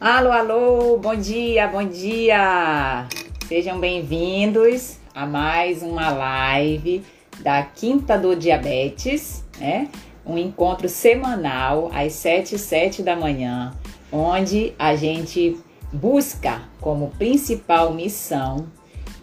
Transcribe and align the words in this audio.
Alô, 0.00 0.30
alô, 0.30 0.96
bom 0.96 1.16
dia, 1.16 1.66
bom 1.66 1.84
dia! 1.84 3.08
Sejam 3.48 3.80
bem-vindos 3.80 4.96
a 5.12 5.26
mais 5.26 5.82
uma 5.82 6.08
live 6.10 7.04
da 7.40 7.64
Quinta 7.64 8.16
do 8.16 8.36
Diabetes, 8.36 9.44
né? 9.58 9.88
Um 10.24 10.38
encontro 10.38 10.88
semanal 10.88 11.90
às 11.92 12.12
7 12.12 12.54
e 12.54 12.58
7 12.60 13.02
da 13.02 13.16
manhã, 13.16 13.72
onde 14.12 14.72
a 14.78 14.94
gente 14.94 15.58
busca 15.92 16.62
como 16.80 17.10
principal 17.18 17.92
missão 17.92 18.68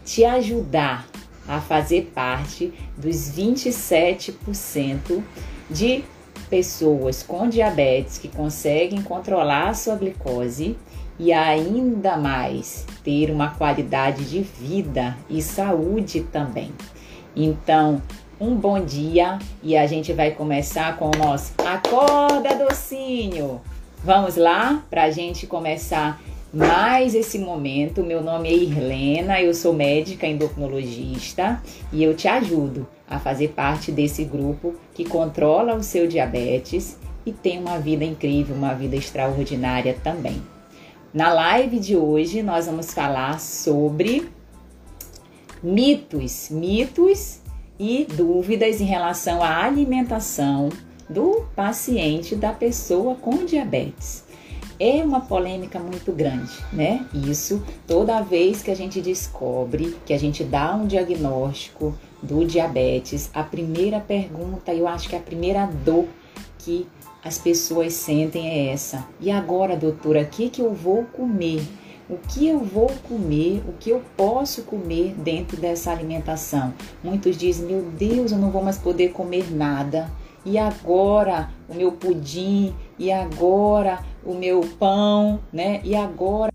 te 0.03 0.25
ajudar 0.25 1.07
a 1.47 1.61
fazer 1.61 2.11
parte 2.13 2.73
dos 2.97 3.31
27% 3.31 5.23
de 5.69 6.03
pessoas 6.49 7.23
com 7.23 7.49
diabetes 7.49 8.17
que 8.17 8.27
conseguem 8.27 9.01
controlar 9.01 9.69
a 9.69 9.73
sua 9.73 9.95
glicose 9.95 10.75
e 11.17 11.31
ainda 11.31 12.17
mais 12.17 12.85
ter 13.03 13.31
uma 13.31 13.49
qualidade 13.49 14.25
de 14.25 14.41
vida 14.41 15.17
e 15.29 15.41
saúde 15.41 16.21
também. 16.21 16.71
Então, 17.35 18.01
um 18.39 18.55
bom 18.55 18.83
dia 18.83 19.39
e 19.63 19.77
a 19.77 19.87
gente 19.87 20.11
vai 20.13 20.31
começar 20.31 20.97
com 20.97 21.07
o 21.07 21.17
nosso 21.17 21.53
Acorda 21.65 22.55
Docinho. 22.55 23.61
Vamos 24.03 24.35
lá 24.35 24.83
para 24.89 25.03
a 25.03 25.11
gente 25.11 25.47
começar 25.47 26.21
mais 26.55 27.13
esse 27.13 27.37
momento. 27.37 28.01
Meu 28.01 28.23
nome 28.23 28.47
é 28.47 28.53
Irlena, 28.53 29.41
eu 29.41 29.53
sou 29.53 29.73
médica 29.73 30.25
endocrinologista 30.25 31.61
e 31.91 32.01
eu 32.01 32.15
te 32.15 32.29
ajudo 32.29 32.87
a 33.07 33.19
fazer 33.19 33.49
parte 33.49 33.91
desse 33.91 34.23
grupo 34.23 34.73
que 34.93 35.03
controla 35.03 35.75
o 35.75 35.83
seu 35.83 36.07
diabetes 36.07 36.97
e 37.25 37.33
tem 37.33 37.59
uma 37.59 37.77
vida 37.77 38.05
incrível, 38.05 38.55
uma 38.55 38.73
vida 38.73 38.95
extraordinária 38.95 39.97
também. 40.01 40.41
Na 41.13 41.33
live 41.33 41.77
de 41.77 41.97
hoje 41.97 42.41
nós 42.41 42.67
vamos 42.67 42.93
falar 42.93 43.39
sobre 43.41 44.29
mitos, 45.61 46.49
mitos 46.49 47.41
e 47.77 48.07
dúvidas 48.15 48.79
em 48.79 48.85
relação 48.85 49.43
à 49.43 49.65
alimentação 49.65 50.69
do 51.09 51.45
paciente, 51.53 52.33
da 52.33 52.53
pessoa 52.53 53.15
com 53.15 53.45
diabetes 53.45 54.24
é 54.79 55.03
uma 55.03 55.21
polêmica 55.21 55.79
muito 55.79 56.11
grande, 56.11 56.51
né? 56.71 57.05
Isso 57.13 57.63
toda 57.87 58.21
vez 58.21 58.61
que 58.61 58.71
a 58.71 58.75
gente 58.75 59.01
descobre, 59.01 59.95
que 60.05 60.13
a 60.13 60.19
gente 60.19 60.43
dá 60.43 60.75
um 60.75 60.85
diagnóstico 60.85 61.97
do 62.21 62.45
diabetes, 62.45 63.29
a 63.33 63.43
primeira 63.43 63.99
pergunta, 63.99 64.73
eu 64.73 64.87
acho 64.87 65.07
que 65.09 65.15
a 65.15 65.19
primeira 65.19 65.65
dor 65.65 66.05
que 66.59 66.87
as 67.23 67.37
pessoas 67.37 67.93
sentem 67.93 68.47
é 68.47 68.71
essa. 68.71 69.07
E 69.19 69.31
agora, 69.31 69.75
doutora, 69.75 70.21
o 70.21 70.25
que, 70.27 70.49
que 70.49 70.61
eu 70.61 70.73
vou 70.73 71.05
comer? 71.05 71.61
O 72.07 72.17
que 72.17 72.47
eu 72.47 72.59
vou 72.59 72.91
comer? 73.07 73.63
O 73.67 73.73
que 73.73 73.89
eu 73.89 74.01
posso 74.15 74.61
comer 74.61 75.15
dentro 75.17 75.57
dessa 75.57 75.91
alimentação? 75.91 76.71
Muitos 77.03 77.35
dizem: 77.35 77.65
Meu 77.65 77.81
Deus, 77.81 78.31
eu 78.31 78.37
não 78.37 78.51
vou 78.51 78.61
mais 78.61 78.77
poder 78.77 79.09
comer 79.09 79.51
nada. 79.51 80.11
E 80.45 80.59
agora 80.59 81.49
o 81.67 81.73
meu 81.73 81.93
pudim? 81.93 82.75
E 82.97 83.11
agora 83.11 83.99
o 84.23 84.33
meu 84.33 84.61
pão, 84.79 85.39
né? 85.51 85.81
E 85.83 85.95
agora 85.95 86.51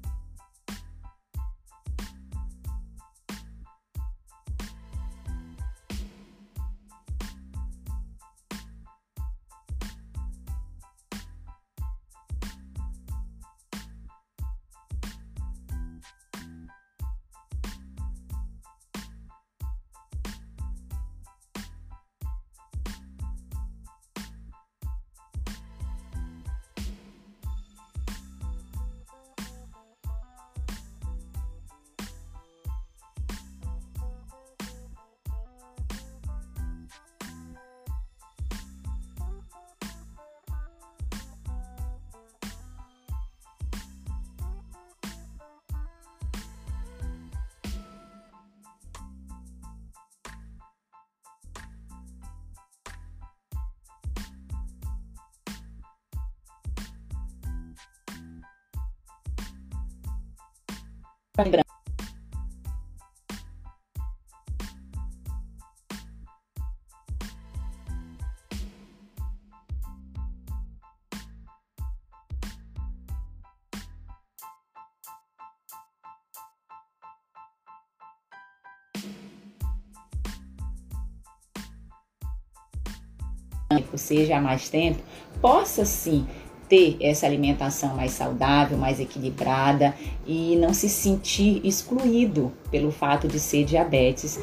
seja 83.94 84.38
há 84.38 84.40
mais 84.40 84.68
tempo, 84.68 85.00
possa 85.40 85.84
sim 85.84 86.26
ter 86.68 86.96
essa 87.00 87.26
alimentação 87.26 87.96
mais 87.96 88.12
saudável, 88.12 88.78
mais 88.78 89.00
equilibrada 89.00 89.94
e 90.26 90.56
não 90.56 90.72
se 90.72 90.88
sentir 90.88 91.60
excluído 91.64 92.52
pelo 92.70 92.92
fato 92.92 93.26
de 93.26 93.40
ser 93.40 93.64
diabetes, 93.64 94.38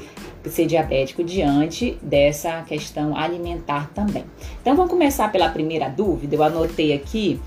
ser 0.46 0.66
diabético 0.66 1.24
diante 1.24 1.98
dessa 2.02 2.62
questão 2.64 3.16
alimentar 3.16 3.90
também. 3.94 4.26
Então 4.62 4.76
vamos 4.76 4.92
começar 4.92 5.32
pela 5.32 5.50
primeira 5.50 5.90
dúvida. 5.90 6.36
Eu 6.36 6.44
anotei 6.44 6.94
aqui 6.94 7.40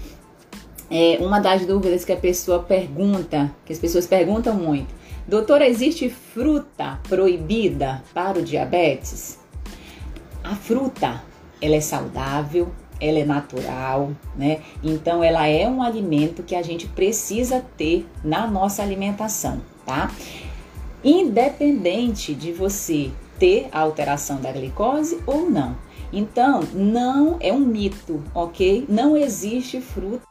é, 0.91 1.19
uma 1.21 1.41
das 1.41 1.65
dúvidas 1.65 2.05
que 2.05 2.13
a 2.13 2.17
pessoa 2.17 2.63
pergunta, 2.63 3.55
que 3.65 3.73
as 3.73 3.79
pessoas 3.79 4.07
perguntam 4.07 4.55
muito. 4.55 4.95
Doutora, 5.29 5.69
existe 5.69 6.09
fruta 6.09 6.99
proibida 7.09 8.03
para 8.13 8.39
o 8.39 8.43
diabetes? 8.43 9.39
A 10.43 10.55
fruta, 10.57 11.23
ela 11.61 11.77
é 11.77 11.81
saudável, 11.81 12.73
ela 13.01 13.19
é 13.19 13.25
natural, 13.25 14.13
né? 14.37 14.61
Então 14.83 15.25
ela 15.25 15.47
é 15.47 15.69
um 15.69 15.83
alimento 15.83 16.43
que 16.43 16.55
a 16.55 16.63
gente 16.63 16.87
precisa 16.87 17.65
ter 17.77 18.07
na 18.23 18.47
nossa 18.47 18.83
alimentação, 18.83 19.61
tá? 19.87 20.11
Independente 21.03 22.35
de 22.35 22.53
você 22.53 23.11
ter 23.39 23.69
a 23.73 23.81
alteração 23.81 24.41
da 24.41 24.53
glicose 24.53 25.19
ou 25.27 25.49
não. 25.49 25.75
Então, 26.13 26.61
não 26.75 27.37
é 27.41 27.53
um 27.53 27.61
mito, 27.61 28.23
ok? 28.35 28.85
Não 28.89 29.17
existe 29.17 29.81
fruta 29.81 30.30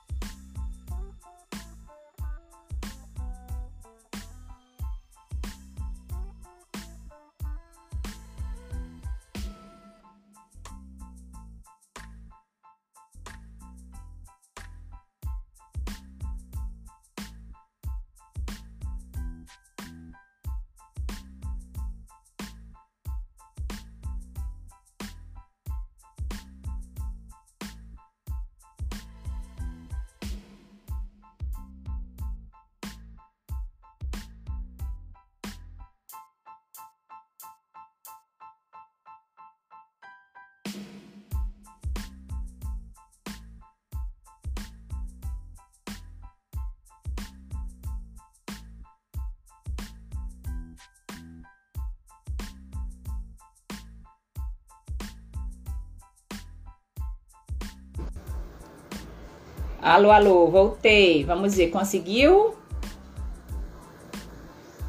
Alô, 59.82 60.12
alô, 60.12 60.48
voltei. 60.48 61.24
Vamos 61.24 61.56
ver, 61.56 61.70
conseguiu? 61.70 62.54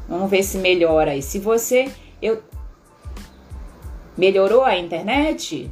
Vamos 0.07 0.29
ver 0.29 0.43
se 0.43 0.57
melhora 0.57 1.11
aí. 1.11 1.21
Se 1.21 1.39
você. 1.39 1.89
Eu... 2.21 2.43
Melhorou 4.17 4.63
a 4.63 4.77
internet? 4.77 5.71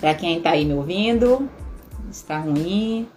Para 0.00 0.14
quem 0.14 0.40
tá 0.40 0.50
aí 0.50 0.64
me 0.64 0.74
ouvindo, 0.74 1.48
está 2.10 2.38
ruim. 2.38 3.08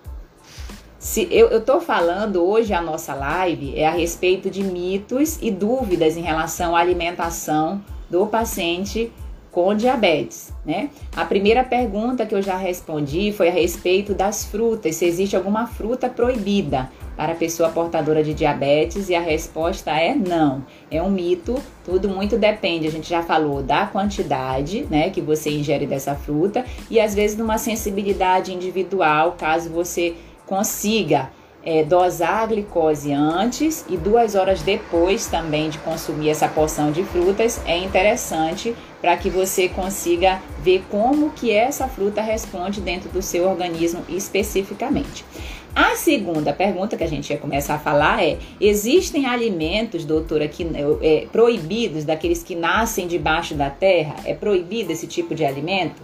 Se 1.00 1.28
eu, 1.31 1.48
eu 1.48 1.66
tô 1.66 1.81
falando 1.81 2.44
hoje 2.44 2.74
a 2.74 2.81
nossa 2.81 3.16
live 3.16 3.75
é 3.75 3.88
a 3.88 3.92
respeito 3.92 4.52
de 4.52 4.63
mitos 4.63 5.40
e 5.42 5.50
dúvidas 5.50 6.16
em 6.16 6.22
relação 6.22 6.75
à 6.75 6.80
alimentação 6.80 7.84
do 8.08 8.28
paciente 8.28 9.12
com 9.51 9.75
diabetes, 9.75 10.53
né? 10.65 10.89
A 11.15 11.25
primeira 11.25 11.63
pergunta 11.63 12.25
que 12.25 12.33
eu 12.33 12.42
já 12.42 12.56
respondi 12.56 13.33
foi 13.33 13.50
a 13.50 13.51
respeito 13.51 14.13
das 14.13 14.45
frutas, 14.45 14.95
se 14.95 15.06
existe 15.06 15.36
alguma 15.36 15.68
fruta 15.68 16.07
proibida 16.09 16.89
para 17.18 17.33
a 17.33 17.36
pessoa 17.36 17.69
portadora 17.69 18.24
de 18.24 18.33
diabetes 18.33 19.09
e 19.09 19.15
a 19.15 19.19
resposta 19.19 19.92
é 19.92 20.15
não. 20.15 20.65
É 20.89 21.01
um 21.01 21.09
mito, 21.09 21.62
tudo 21.83 22.07
muito 22.07 22.38
depende. 22.38 22.88
A 22.88 22.92
gente 22.92 23.09
já 23.09 23.21
falou 23.21 23.62
da 23.62 23.86
quantidade, 23.86 24.88
né, 24.89 25.09
que 25.09 25.19
você 25.19 25.50
ingere 25.51 25.86
dessa 25.86 26.15
fruta 26.15 26.65
e 26.89 27.00
às 27.00 27.13
vezes 27.13 27.36
de 27.36 27.44
uma 27.44 27.57
sensibilidade 27.57 28.53
individual, 28.53 29.36
caso 29.38 29.69
você 29.69 30.15
consiga 30.45 31.30
é, 31.63 31.83
dosar 31.83 32.44
a 32.44 32.45
glicose 32.48 33.13
antes 33.13 33.86
e 33.88 33.95
duas 33.95 34.33
horas 34.36 34.62
depois 34.62 35.27
também 35.27 35.69
de 35.69 35.77
consumir 35.80 36.30
essa 36.30 36.48
porção 36.48 36.92
de 36.92 37.03
frutas 37.03 37.62
é 37.65 37.77
interessante 37.77 38.75
para 39.01 39.18
que 39.18 39.30
você 39.30 39.68
consiga 39.68 40.42
ver 40.62 40.83
como 40.89 41.31
que 41.31 41.51
essa 41.51 41.88
fruta 41.88 42.21
responde 42.21 42.80
dentro 42.80 43.09
do 43.09 43.21
seu 43.21 43.50
organismo 43.50 44.03
especificamente. 44.07 45.25
A 45.74 45.95
segunda 45.95 46.51
pergunta 46.51 46.98
que 46.98 47.03
a 47.03 47.07
gente 47.07 47.31
ia 47.31 47.38
começar 47.39 47.75
a 47.75 47.80
falar 47.80 48.24
é: 48.24 48.38
existem 48.59 49.25
alimentos, 49.25 50.03
doutora, 50.03 50.48
que 50.48 50.68
é, 51.01 51.27
proibidos 51.31 52.03
daqueles 52.03 52.44
que 52.44 52.56
nascem 52.56 53.07
debaixo 53.07 53.56
da 53.56 53.69
terra? 53.69 54.15
É 54.25 54.33
proibido 54.33 54.92
esse 54.92 55.07
tipo 55.07 55.33
de 55.33 55.45
alimento? 55.45 56.01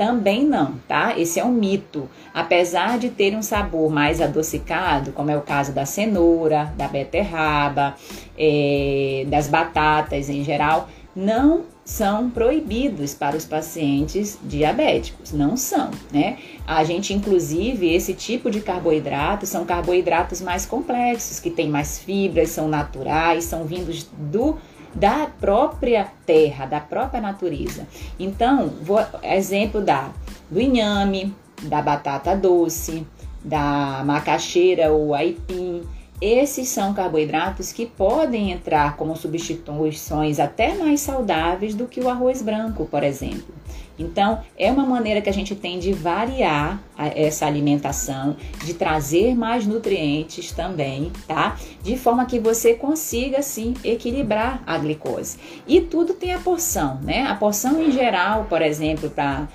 Também 0.00 0.46
não, 0.46 0.76
tá? 0.88 1.18
Esse 1.18 1.38
é 1.38 1.44
um 1.44 1.52
mito. 1.52 2.08
Apesar 2.32 2.98
de 2.98 3.10
ter 3.10 3.36
um 3.36 3.42
sabor 3.42 3.90
mais 3.92 4.22
adocicado, 4.22 5.12
como 5.12 5.30
é 5.30 5.36
o 5.36 5.42
caso 5.42 5.72
da 5.72 5.84
cenoura, 5.84 6.72
da 6.74 6.88
beterraba, 6.88 7.94
é, 8.38 9.26
das 9.28 9.46
batatas 9.46 10.30
em 10.30 10.42
geral, 10.42 10.88
não 11.14 11.64
são 11.84 12.30
proibidos 12.30 13.14
para 13.14 13.36
os 13.36 13.44
pacientes 13.44 14.38
diabéticos, 14.42 15.32
não 15.32 15.56
são, 15.56 15.90
né? 16.12 16.38
A 16.66 16.84
gente, 16.84 17.12
inclusive, 17.12 17.92
esse 17.92 18.14
tipo 18.14 18.50
de 18.50 18.60
carboidrato 18.60 19.46
são 19.46 19.64
carboidratos 19.64 20.40
mais 20.40 20.64
complexos, 20.64 21.40
que 21.40 21.50
têm 21.50 21.68
mais 21.68 21.98
fibras, 21.98 22.50
são 22.50 22.68
naturais, 22.68 23.44
são 23.44 23.64
vindos 23.64 24.08
do 24.16 24.56
da 24.94 25.28
própria 25.40 26.08
terra, 26.26 26.66
da 26.66 26.80
própria 26.80 27.20
natureza. 27.20 27.86
Então, 28.18 28.68
vou, 28.82 29.00
exemplo 29.22 29.80
da 29.80 30.10
do 30.50 30.60
inhame, 30.60 31.32
da 31.62 31.80
batata 31.80 32.34
doce, 32.34 33.06
da 33.44 34.02
macaxeira 34.04 34.90
ou 34.90 35.14
aipim. 35.14 35.82
Esses 36.20 36.68
são 36.68 36.92
carboidratos 36.92 37.72
que 37.72 37.86
podem 37.86 38.52
entrar 38.52 38.96
como 38.96 39.16
substituições 39.16 40.38
até 40.38 40.74
mais 40.74 41.00
saudáveis 41.00 41.74
do 41.74 41.86
que 41.86 42.00
o 42.00 42.10
arroz 42.10 42.42
branco, 42.42 42.84
por 42.84 43.02
exemplo. 43.02 43.54
Então, 43.98 44.40
é 44.58 44.72
uma 44.72 44.86
maneira 44.86 45.20
que 45.20 45.28
a 45.28 45.32
gente 45.32 45.54
tem 45.54 45.78
de 45.78 45.92
variar 45.92 46.82
essa 47.14 47.44
alimentação, 47.44 48.34
de 48.64 48.72
trazer 48.72 49.34
mais 49.34 49.66
nutrientes 49.66 50.52
também, 50.52 51.12
tá? 51.28 51.56
De 51.82 51.98
forma 51.98 52.24
que 52.24 52.38
você 52.38 52.72
consiga, 52.72 53.42
sim, 53.42 53.74
equilibrar 53.84 54.62
a 54.66 54.78
glicose. 54.78 55.38
E 55.66 55.82
tudo 55.82 56.14
tem 56.14 56.32
a 56.32 56.38
porção, 56.38 56.98
né? 57.02 57.26
A 57.26 57.34
porção 57.34 57.82
em 57.82 57.90
geral, 57.92 58.46
por 58.48 58.62
exemplo, 58.62 59.10
para 59.10 59.48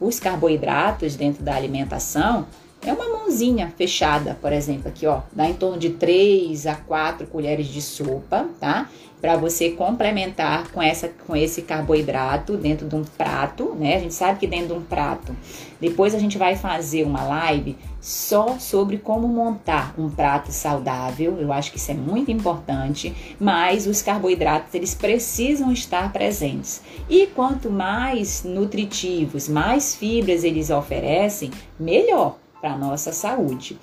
os 0.00 0.18
carboidratos 0.18 1.14
dentro 1.14 1.44
da 1.44 1.54
alimentação, 1.54 2.46
é 2.86 2.92
uma 2.92 3.08
mãozinha 3.08 3.72
fechada, 3.76 4.36
por 4.40 4.52
exemplo, 4.52 4.88
aqui, 4.88 5.06
ó, 5.06 5.20
dá 5.32 5.48
em 5.48 5.54
torno 5.54 5.78
de 5.78 5.90
3 5.90 6.66
a 6.66 6.74
4 6.74 7.26
colheres 7.26 7.66
de 7.66 7.80
sopa, 7.80 8.46
tá? 8.60 8.88
Para 9.20 9.36
você 9.36 9.70
complementar 9.70 10.70
com 10.70 10.82
essa 10.82 11.08
com 11.26 11.34
esse 11.34 11.62
carboidrato 11.62 12.58
dentro 12.58 12.86
de 12.86 12.94
um 12.94 13.02
prato, 13.02 13.74
né? 13.74 13.96
A 13.96 13.98
gente 13.98 14.12
sabe 14.12 14.38
que 14.38 14.46
dentro 14.46 14.68
de 14.68 14.72
um 14.74 14.82
prato. 14.82 15.34
Depois 15.80 16.14
a 16.14 16.18
gente 16.18 16.36
vai 16.36 16.56
fazer 16.56 17.04
uma 17.04 17.24
live 17.24 17.74
só 18.02 18.58
sobre 18.58 18.98
como 18.98 19.26
montar 19.26 19.94
um 19.96 20.10
prato 20.10 20.52
saudável. 20.52 21.38
Eu 21.40 21.50
acho 21.54 21.72
que 21.72 21.78
isso 21.78 21.90
é 21.90 21.94
muito 21.94 22.30
importante, 22.30 23.14
mas 23.40 23.86
os 23.86 24.02
carboidratos 24.02 24.74
eles 24.74 24.94
precisam 24.94 25.72
estar 25.72 26.12
presentes. 26.12 26.82
E 27.08 27.26
quanto 27.28 27.70
mais 27.70 28.44
nutritivos, 28.44 29.48
mais 29.48 29.94
fibras 29.94 30.44
eles 30.44 30.68
oferecem, 30.68 31.50
melhor 31.80 32.43
para 32.64 32.72
a 32.72 32.78
nossa 32.78 33.12
saúde. 33.12 33.78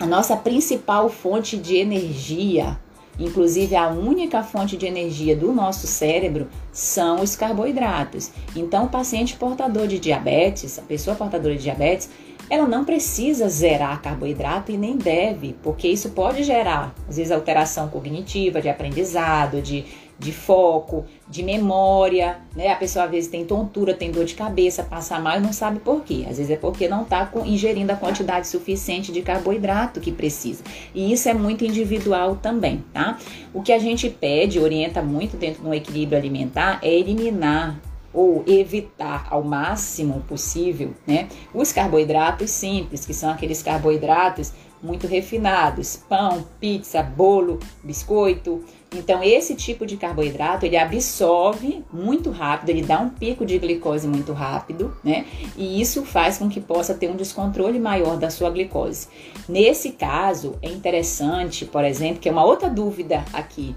A 0.00 0.06
nossa 0.06 0.36
principal 0.36 1.08
fonte 1.08 1.56
de 1.56 1.76
energia, 1.76 2.76
inclusive 3.16 3.76
a 3.76 3.88
única 3.88 4.42
fonte 4.42 4.76
de 4.76 4.86
energia 4.86 5.36
do 5.36 5.52
nosso 5.52 5.86
cérebro, 5.86 6.48
são 6.72 7.20
os 7.22 7.36
carboidratos. 7.36 8.32
Então, 8.56 8.86
o 8.86 8.88
paciente 8.88 9.36
portador 9.36 9.86
de 9.86 10.00
diabetes, 10.00 10.80
a 10.80 10.82
pessoa 10.82 11.14
portadora 11.14 11.54
de 11.54 11.62
diabetes, 11.62 12.10
ela 12.50 12.66
não 12.66 12.84
precisa 12.84 13.48
zerar 13.48 14.02
carboidrato 14.02 14.72
e 14.72 14.76
nem 14.76 14.96
deve, 14.96 15.56
porque 15.62 15.86
isso 15.86 16.10
pode 16.10 16.42
gerar, 16.42 16.92
às 17.08 17.18
vezes, 17.18 17.30
alteração 17.30 17.88
cognitiva, 17.88 18.60
de 18.60 18.68
aprendizado, 18.68 19.62
de 19.62 19.84
de 20.18 20.32
foco, 20.32 21.04
de 21.28 21.42
memória, 21.42 22.38
né? 22.54 22.68
A 22.68 22.76
pessoa 22.76 23.04
às 23.04 23.10
vezes 23.10 23.30
tem 23.30 23.44
tontura, 23.44 23.92
tem 23.92 24.10
dor 24.10 24.24
de 24.24 24.34
cabeça, 24.34 24.82
passa 24.82 25.18
mal 25.18 25.36
e 25.36 25.40
não 25.40 25.52
sabe 25.52 25.78
por 25.80 26.02
quê. 26.02 26.24
Às 26.28 26.38
vezes 26.38 26.50
é 26.50 26.56
porque 26.56 26.88
não 26.88 27.02
está 27.02 27.30
ingerindo 27.44 27.92
a 27.92 27.96
quantidade 27.96 28.48
suficiente 28.48 29.12
de 29.12 29.20
carboidrato 29.20 30.00
que 30.00 30.10
precisa. 30.10 30.64
E 30.94 31.12
isso 31.12 31.28
é 31.28 31.34
muito 31.34 31.64
individual 31.64 32.36
também, 32.36 32.82
tá? 32.92 33.18
O 33.52 33.62
que 33.62 33.72
a 33.72 33.78
gente 33.78 34.08
pede, 34.08 34.58
orienta 34.58 35.02
muito 35.02 35.36
dentro 35.36 35.62
do 35.62 35.74
equilíbrio 35.74 36.18
alimentar 36.18 36.78
é 36.82 36.92
eliminar 36.92 37.78
ou 38.16 38.42
evitar 38.46 39.26
ao 39.30 39.44
máximo 39.44 40.22
possível, 40.26 40.94
né, 41.06 41.28
os 41.52 41.70
carboidratos 41.70 42.50
simples, 42.50 43.04
que 43.04 43.12
são 43.12 43.30
aqueles 43.30 43.62
carboidratos 43.62 44.54
muito 44.82 45.06
refinados, 45.06 45.96
pão, 46.08 46.46
pizza, 46.58 47.02
bolo, 47.02 47.60
biscoito, 47.82 48.64
então, 48.96 49.22
esse 49.22 49.54
tipo 49.54 49.84
de 49.84 49.96
carboidrato, 49.96 50.64
ele 50.64 50.76
absorve 50.76 51.84
muito 51.92 52.30
rápido, 52.30 52.70
ele 52.70 52.82
dá 52.82 52.98
um 52.98 53.10
pico 53.10 53.44
de 53.44 53.58
glicose 53.58 54.08
muito 54.08 54.32
rápido, 54.32 54.96
né? 55.04 55.26
E 55.56 55.80
isso 55.80 56.04
faz 56.04 56.38
com 56.38 56.48
que 56.48 56.60
possa 56.60 56.94
ter 56.94 57.10
um 57.10 57.16
descontrole 57.16 57.78
maior 57.78 58.16
da 58.16 58.30
sua 58.30 58.48
glicose. 58.50 59.08
Nesse 59.48 59.92
caso, 59.92 60.56
é 60.62 60.68
interessante, 60.68 61.64
por 61.66 61.84
exemplo, 61.84 62.20
que 62.20 62.28
é 62.28 62.32
uma 62.32 62.44
outra 62.44 62.70
dúvida 62.70 63.24
aqui. 63.32 63.76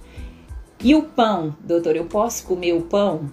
E 0.81 0.95
o 0.95 1.03
pão, 1.03 1.55
doutor, 1.59 1.95
eu 1.95 2.05
posso 2.05 2.45
comer 2.45 2.73
o 2.73 2.81
pão? 2.81 3.29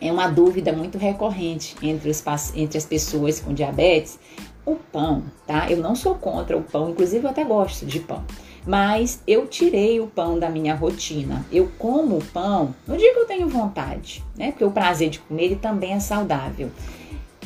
É 0.00 0.12
uma 0.12 0.28
dúvida 0.28 0.72
muito 0.72 0.98
recorrente 0.98 1.74
entre, 1.82 2.08
os, 2.08 2.22
entre 2.54 2.78
as 2.78 2.84
pessoas 2.84 3.40
com 3.40 3.52
diabetes. 3.52 4.18
O 4.64 4.76
pão, 4.76 5.24
tá? 5.46 5.68
Eu 5.70 5.78
não 5.78 5.96
sou 5.96 6.14
contra 6.14 6.56
o 6.56 6.62
pão, 6.62 6.90
inclusive 6.90 7.24
eu 7.24 7.30
até 7.30 7.42
gosto 7.42 7.84
de 7.84 8.00
pão 8.00 8.22
mas 8.66 9.22
eu 9.26 9.46
tirei 9.46 10.00
o 10.00 10.06
pão 10.06 10.38
da 10.38 10.48
minha 10.48 10.74
rotina. 10.74 11.44
Eu 11.52 11.70
como 11.78 12.18
o 12.18 12.24
pão 12.24 12.74
no 12.86 12.96
dia 12.96 13.12
que 13.12 13.18
eu 13.18 13.26
tenho 13.26 13.48
vontade, 13.48 14.24
né? 14.36 14.50
Porque 14.50 14.64
o 14.64 14.70
prazer 14.70 15.10
de 15.10 15.18
comer 15.18 15.44
ele 15.44 15.56
também 15.56 15.92
é 15.92 16.00
saudável. 16.00 16.70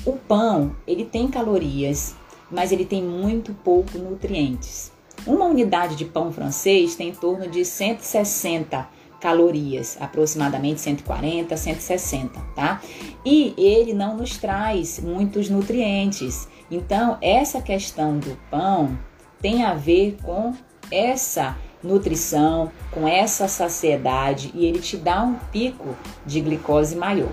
O 0.04 0.12
pão, 0.12 0.74
ele 0.86 1.04
tem 1.04 1.28
calorias, 1.28 2.14
mas 2.50 2.72
ele 2.72 2.84
tem 2.84 3.02
muito 3.02 3.52
pouco 3.52 3.98
nutrientes. 3.98 4.92
Uma 5.26 5.46
unidade 5.46 5.96
de 5.96 6.04
pão 6.04 6.32
francês 6.32 6.94
tem 6.94 7.08
em 7.08 7.14
torno 7.14 7.48
de 7.48 7.64
160 7.64 8.88
calorias, 9.20 9.98
aproximadamente 10.00 10.80
140, 10.80 11.56
160, 11.56 12.40
tá? 12.54 12.80
E 13.24 13.52
ele 13.58 13.92
não 13.92 14.16
nos 14.16 14.36
traz 14.36 15.00
muitos 15.00 15.50
nutrientes. 15.50 16.48
Então, 16.70 17.18
essa 17.20 17.60
questão 17.60 18.18
do 18.18 18.38
pão 18.50 18.96
tem 19.40 19.64
a 19.64 19.74
ver 19.74 20.16
com 20.22 20.54
essa 20.90 21.56
nutrição, 21.82 22.70
com 22.90 23.06
essa 23.06 23.46
saciedade 23.46 24.50
e 24.54 24.66
ele 24.66 24.80
te 24.80 24.96
dá 24.96 25.22
um 25.22 25.34
pico 25.52 25.96
de 26.26 26.40
glicose 26.40 26.96
maior. 26.96 27.30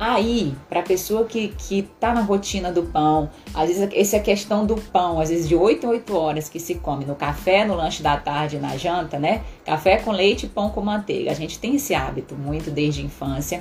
Aí, 0.00 0.54
para 0.68 0.78
a 0.78 0.82
pessoa 0.82 1.24
que, 1.24 1.48
que 1.48 1.82
tá 1.98 2.14
na 2.14 2.20
rotina 2.20 2.70
do 2.70 2.84
pão, 2.84 3.28
às 3.52 3.68
vezes 3.68 3.88
essa 3.92 4.16
é 4.16 4.20
questão 4.20 4.64
do 4.64 4.76
pão, 4.76 5.18
às 5.18 5.28
vezes 5.28 5.48
de 5.48 5.56
8 5.56 5.84
em 5.84 5.88
8 5.88 6.16
horas 6.16 6.48
que 6.48 6.60
se 6.60 6.76
come 6.76 7.04
no 7.04 7.16
café, 7.16 7.64
no 7.64 7.74
lanche 7.74 8.00
da 8.00 8.16
tarde, 8.16 8.58
na 8.58 8.76
janta, 8.76 9.18
né? 9.18 9.42
Café 9.64 9.96
com 9.96 10.12
leite 10.12 10.46
pão 10.46 10.70
com 10.70 10.80
manteiga. 10.80 11.32
A 11.32 11.34
gente 11.34 11.58
tem 11.58 11.74
esse 11.74 11.94
hábito 11.94 12.36
muito 12.36 12.70
desde 12.70 13.00
a 13.00 13.04
infância. 13.04 13.60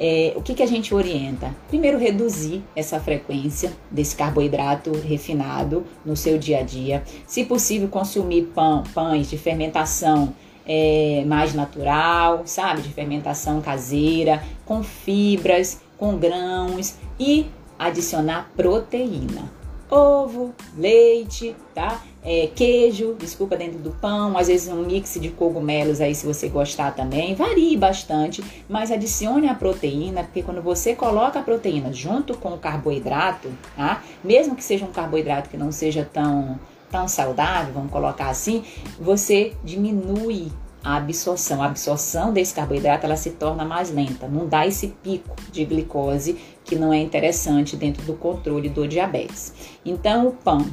É, 0.00 0.32
o 0.34 0.40
que, 0.40 0.54
que 0.54 0.62
a 0.62 0.66
gente 0.66 0.94
orienta? 0.94 1.54
Primeiro, 1.68 1.98
reduzir 1.98 2.62
essa 2.74 2.98
frequência 2.98 3.70
desse 3.90 4.16
carboidrato 4.16 4.90
refinado 4.92 5.84
no 6.04 6.16
seu 6.16 6.38
dia 6.38 6.60
a 6.60 6.62
dia. 6.62 7.04
Se 7.26 7.44
possível, 7.44 7.86
consumir 7.88 8.50
pão, 8.54 8.82
pães 8.94 9.28
de 9.28 9.36
fermentação 9.36 10.34
é, 10.66 11.22
mais 11.26 11.52
natural, 11.52 12.42
sabe? 12.46 12.80
De 12.80 12.88
fermentação 12.88 13.60
caseira, 13.60 14.42
com 14.64 14.82
fibras, 14.82 15.82
com 15.98 16.16
grãos 16.16 16.94
e 17.18 17.44
adicionar 17.78 18.50
proteína 18.56 19.60
ovo, 19.90 20.54
leite, 20.76 21.56
tá? 21.74 22.00
É, 22.22 22.50
queijo, 22.54 23.14
desculpa, 23.18 23.56
dentro 23.56 23.78
do 23.78 23.90
pão, 23.92 24.36
às 24.36 24.48
vezes 24.48 24.68
um 24.68 24.82
mix 24.82 25.18
de 25.18 25.30
cogumelos 25.30 26.02
aí 26.02 26.14
se 26.14 26.26
você 26.26 26.48
gostar 26.48 26.94
também, 26.94 27.34
varie 27.34 27.76
bastante, 27.78 28.44
mas 28.68 28.92
adicione 28.92 29.48
a 29.48 29.54
proteína, 29.54 30.24
porque 30.24 30.42
quando 30.42 30.60
você 30.60 30.94
coloca 30.94 31.38
a 31.38 31.42
proteína 31.42 31.92
junto 31.92 32.36
com 32.36 32.52
o 32.52 32.58
carboidrato, 32.58 33.48
tá? 33.74 34.02
Mesmo 34.22 34.54
que 34.54 34.62
seja 34.62 34.84
um 34.84 34.92
carboidrato 34.92 35.48
que 35.48 35.56
não 35.56 35.72
seja 35.72 36.08
tão 36.10 36.58
tão 36.90 37.06
saudável, 37.06 37.72
vamos 37.72 37.92
colocar 37.92 38.28
assim, 38.28 38.64
você 38.98 39.52
diminui 39.62 40.50
a 40.82 40.96
absorção. 40.96 41.62
A 41.62 41.66
absorção 41.66 42.32
desse 42.32 42.52
carboidrato 42.52 43.06
ela 43.06 43.16
se 43.16 43.30
torna 43.30 43.64
mais 43.64 43.90
lenta, 43.90 44.26
não 44.26 44.46
dá 44.46 44.66
esse 44.66 44.88
pico 44.88 45.36
de 45.52 45.64
glicose 45.64 46.36
que 46.64 46.74
não 46.76 46.92
é 46.92 46.98
interessante 46.98 47.76
dentro 47.76 48.02
do 48.04 48.14
controle 48.14 48.68
do 48.68 48.88
diabetes. 48.88 49.54
Então, 49.84 50.26
o 50.26 50.32
pão 50.32 50.66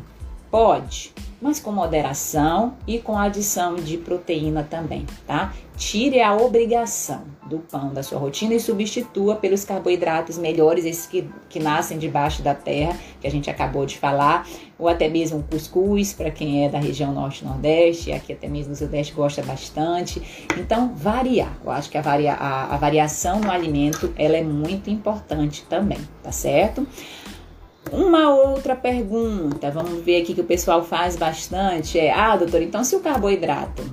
pode, 0.50 1.13
mas 1.42 1.60
com 1.60 1.72
moderação 1.72 2.75
e 2.88 2.98
com 3.00 3.18
adição 3.18 3.75
de 3.75 3.98
proteína 3.98 4.63
também, 4.63 5.06
tá? 5.25 5.54
Tire 5.75 6.20
a 6.20 6.36
obrigação 6.36 7.22
do 7.48 7.60
pão 7.60 7.94
da 7.94 8.01
sua 8.01 8.18
rotina 8.18 8.56
e 8.56 8.60
substitua 8.60 9.36
pelos 9.36 9.63
carboidratos 9.63 10.38
melhores, 10.38 10.84
esses 10.86 11.06
que, 11.06 11.30
que 11.48 11.60
nascem 11.60 12.00
debaixo 12.00 12.42
da 12.42 12.56
terra, 12.56 12.98
que 13.22 13.27
a 13.27 13.32
gente 13.32 13.50
acabou 13.50 13.86
de 13.86 13.98
falar, 13.98 14.48
ou 14.80 14.88
até 14.88 15.08
mesmo 15.08 15.44
cuscuz, 15.44 16.13
para 16.13 16.32
quem 16.32 16.66
é 16.66 16.70
da 16.70 16.80
região 16.80 17.13
norte-nordeste, 17.13 18.12
aqui 18.12 18.34
até 18.34 18.48
mesmo 18.48 18.72
no 18.72 18.75
sudeste 18.75 19.13
gosta 19.13 19.44
bastante. 19.44 20.48
Então, 20.58 20.94
variar. 20.96 21.56
Eu 21.63 21.70
acho 21.70 21.92
que 21.92 21.98
a, 21.98 22.01
varia, 22.01 22.34
a, 22.34 22.74
a 22.74 22.77
variação 22.77 23.39
no 23.39 23.51
alimento, 23.51 24.12
ela 24.18 24.36
é 24.36 24.44
muito 24.44 24.89
importante 24.89 25.63
também, 25.70 26.00
tá 26.24 26.32
certo? 26.32 26.88
Uma 27.91 28.29
outra 28.29 28.75
pergunta, 28.75 29.72
vamos 29.72 30.03
ver 30.03 30.22
aqui 30.22 30.34
que 30.34 30.41
o 30.41 30.46
pessoal 30.46 30.84
faz 30.84 31.15
bastante, 31.15 31.98
é: 31.98 32.12
ah, 32.12 32.36
doutor, 32.36 32.62
então 32.62 32.84
se 32.84 32.96
o 32.96 33.00
carboidrato 33.00 33.84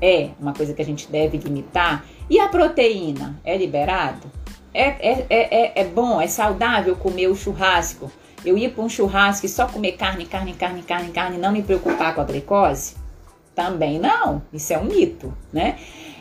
é 0.00 0.30
uma 0.40 0.52
coisa 0.52 0.72
que 0.72 0.82
a 0.82 0.84
gente 0.84 1.10
deve 1.10 1.38
limitar, 1.38 2.04
e 2.28 2.38
a 2.38 2.48
proteína 2.48 3.40
é 3.44 3.56
liberado? 3.56 4.30
É, 4.72 4.88
é, 4.88 5.26
é, 5.30 5.80
é 5.80 5.84
bom, 5.84 6.20
é 6.20 6.26
saudável 6.26 6.96
comer 6.96 7.28
o 7.28 7.34
churrasco? 7.34 8.10
Eu 8.44 8.58
ir 8.58 8.72
para 8.72 8.84
um 8.84 8.88
churrasco 8.88 9.46
e 9.46 9.48
só 9.48 9.66
comer 9.66 9.92
carne, 9.92 10.26
carne, 10.26 10.52
carne, 10.52 10.82
carne, 10.82 11.10
carne, 11.10 11.38
não 11.38 11.52
me 11.52 11.62
preocupar 11.62 12.14
com 12.14 12.20
a 12.20 12.24
glicose? 12.24 12.94
Também 13.54 13.98
não, 13.98 14.42
isso 14.52 14.72
é 14.72 14.78
um 14.78 14.84
mito, 14.84 15.32
né? 15.52 15.78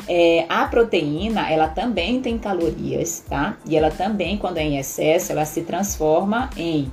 É, 0.07 0.45
a 0.47 0.65
proteína, 0.65 1.49
ela 1.49 1.67
também 1.67 2.21
tem 2.21 2.37
calorias, 2.37 3.23
tá? 3.27 3.57
E 3.65 3.75
ela 3.75 3.89
também, 3.89 4.37
quando 4.37 4.57
é 4.57 4.63
em 4.63 4.77
excesso, 4.77 5.31
ela 5.31 5.45
se 5.45 5.61
transforma 5.61 6.49
em 6.55 6.91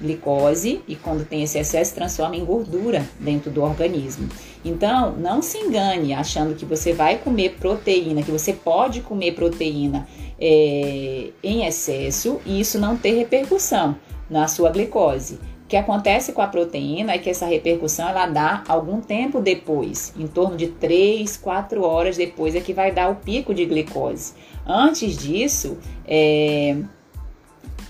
glicose 0.00 0.80
e 0.88 0.96
quando 0.96 1.26
tem 1.26 1.42
esse 1.42 1.58
excesso 1.58 1.94
transforma 1.94 2.36
em 2.36 2.44
gordura 2.44 3.06
dentro 3.18 3.50
do 3.50 3.62
organismo. 3.62 4.28
Então, 4.64 5.12
não 5.12 5.42
se 5.42 5.58
engane 5.58 6.12
achando 6.12 6.54
que 6.54 6.64
você 6.64 6.92
vai 6.92 7.18
comer 7.18 7.56
proteína, 7.58 8.22
que 8.22 8.30
você 8.30 8.52
pode 8.52 9.00
comer 9.00 9.32
proteína 9.32 10.06
é, 10.40 11.30
em 11.42 11.66
excesso 11.66 12.40
e 12.44 12.60
isso 12.60 12.78
não 12.78 12.96
ter 12.96 13.12
repercussão 13.12 13.96
na 14.28 14.48
sua 14.48 14.70
glicose. 14.70 15.38
O 15.64 15.68
que 15.70 15.76
acontece 15.76 16.32
com 16.32 16.42
a 16.42 16.48
proteína 16.48 17.12
é 17.12 17.18
que 17.18 17.30
essa 17.30 17.46
repercussão 17.46 18.08
ela 18.08 18.26
dá 18.26 18.64
algum 18.66 19.00
tempo 19.00 19.40
depois, 19.40 20.12
em 20.18 20.26
torno 20.26 20.56
de 20.56 20.66
3, 20.66 21.36
4 21.36 21.82
horas 21.84 22.16
depois 22.16 22.56
é 22.56 22.60
que 22.60 22.72
vai 22.72 22.90
dar 22.90 23.08
o 23.08 23.16
pico 23.16 23.54
de 23.54 23.64
glicose. 23.64 24.32
Antes 24.66 25.16
disso, 25.16 25.78
é, 26.04 26.76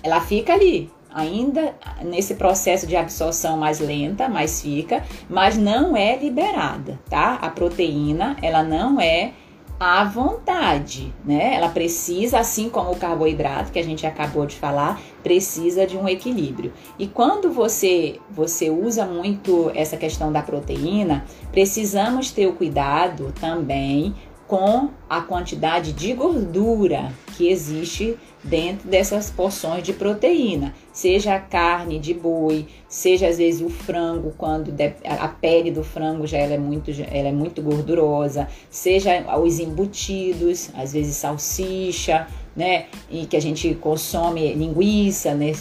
ela 0.03 0.21
fica 0.21 0.53
ali, 0.53 0.91
ainda 1.13 1.75
nesse 2.03 2.35
processo 2.35 2.87
de 2.87 2.97
absorção 2.97 3.57
mais 3.57 3.81
lenta, 3.81 4.29
mais 4.29 4.61
fica, 4.63 5.05
mas 5.29 5.57
não 5.57 5.97
é 5.97 6.17
liberada, 6.17 6.99
tá? 7.09 7.35
A 7.35 7.51
proteína, 7.51 8.37
ela 8.43 8.63
não 8.63 9.01
é 9.01 9.33
à 9.81 10.05
vontade, 10.05 11.11
né? 11.25 11.55
Ela 11.55 11.71
precisa, 11.71 12.39
assim 12.39 12.69
como 12.69 12.93
o 12.93 12.97
carboidrato 12.97 13.73
que 13.73 13.79
a 13.79 13.83
gente 13.83 14.07
acabou 14.07 14.45
de 14.45 14.55
falar, 14.55 15.01
precisa 15.23 15.87
de 15.87 15.97
um 15.97 16.07
equilíbrio. 16.07 16.71
E 16.99 17.07
quando 17.07 17.51
você 17.51 18.21
você 18.31 18.69
usa 18.69 19.07
muito 19.07 19.73
essa 19.75 19.97
questão 19.97 20.31
da 20.31 20.43
proteína, 20.43 21.25
precisamos 21.51 22.31
ter 22.31 22.47
o 22.47 22.53
cuidado 22.53 23.33
também 23.41 24.15
com 24.47 24.91
a 25.09 25.23
quantidade 25.23 25.93
de 25.93 26.13
gordura 26.13 27.13
que 27.37 27.49
existe 27.49 28.19
dentro 28.43 28.89
dessas 28.89 29.31
porções 29.31 29.83
de 29.83 29.93
proteína, 29.93 30.75
seja 30.93 31.35
a 31.35 31.41
carne 31.41 31.99
de 31.99 32.15
boi, 32.15 32.67
seja 32.89 33.29
às 33.29 33.39
vezes 33.39 33.61
o 33.61 33.69
frango, 33.69 34.33
quando 34.37 34.75
a 35.05 35.29
pele 35.29 35.71
do 35.71 35.85
frango 35.85 36.27
já 36.27 36.39
ela 36.39 36.55
é 36.55 36.59
muito, 36.59 36.91
ela 36.91 37.29
é 37.29 37.33
muito 37.33 37.61
gordurosa, 37.61 38.49
seja 38.71 39.25
os 39.39 39.59
embutidos, 39.59 40.71
às 40.75 40.93
vezes 40.93 41.17
salsicha, 41.17 42.27
né? 42.55 42.87
E 43.11 43.27
que 43.27 43.37
a 43.37 43.41
gente 43.41 43.75
consome 43.75 44.53
linguiça 44.55 45.35
né, 45.35 45.53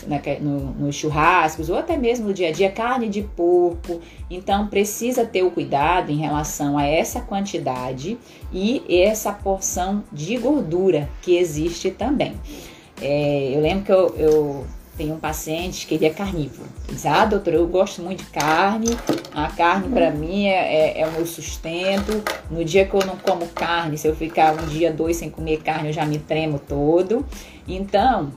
no, 0.42 0.60
nos 0.74 0.96
churrascos 0.96 1.70
ou 1.70 1.78
até 1.78 1.96
mesmo 1.96 2.28
no 2.28 2.34
dia 2.34 2.50
a 2.50 2.52
dia, 2.52 2.72
carne 2.72 3.08
de 3.08 3.22
porco. 3.22 4.02
Então 4.30 4.68
precisa 4.68 5.26
ter 5.26 5.44
o 5.44 5.52
cuidado 5.52 6.12
em 6.12 6.18
relação 6.18 6.78
a 6.78 6.86
essa 6.86 7.22
quantidade 7.22 8.18
e 8.52 8.84
essa 8.90 9.32
porção 9.32 10.04
de 10.12 10.38
gordura 10.38 11.10
que 11.22 11.38
existe 11.38 11.92
também. 11.92 12.34
É, 13.02 13.52
eu 13.56 13.62
lembro 13.62 13.86
que 13.86 13.92
eu, 13.92 14.16
eu 14.18 14.68
tem 15.00 15.14
um 15.14 15.18
paciente 15.18 15.88
que 15.88 15.96
ele 15.96 16.06
é 16.06 16.10
carnívoro. 16.10 16.68
Diz, 16.90 17.06
ah, 17.06 17.26
doutor, 17.26 17.54
eu 17.54 17.66
gosto 17.68 18.02
muito 18.02 18.22
de 18.22 18.30
carne, 18.32 18.88
a 19.34 19.48
carne 19.48 19.88
para 19.88 20.12
mim 20.12 20.48
é, 20.48 20.98
é, 20.98 21.00
é, 21.00 21.08
o 21.08 21.12
meu 21.14 21.26
sustento. 21.26 22.22
No 22.52 22.66
dia 22.66 22.86
que 22.86 22.94
eu 22.94 23.06
não 23.06 23.16
como 23.16 23.48
carne, 23.48 23.98
se 23.98 24.06
eu 24.06 24.14
ficar 24.14 24.54
um 24.54 24.68
dia, 24.68 24.92
dois 24.92 25.16
sem 25.16 25.30
comer 25.30 25.62
carne, 25.62 25.88
eu 25.88 25.94
já 25.94 26.06
me 26.06 26.20
tremo 26.20 26.60
todo. 26.60 27.26
Então, 27.66 28.34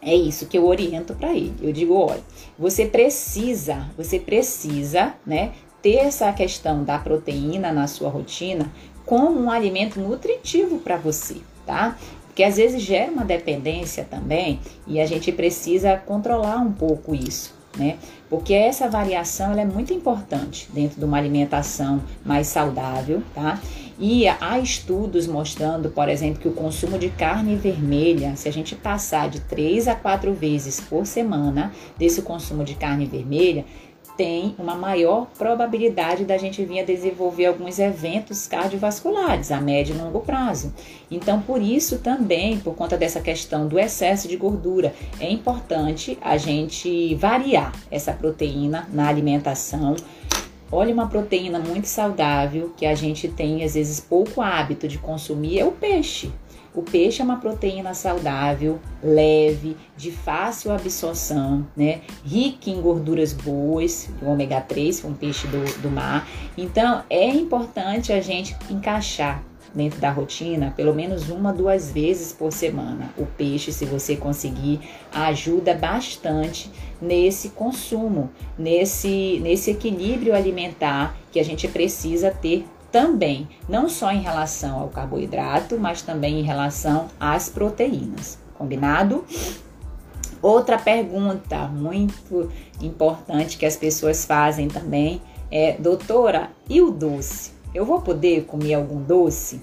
é 0.00 0.14
isso 0.14 0.46
que 0.46 0.56
eu 0.56 0.66
oriento 0.66 1.14
para 1.14 1.34
ele. 1.34 1.54
Eu 1.60 1.70
digo, 1.70 1.94
olha, 1.94 2.22
você 2.58 2.86
precisa, 2.86 3.86
você 3.94 4.18
precisa, 4.18 5.12
né, 5.26 5.52
ter 5.82 5.96
essa 5.96 6.32
questão 6.32 6.82
da 6.82 6.98
proteína 6.98 7.70
na 7.72 7.86
sua 7.86 8.08
rotina 8.08 8.72
como 9.04 9.38
um 9.38 9.50
alimento 9.50 10.00
nutritivo 10.00 10.78
para 10.78 10.96
você, 10.96 11.36
tá? 11.66 11.98
Que 12.34 12.42
às 12.42 12.56
vezes 12.56 12.82
gera 12.82 13.10
uma 13.10 13.24
dependência 13.24 14.06
também 14.08 14.60
e 14.86 15.00
a 15.00 15.06
gente 15.06 15.30
precisa 15.30 15.96
controlar 15.96 16.58
um 16.58 16.72
pouco 16.72 17.14
isso, 17.14 17.54
né? 17.76 17.96
Porque 18.28 18.52
essa 18.52 18.88
variação 18.88 19.52
é 19.58 19.64
muito 19.64 19.92
importante 19.92 20.68
dentro 20.72 20.98
de 20.98 21.04
uma 21.04 21.16
alimentação 21.16 22.02
mais 22.24 22.48
saudável, 22.48 23.22
tá? 23.34 23.60
E 23.98 24.26
há 24.26 24.58
estudos 24.58 25.26
mostrando, 25.28 25.88
por 25.88 26.08
exemplo, 26.08 26.40
que 26.40 26.48
o 26.48 26.52
consumo 26.52 26.98
de 26.98 27.10
carne 27.10 27.54
vermelha, 27.54 28.34
se 28.34 28.48
a 28.48 28.52
gente 28.52 28.74
passar 28.74 29.30
de 29.30 29.38
3 29.40 29.86
a 29.86 29.94
4 29.94 30.34
vezes 30.34 30.80
por 30.80 31.06
semana 31.06 31.72
desse 31.96 32.22
consumo 32.22 32.64
de 32.64 32.74
carne 32.74 33.06
vermelha, 33.06 33.64
tem 34.16 34.54
uma 34.58 34.74
maior 34.74 35.26
probabilidade 35.36 36.24
da 36.24 36.36
gente 36.36 36.64
vir 36.64 36.80
a 36.80 36.84
desenvolver 36.84 37.46
alguns 37.46 37.78
eventos 37.78 38.46
cardiovasculares 38.46 39.50
a 39.50 39.60
médio 39.60 39.94
e 39.94 39.98
longo 39.98 40.20
prazo. 40.20 40.72
Então, 41.10 41.40
por 41.40 41.60
isso 41.60 41.98
também, 41.98 42.58
por 42.58 42.74
conta 42.74 42.96
dessa 42.96 43.20
questão 43.20 43.66
do 43.66 43.78
excesso 43.78 44.28
de 44.28 44.36
gordura, 44.36 44.94
é 45.18 45.30
importante 45.30 46.18
a 46.20 46.36
gente 46.36 47.14
variar 47.16 47.72
essa 47.90 48.12
proteína 48.12 48.88
na 48.92 49.08
alimentação. 49.08 49.96
Olha, 50.70 50.92
uma 50.92 51.08
proteína 51.08 51.58
muito 51.58 51.86
saudável 51.86 52.72
que 52.76 52.86
a 52.86 52.94
gente 52.94 53.28
tem 53.28 53.62
às 53.62 53.74
vezes 53.74 54.00
pouco 54.00 54.40
hábito 54.40 54.88
de 54.88 54.98
consumir 54.98 55.60
é 55.60 55.64
o 55.64 55.72
peixe. 55.72 56.32
O 56.74 56.82
peixe 56.82 57.22
é 57.22 57.24
uma 57.24 57.36
proteína 57.36 57.94
saudável, 57.94 58.80
leve, 59.00 59.76
de 59.96 60.10
fácil 60.10 60.72
absorção, 60.72 61.64
né? 61.76 62.00
Rica 62.24 62.68
em 62.68 62.80
gorduras 62.80 63.32
boas, 63.32 64.10
o 64.20 64.26
ômega 64.26 64.60
3, 64.60 65.04
um 65.04 65.14
peixe 65.14 65.46
do, 65.46 65.64
do 65.80 65.88
mar. 65.88 66.28
Então, 66.58 67.04
é 67.08 67.28
importante 67.28 68.12
a 68.12 68.20
gente 68.20 68.56
encaixar 68.68 69.44
dentro 69.72 70.00
da 70.00 70.10
rotina, 70.10 70.72
pelo 70.76 70.94
menos 70.94 71.28
uma, 71.28 71.52
duas 71.52 71.90
vezes 71.90 72.32
por 72.32 72.52
semana. 72.52 73.10
O 73.16 73.26
peixe, 73.26 73.72
se 73.72 73.84
você 73.84 74.16
conseguir, 74.16 74.80
ajuda 75.12 75.74
bastante 75.74 76.70
nesse 77.00 77.50
consumo, 77.50 78.30
nesse, 78.58 79.40
nesse 79.42 79.70
equilíbrio 79.70 80.34
alimentar 80.34 81.16
que 81.30 81.40
a 81.40 81.44
gente 81.44 81.66
precisa 81.66 82.30
ter 82.30 82.64
também, 82.94 83.48
não 83.68 83.88
só 83.88 84.12
em 84.12 84.20
relação 84.20 84.78
ao 84.78 84.88
carboidrato, 84.88 85.76
mas 85.76 86.00
também 86.00 86.38
em 86.38 86.44
relação 86.44 87.08
às 87.18 87.48
proteínas. 87.48 88.38
Combinado? 88.56 89.24
Outra 90.40 90.78
pergunta 90.78 91.66
muito 91.66 92.52
importante 92.80 93.58
que 93.58 93.66
as 93.66 93.76
pessoas 93.76 94.24
fazem 94.24 94.68
também 94.68 95.20
é: 95.50 95.72
doutora, 95.72 96.50
e 96.68 96.80
o 96.80 96.92
doce? 96.92 97.50
Eu 97.74 97.84
vou 97.84 98.00
poder 98.00 98.44
comer 98.44 98.74
algum 98.74 99.02
doce? 99.02 99.60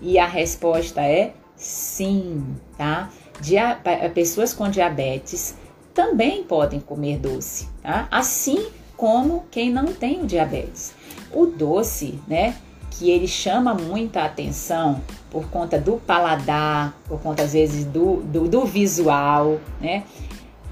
E 0.00 0.16
a 0.16 0.26
resposta 0.26 1.02
é 1.02 1.32
sim, 1.56 2.54
tá? 2.78 3.10
Dia 3.40 3.76
pessoas 4.14 4.54
com 4.54 4.70
diabetes 4.70 5.56
também 5.92 6.44
podem 6.44 6.78
comer 6.78 7.18
doce, 7.18 7.68
tá? 7.82 8.06
Assim 8.08 8.68
como 8.96 9.46
quem 9.50 9.68
não 9.68 9.86
tem 9.86 10.22
o 10.22 10.26
diabetes. 10.26 10.94
O 11.32 11.46
doce, 11.46 12.18
né, 12.26 12.56
que 12.90 13.10
ele 13.10 13.28
chama 13.28 13.74
muita 13.74 14.24
atenção 14.24 15.00
por 15.30 15.48
conta 15.48 15.78
do 15.78 15.98
paladar, 15.98 16.96
por 17.06 17.20
conta 17.20 17.42
às 17.42 17.52
vezes 17.52 17.84
do, 17.84 18.22
do, 18.22 18.48
do 18.48 18.64
visual, 18.64 19.60
né? 19.80 20.04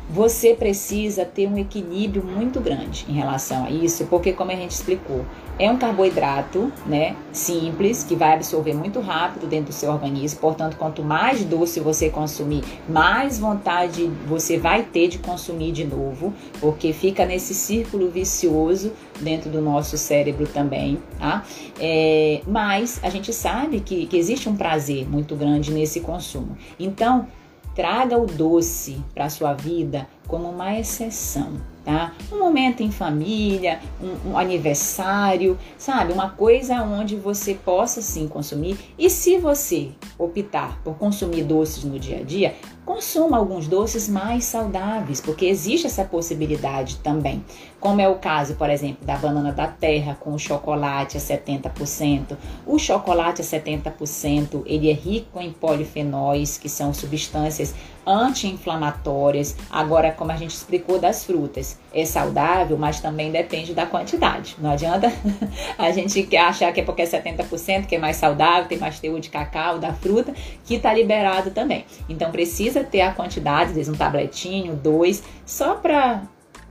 Você 0.08 0.54
precisa 0.54 1.24
ter 1.24 1.48
um 1.48 1.56
equilíbrio 1.56 2.22
muito 2.22 2.60
grande 2.60 3.06
em 3.08 3.12
relação 3.12 3.64
a 3.64 3.70
isso, 3.70 4.06
porque 4.06 4.32
como 4.32 4.50
a 4.50 4.54
gente 4.54 4.72
explicou, 4.72 5.24
é 5.58 5.70
um 5.70 5.76
carboidrato, 5.76 6.72
né, 6.84 7.16
simples, 7.32 8.02
que 8.02 8.14
vai 8.16 8.34
absorver 8.34 8.74
muito 8.74 9.00
rápido 9.00 9.46
dentro 9.46 9.66
do 9.66 9.72
seu 9.72 9.90
organismo. 9.90 10.40
Portanto, 10.40 10.76
quanto 10.76 11.02
mais 11.02 11.44
doce 11.44 11.80
você 11.80 12.10
consumir, 12.10 12.62
mais 12.88 13.38
vontade 13.38 14.06
você 14.26 14.58
vai 14.58 14.82
ter 14.82 15.08
de 15.08 15.18
consumir 15.18 15.72
de 15.72 15.84
novo, 15.84 16.34
porque 16.60 16.92
fica 16.92 17.24
nesse 17.24 17.54
círculo 17.54 18.10
vicioso 18.10 18.92
dentro 19.20 19.48
do 19.48 19.60
nosso 19.60 19.96
cérebro 19.96 20.46
também, 20.46 20.98
tá? 21.18 21.44
É, 21.78 22.40
mas 22.46 22.98
a 23.02 23.08
gente 23.08 23.32
sabe 23.32 23.80
que, 23.80 24.06
que 24.06 24.16
existe 24.16 24.48
um 24.48 24.56
prazer 24.56 25.08
muito 25.08 25.36
grande 25.36 25.72
nesse 25.72 26.00
consumo. 26.00 26.56
Então, 26.78 27.28
Traga 27.74 28.16
o 28.16 28.26
doce 28.26 29.02
para 29.14 29.24
a 29.24 29.30
sua 29.30 29.52
vida 29.52 30.06
como 30.28 30.48
uma 30.48 30.78
exceção, 30.78 31.54
tá? 31.84 32.12
Um 32.32 32.38
momento 32.38 32.82
em 32.82 32.90
família, 32.90 33.80
um, 34.00 34.30
um, 34.30 34.38
aniversário, 34.38 35.58
sabe? 35.76 36.12
Uma 36.12 36.30
coisa 36.30 36.82
onde 36.82 37.16
você 37.16 37.54
possa 37.54 38.00
sim 38.00 38.26
consumir. 38.28 38.78
E 38.98 39.10
se 39.10 39.38
você 39.38 39.90
optar 40.18 40.80
por 40.82 40.96
consumir 40.96 41.42
doces 41.42 41.84
no 41.84 41.98
dia 41.98 42.20
a 42.20 42.22
dia, 42.22 42.54
consuma 42.84 43.38
alguns 43.38 43.66
doces 43.66 44.08
mais 44.08 44.44
saudáveis, 44.44 45.20
porque 45.20 45.46
existe 45.46 45.86
essa 45.86 46.04
possibilidade 46.04 46.96
também. 46.96 47.44
Como 47.80 48.00
é 48.00 48.08
o 48.08 48.16
caso, 48.16 48.54
por 48.54 48.70
exemplo, 48.70 49.04
da 49.04 49.16
banana 49.16 49.52
da 49.52 49.66
terra 49.66 50.16
com 50.18 50.32
o 50.32 50.38
chocolate 50.38 51.16
a 51.16 51.20
70%. 51.20 52.36
O 52.66 52.78
chocolate 52.78 53.40
a 53.40 53.44
70%, 53.44 54.62
ele 54.66 54.90
é 54.90 54.94
rico 54.94 55.40
em 55.40 55.52
polifenóis, 55.52 56.58
que 56.58 56.68
são 56.68 56.92
substâncias 56.94 57.74
anti-inflamatórias. 58.06 59.56
Agora, 59.70 60.12
como 60.12 60.32
a 60.32 60.36
gente 60.36 60.54
explicou 60.54 60.98
das 60.98 61.24
frutas, 61.24 61.78
é 61.92 62.04
saudável, 62.04 62.76
mas 62.76 63.00
também 63.00 63.30
depende 63.30 63.74
da 63.74 63.86
quantidade. 63.86 64.56
Não 64.58 64.70
adianta 64.70 65.12
a 65.78 65.90
gente 65.90 66.36
achar 66.36 66.72
que 66.72 66.80
é 66.80 66.84
porque 66.84 67.02
é 67.02 67.06
70% 67.06 67.86
que 67.86 67.96
é 67.96 67.98
mais 67.98 68.16
saudável, 68.16 68.68
tem 68.68 68.78
mais 68.78 68.98
teor 68.98 69.20
de 69.20 69.28
cacau 69.28 69.78
da 69.78 69.92
fruta, 69.92 70.34
que 70.64 70.74
está 70.74 70.92
liberado 70.92 71.50
também. 71.50 71.84
Então 72.08 72.30
precisa 72.30 72.84
ter 72.84 73.00
a 73.00 73.12
quantidade, 73.12 73.70
às 73.70 73.76
vezes 73.76 73.92
um 73.92 73.96
tabletinho, 73.96 74.74
dois, 74.74 75.22
só 75.46 75.74
para 75.74 76.22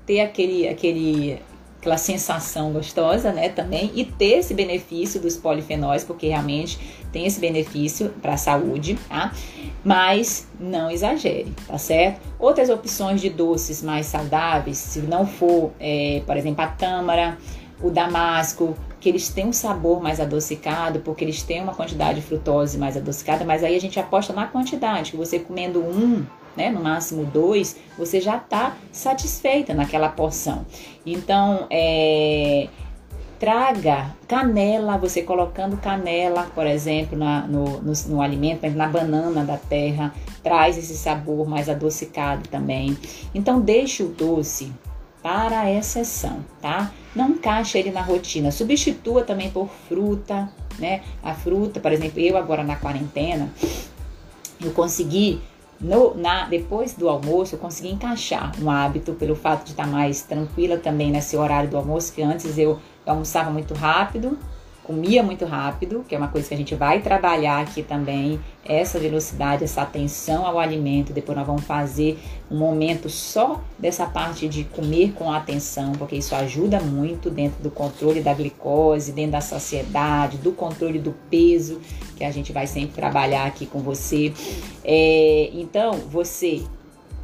ter 0.05 0.21
aquele, 0.21 0.67
aquele 0.67 1.39
aquela 1.83 1.97
sensação 1.97 2.71
gostosa, 2.71 3.33
né, 3.33 3.49
também, 3.49 3.91
e 3.93 4.05
ter 4.05 4.39
esse 4.39 4.53
benefício 4.53 5.19
dos 5.19 5.35
polifenóis, 5.35 6.01
porque 6.01 6.27
realmente 6.27 6.79
tem 7.11 7.25
esse 7.25 7.41
benefício 7.41 8.09
para 8.21 8.35
a 8.35 8.37
saúde, 8.37 8.97
tá? 9.09 9.33
Mas 9.83 10.47
não 10.57 10.89
exagere, 10.89 11.53
tá 11.67 11.77
certo? 11.77 12.21
Outras 12.39 12.69
opções 12.69 13.19
de 13.19 13.29
doces 13.29 13.83
mais 13.83 14.05
saudáveis, 14.05 14.77
se 14.77 14.99
não 14.99 15.27
for, 15.27 15.73
é, 15.77 16.23
por 16.25 16.37
exemplo, 16.37 16.63
a 16.63 16.67
tâmara, 16.67 17.37
o 17.81 17.89
damasco, 17.89 18.77
que 19.01 19.09
eles 19.09 19.27
têm 19.27 19.47
um 19.47 19.53
sabor 19.53 20.01
mais 20.01 20.21
adocicado, 20.21 21.01
porque 21.01 21.25
eles 21.25 21.43
têm 21.43 21.61
uma 21.61 21.75
quantidade 21.75 22.21
de 22.21 22.25
frutose 22.25 22.77
mais 22.77 22.95
adocicada, 22.95 23.43
mas 23.43 23.61
aí 23.61 23.75
a 23.75 23.81
gente 23.81 23.99
aposta 23.99 24.31
na 24.31 24.47
quantidade, 24.47 25.11
que 25.11 25.17
você 25.17 25.37
comendo 25.37 25.81
um, 25.81 26.25
né, 26.55 26.69
no 26.69 26.81
máximo 26.81 27.25
dois, 27.25 27.75
você 27.97 28.21
já 28.21 28.37
está 28.37 28.75
satisfeita 28.91 29.73
naquela 29.73 30.09
porção. 30.09 30.65
Então, 31.05 31.67
é, 31.69 32.67
traga 33.39 34.15
canela, 34.27 34.97
você 34.97 35.21
colocando 35.21 35.75
canela, 35.77 36.49
por 36.55 36.65
exemplo, 36.65 37.17
na, 37.17 37.41
no, 37.47 37.81
no, 37.81 37.93
no 38.07 38.21
alimento, 38.21 38.65
na 38.69 38.87
banana 38.87 39.43
da 39.43 39.57
terra, 39.57 40.13
traz 40.41 40.77
esse 40.77 40.95
sabor 40.95 41.47
mais 41.47 41.67
adocicado 41.67 42.47
também. 42.47 42.97
Então, 43.35 43.59
deixe 43.59 44.03
o 44.03 44.07
doce 44.07 44.71
para 45.21 45.61
a 45.61 45.71
exceção, 45.71 46.39
tá? 46.61 46.91
Não 47.15 47.29
encaixa 47.29 47.77
ele 47.77 47.91
na 47.91 48.01
rotina. 48.01 48.51
Substitua 48.51 49.23
também 49.23 49.49
por 49.49 49.69
fruta, 49.87 50.49
né? 50.77 51.01
A 51.23 51.33
fruta, 51.33 51.79
por 51.79 51.91
exemplo, 51.91 52.19
eu 52.19 52.37
agora 52.37 52.63
na 52.63 52.75
quarentena, 52.75 53.49
eu 54.61 54.71
consegui 54.71 55.41
no, 55.83 56.15
na, 56.15 56.45
depois 56.45 56.93
do 56.93 57.09
almoço, 57.09 57.55
eu 57.55 57.59
consegui 57.59 57.89
encaixar 57.91 58.53
um 58.61 58.71
hábito 58.71 59.13
pelo 59.13 59.35
fato 59.35 59.65
de 59.65 59.71
estar 59.71 59.85
mais 59.85 60.21
tranquila 60.21 60.77
também 60.77 61.11
nesse 61.11 61.35
horário 61.35 61.69
do 61.69 61.75
almoço, 61.75 62.13
que 62.13 62.21
antes 62.21 62.57
eu, 62.57 62.79
eu 63.05 63.11
almoçava 63.11 63.51
muito 63.51 63.73
rápido, 63.73 64.37
comia 64.83 65.23
muito 65.23 65.45
rápido, 65.45 66.03
que 66.07 66.13
é 66.13 66.17
uma 66.17 66.27
coisa 66.27 66.47
que 66.47 66.53
a 66.53 66.57
gente 66.57 66.75
vai 66.75 67.01
trabalhar 67.01 67.61
aqui 67.61 67.81
também, 67.81 68.39
essa 68.65 68.99
velocidade, 68.99 69.63
essa 69.63 69.81
atenção 69.81 70.45
ao 70.45 70.59
alimento. 70.59 71.13
Depois 71.13 71.37
nós 71.37 71.47
vamos 71.47 71.63
fazer 71.63 72.19
um 72.51 72.57
momento 72.57 73.09
só 73.09 73.61
dessa 73.79 74.05
parte 74.05 74.47
de 74.47 74.65
comer 74.65 75.13
com 75.13 75.31
atenção, 75.31 75.93
porque 75.93 76.17
isso 76.17 76.35
ajuda 76.35 76.79
muito 76.81 77.29
dentro 77.29 77.63
do 77.63 77.71
controle 77.71 78.21
da 78.21 78.33
glicose, 78.33 79.13
dentro 79.13 79.31
da 79.31 79.41
saciedade, 79.41 80.37
do 80.37 80.51
controle 80.51 80.99
do 80.99 81.15
peso, 81.29 81.79
que 82.17 82.23
a 82.23 82.31
gente 82.31 82.51
vai 82.51 82.67
sempre 82.67 82.93
trabalhar 82.93 83.45
aqui 83.45 83.65
com 83.65 83.79
você. 83.79 84.33
É, 84.83 85.49
então, 85.53 85.93
você 85.93 86.61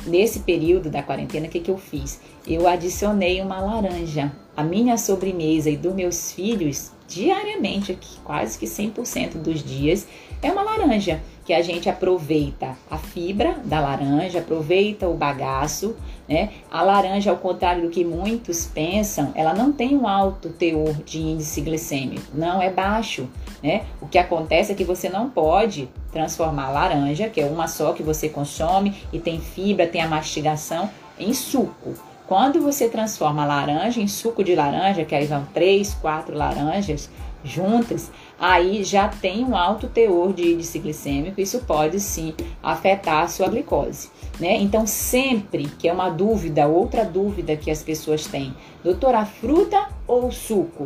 nesse 0.08 0.40
período 0.40 0.90
da 0.90 1.04
quarentena, 1.04 1.48
o 1.48 1.50
que, 1.50 1.60
que 1.60 1.70
eu 1.70 1.78
fiz? 1.78 2.22
Eu 2.48 2.68
adicionei 2.68 3.42
uma 3.42 3.60
laranja. 3.60 4.32
A 4.56 4.64
minha 4.64 4.98
sobremesa 4.98 5.70
e 5.70 5.76
dos 5.76 5.94
meus 5.94 6.32
filhos 6.32 6.92
diariamente 7.10 7.92
aqui, 7.92 8.20
quase 8.24 8.58
que 8.58 8.68
100% 8.68 9.34
dos 9.42 9.64
dias, 9.64 10.08
é 10.42 10.52
uma 10.52 10.62
laranja, 10.62 11.20
que 11.44 11.54
a 11.54 11.64
gente 11.64 11.90
aproveita 11.90 12.78
a 12.90 12.98
fibra 12.98 13.60
da 13.66 13.80
laranja, 13.80 14.38
aproveita 14.38 15.10
o 15.10 15.16
bagaço, 15.16 15.96
né? 16.28 16.52
A 16.70 16.84
laranja, 16.84 17.32
ao 17.32 17.38
contrário 17.38 17.82
do 17.82 17.90
que 17.90 18.06
muitos 18.06 18.68
pensam, 18.68 19.32
ela 19.34 19.52
não 19.54 19.72
tem 19.74 19.98
um 19.98 20.08
alto 20.08 20.50
teor 20.50 20.94
de 21.04 21.20
índice 21.20 21.60
glicêmico, 21.62 22.28
não 22.36 22.62
é 22.62 22.70
baixo, 22.70 23.28
né? 23.64 23.86
O 24.00 24.08
que 24.08 24.20
acontece 24.20 24.72
é 24.72 24.76
que 24.76 24.84
você 24.84 25.10
não 25.10 25.28
pode 25.28 25.90
transformar 26.12 26.68
a 26.68 26.72
laranja, 26.72 27.28
que 27.28 27.42
é 27.42 27.46
uma 27.46 27.68
só 27.68 27.94
que 27.94 28.04
você 28.04 28.30
consome 28.30 28.96
e 29.12 29.20
tem 29.20 29.42
fibra, 29.42 29.88
tem 29.88 30.02
a 30.02 30.08
mastigação, 30.08 30.88
em 31.18 31.34
suco. 31.34 32.09
Quando 32.30 32.62
você 32.62 32.88
transforma 32.88 33.44
laranja 33.44 34.00
em 34.00 34.08
suco 34.08 34.44
de 34.44 34.54
laranja, 34.54 35.04
que 35.04 35.16
aí 35.16 35.26
vão 35.26 35.48
três, 35.52 35.96
quatro 35.96 36.38
laranjas 36.38 37.10
juntas, 37.44 38.12
aí 38.40 38.84
já 38.84 39.08
tem 39.08 39.44
um 39.44 39.58
alto 39.58 39.88
teor 39.88 40.32
de 40.32 40.54
índice 40.54 40.78
glicêmico, 40.78 41.42
isso 41.42 41.62
pode 41.62 42.00
sim 42.00 42.36
afetar 42.62 43.24
a 43.24 43.28
sua 43.28 43.48
glicose. 43.48 44.12
Né? 44.40 44.58
Então, 44.58 44.86
sempre 44.86 45.64
que 45.80 45.88
é 45.90 45.92
uma 45.92 46.12
dúvida, 46.12 46.68
outra 46.68 47.04
dúvida 47.04 47.58
que 47.58 47.72
as 47.72 47.82
pessoas 47.82 48.28
têm, 48.28 48.54
doutora, 48.84 49.26
fruta 49.26 49.90
ou 50.06 50.32
suco? 50.32 50.84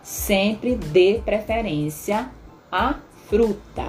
Sempre 0.00 0.76
dê 0.76 1.20
preferência 1.24 2.30
à 2.70 2.94
fruta. 3.26 3.86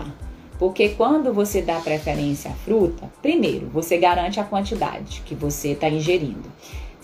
Porque 0.58 0.90
quando 0.90 1.32
você 1.34 1.62
dá 1.62 1.80
preferência 1.82 2.50
à 2.50 2.54
fruta, 2.56 3.12
primeiro, 3.22 3.68
você 3.68 3.96
garante 3.98 4.40
a 4.40 4.44
quantidade 4.44 5.22
que 5.24 5.36
você 5.36 5.74
está 5.74 5.88
ingerindo. 5.88 6.50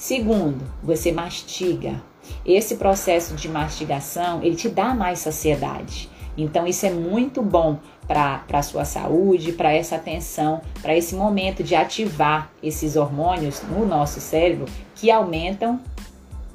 Segundo, 0.02 0.66
você 0.82 1.12
mastiga. 1.12 2.02
Esse 2.44 2.78
processo 2.78 3.36
de 3.36 3.48
mastigação, 3.48 4.42
ele 4.42 4.56
te 4.56 4.68
dá 4.68 4.96
mais 4.96 5.20
saciedade. 5.20 6.10
Então, 6.36 6.66
isso 6.66 6.88
é 6.88 6.90
muito 6.90 7.44
bom 7.44 7.78
para 8.08 8.44
a 8.52 8.64
sua 8.64 8.84
saúde, 8.84 9.52
para 9.52 9.72
essa 9.72 9.98
atenção, 9.98 10.60
para 10.82 10.98
esse 10.98 11.14
momento 11.14 11.64
de 11.64 11.76
ativar 11.76 12.52
esses 12.64 12.96
hormônios 12.96 13.62
no 13.70 13.86
nosso 13.86 14.20
cérebro 14.20 14.66
que 14.96 15.12
aumentam 15.12 15.80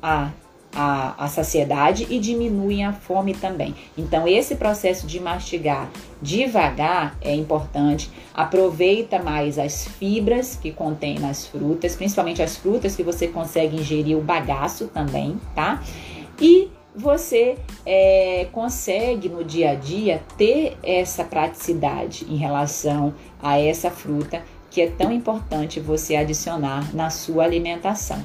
a 0.02 0.32
a, 0.76 1.24
a 1.24 1.28
saciedade 1.28 2.06
e 2.10 2.18
diminuem 2.18 2.84
a 2.84 2.92
fome 2.92 3.32
também. 3.32 3.74
Então, 3.96 4.28
esse 4.28 4.56
processo 4.56 5.06
de 5.06 5.18
mastigar 5.18 5.88
devagar 6.20 7.16
é 7.22 7.34
importante. 7.34 8.10
Aproveita 8.34 9.22
mais 9.22 9.58
as 9.58 9.86
fibras 9.86 10.56
que 10.56 10.70
contém 10.70 11.18
nas 11.18 11.46
frutas, 11.46 11.96
principalmente 11.96 12.42
as 12.42 12.56
frutas 12.56 12.94
que 12.94 13.02
você 13.02 13.26
consegue 13.26 13.76
ingerir 13.76 14.18
o 14.18 14.20
bagaço 14.20 14.88
também, 14.88 15.40
tá? 15.54 15.82
E 16.40 16.68
você 16.94 17.56
é, 17.84 18.46
consegue 18.52 19.28
no 19.28 19.44
dia 19.44 19.70
a 19.70 19.74
dia 19.74 20.22
ter 20.36 20.76
essa 20.82 21.24
praticidade 21.24 22.26
em 22.28 22.36
relação 22.36 23.14
a 23.42 23.58
essa 23.58 23.90
fruta 23.90 24.42
que 24.70 24.80
é 24.82 24.90
tão 24.90 25.10
importante 25.12 25.80
você 25.80 26.16
adicionar 26.16 26.94
na 26.94 27.08
sua 27.08 27.44
alimentação. 27.44 28.22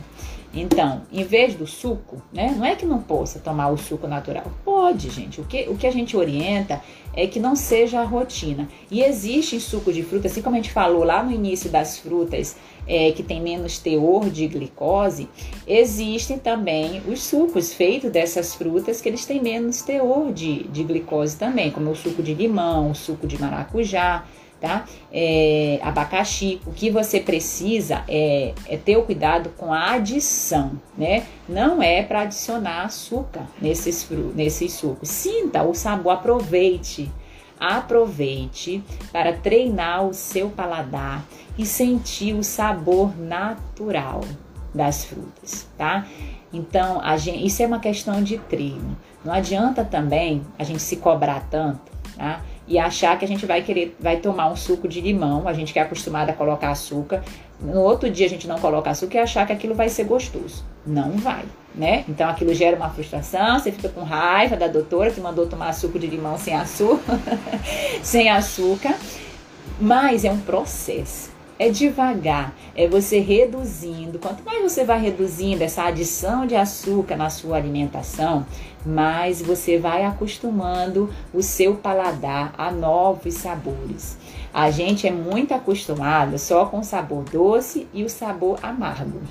Então, 0.53 1.03
em 1.11 1.23
vez 1.23 1.55
do 1.55 1.65
suco, 1.65 2.21
né? 2.31 2.53
Não 2.55 2.65
é 2.65 2.75
que 2.75 2.85
não 2.85 3.01
possa 3.01 3.39
tomar 3.39 3.69
o 3.69 3.77
suco 3.77 4.07
natural. 4.07 4.51
Pode, 4.65 5.09
gente. 5.09 5.39
O 5.39 5.45
que, 5.45 5.69
o 5.69 5.77
que 5.77 5.87
a 5.87 5.91
gente 5.91 6.17
orienta 6.17 6.81
é 7.13 7.25
que 7.25 7.39
não 7.39 7.55
seja 7.55 8.01
a 8.01 8.03
rotina. 8.03 8.67
E 8.89 9.01
existe 9.01 9.59
suco 9.59 9.93
de 9.93 10.03
fruta, 10.03 10.27
assim 10.27 10.41
como 10.41 10.55
a 10.55 10.59
gente 10.59 10.71
falou 10.71 11.03
lá 11.03 11.23
no 11.23 11.31
início 11.31 11.69
das 11.69 11.97
frutas, 11.97 12.57
é, 12.87 13.11
que 13.11 13.23
tem 13.23 13.41
menos 13.41 13.77
teor 13.77 14.29
de 14.29 14.47
glicose, 14.47 15.29
existem 15.67 16.37
também 16.37 17.01
os 17.07 17.21
sucos 17.23 17.73
feitos 17.73 18.11
dessas 18.11 18.55
frutas 18.55 18.99
que 18.99 19.07
eles 19.07 19.25
têm 19.25 19.41
menos 19.41 19.81
teor 19.81 20.33
de, 20.33 20.63
de 20.63 20.83
glicose 20.83 21.37
também, 21.37 21.71
como 21.71 21.91
o 21.91 21.95
suco 21.95 22.23
de 22.23 22.33
limão, 22.33 22.91
o 22.91 22.95
suco 22.95 23.27
de 23.27 23.39
maracujá 23.39 24.25
tá? 24.61 24.85
É, 25.11 25.79
abacaxi. 25.81 26.61
O 26.65 26.71
que 26.71 26.91
você 26.91 27.19
precisa 27.19 28.03
é, 28.07 28.53
é, 28.67 28.77
ter 28.77 28.95
o 28.95 29.03
cuidado 29.03 29.49
com 29.57 29.73
a 29.73 29.93
adição, 29.93 30.79
né? 30.95 31.25
Não 31.49 31.81
é 31.81 32.03
para 32.03 32.21
adicionar 32.21 32.83
açúcar 32.83 33.47
nesses, 33.59 34.07
nesses 34.35 34.73
sucos. 34.73 35.09
Sinta 35.09 35.63
o 35.63 35.73
sabor, 35.73 36.13
aproveite. 36.13 37.11
Aproveite 37.59 38.83
para 39.11 39.33
treinar 39.33 40.05
o 40.07 40.13
seu 40.13 40.49
paladar 40.49 41.23
e 41.57 41.65
sentir 41.65 42.33
o 42.33 42.43
sabor 42.43 43.15
natural 43.19 44.21
das 44.73 45.03
frutas, 45.03 45.67
tá? 45.77 46.07
Então, 46.53 46.99
a 47.01 47.17
gente, 47.17 47.45
isso 47.45 47.61
é 47.61 47.67
uma 47.67 47.79
questão 47.79 48.23
de 48.23 48.37
treino. 48.37 48.97
Não 49.23 49.31
adianta 49.31 49.85
também 49.85 50.41
a 50.57 50.63
gente 50.63 50.81
se 50.81 50.97
cobrar 50.97 51.47
tanto, 51.51 51.91
tá? 52.17 52.41
E 52.71 52.79
achar 52.79 53.19
que 53.19 53.25
a 53.25 53.27
gente 53.27 53.45
vai 53.45 53.61
querer, 53.61 53.93
vai 53.99 54.15
tomar 54.15 54.49
um 54.49 54.55
suco 54.55 54.87
de 54.87 55.01
limão, 55.01 55.45
a 55.45 55.51
gente 55.51 55.73
que 55.73 55.79
é 55.79 55.81
acostumado 55.81 56.29
a 56.29 56.33
colocar 56.33 56.69
açúcar, 56.69 57.21
no 57.59 57.81
outro 57.81 58.09
dia 58.09 58.25
a 58.25 58.29
gente 58.29 58.47
não 58.47 58.57
coloca 58.57 58.89
açúcar 58.89 59.17
e 59.17 59.19
achar 59.19 59.45
que 59.45 59.51
aquilo 59.51 59.75
vai 59.75 59.89
ser 59.89 60.05
gostoso. 60.05 60.63
Não 60.87 61.11
vai, 61.11 61.43
né? 61.75 62.05
Então 62.07 62.29
aquilo 62.29 62.53
gera 62.53 62.77
uma 62.77 62.89
frustração, 62.89 63.59
você 63.59 63.73
fica 63.73 63.89
com 63.89 64.03
raiva 64.03 64.55
da 64.55 64.67
doutora 64.67 65.11
que 65.11 65.19
mandou 65.19 65.47
tomar 65.47 65.73
suco 65.73 65.99
de 65.99 66.07
limão 66.07 66.37
sem 66.37 66.55
açúcar, 66.55 67.19
sem 68.01 68.29
açúcar, 68.29 68.95
mas 69.77 70.23
é 70.23 70.31
um 70.31 70.39
processo 70.39 71.30
é 71.61 71.69
devagar, 71.69 72.55
é 72.75 72.87
você 72.87 73.19
reduzindo. 73.19 74.17
Quanto 74.17 74.43
mais 74.43 74.63
você 74.63 74.83
vai 74.83 74.99
reduzindo 74.99 75.63
essa 75.63 75.83
adição 75.83 76.47
de 76.47 76.55
açúcar 76.55 77.15
na 77.15 77.29
sua 77.29 77.55
alimentação, 77.55 78.47
mais 78.83 79.43
você 79.43 79.77
vai 79.77 80.03
acostumando 80.03 81.13
o 81.31 81.43
seu 81.43 81.75
paladar 81.75 82.51
a 82.57 82.71
novos 82.71 83.35
sabores. 83.35 84.17
A 84.51 84.71
gente 84.71 85.05
é 85.05 85.11
muito 85.11 85.53
acostumado 85.53 86.39
só 86.39 86.65
com 86.65 86.79
o 86.79 86.83
sabor 86.83 87.25
doce 87.25 87.87
e 87.93 88.03
o 88.03 88.09
sabor 88.09 88.57
amargo. 88.63 89.21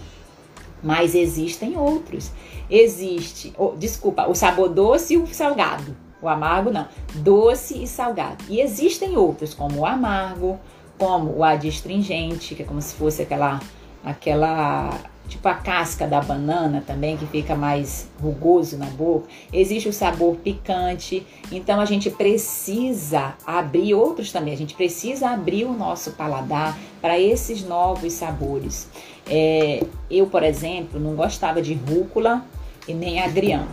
Mas 0.81 1.17
existem 1.17 1.77
outros. 1.77 2.31
Existe, 2.71 3.53
oh, 3.59 3.73
desculpa, 3.77 4.29
o 4.29 4.37
sabor 4.37 4.69
doce 4.69 5.15
e 5.15 5.17
o 5.17 5.27
salgado. 5.27 5.97
O 6.23 6.29
amargo 6.29 6.71
não, 6.71 6.87
doce 7.13 7.83
e 7.83 7.89
salgado. 7.89 8.45
E 8.49 8.61
existem 8.61 9.17
outros, 9.17 9.53
como 9.53 9.81
o 9.81 9.87
amargo, 9.87 10.61
como 11.01 11.39
o 11.39 11.43
adstringente, 11.43 12.55
que 12.55 12.63
é 12.63 12.67
como 12.67 12.81
se 12.83 12.95
fosse 12.95 13.23
aquela 13.23 13.59
aquela 14.05 15.01
tipo 15.29 15.47
a 15.49 15.55
casca 15.55 16.07
da 16.07 16.21
banana 16.21 16.83
também 16.87 17.17
que 17.17 17.25
fica 17.27 17.55
mais 17.55 18.11
rugoso 18.21 18.77
na 18.77 18.87
boca. 18.87 19.27
Existe 19.51 19.89
o 19.89 19.93
sabor 19.93 20.37
picante, 20.37 21.27
então 21.51 21.81
a 21.81 21.87
gente 21.87 22.11
precisa 22.11 23.35
abrir 23.47 23.95
outros 23.95 24.31
também. 24.31 24.53
A 24.53 24.57
gente 24.57 24.75
precisa 24.75 25.31
abrir 25.31 25.65
o 25.65 25.73
nosso 25.73 26.13
paladar 26.13 26.77
para 27.01 27.19
esses 27.19 27.65
novos 27.65 28.13
sabores. 28.13 28.87
É, 29.27 29.83
eu, 30.11 30.27
por 30.27 30.43
exemplo, 30.43 31.01
não 31.01 31.15
gostava 31.15 31.63
de 31.63 31.73
rúcula 31.73 32.45
e 32.87 32.93
nem 32.93 33.23
agrião, 33.23 33.67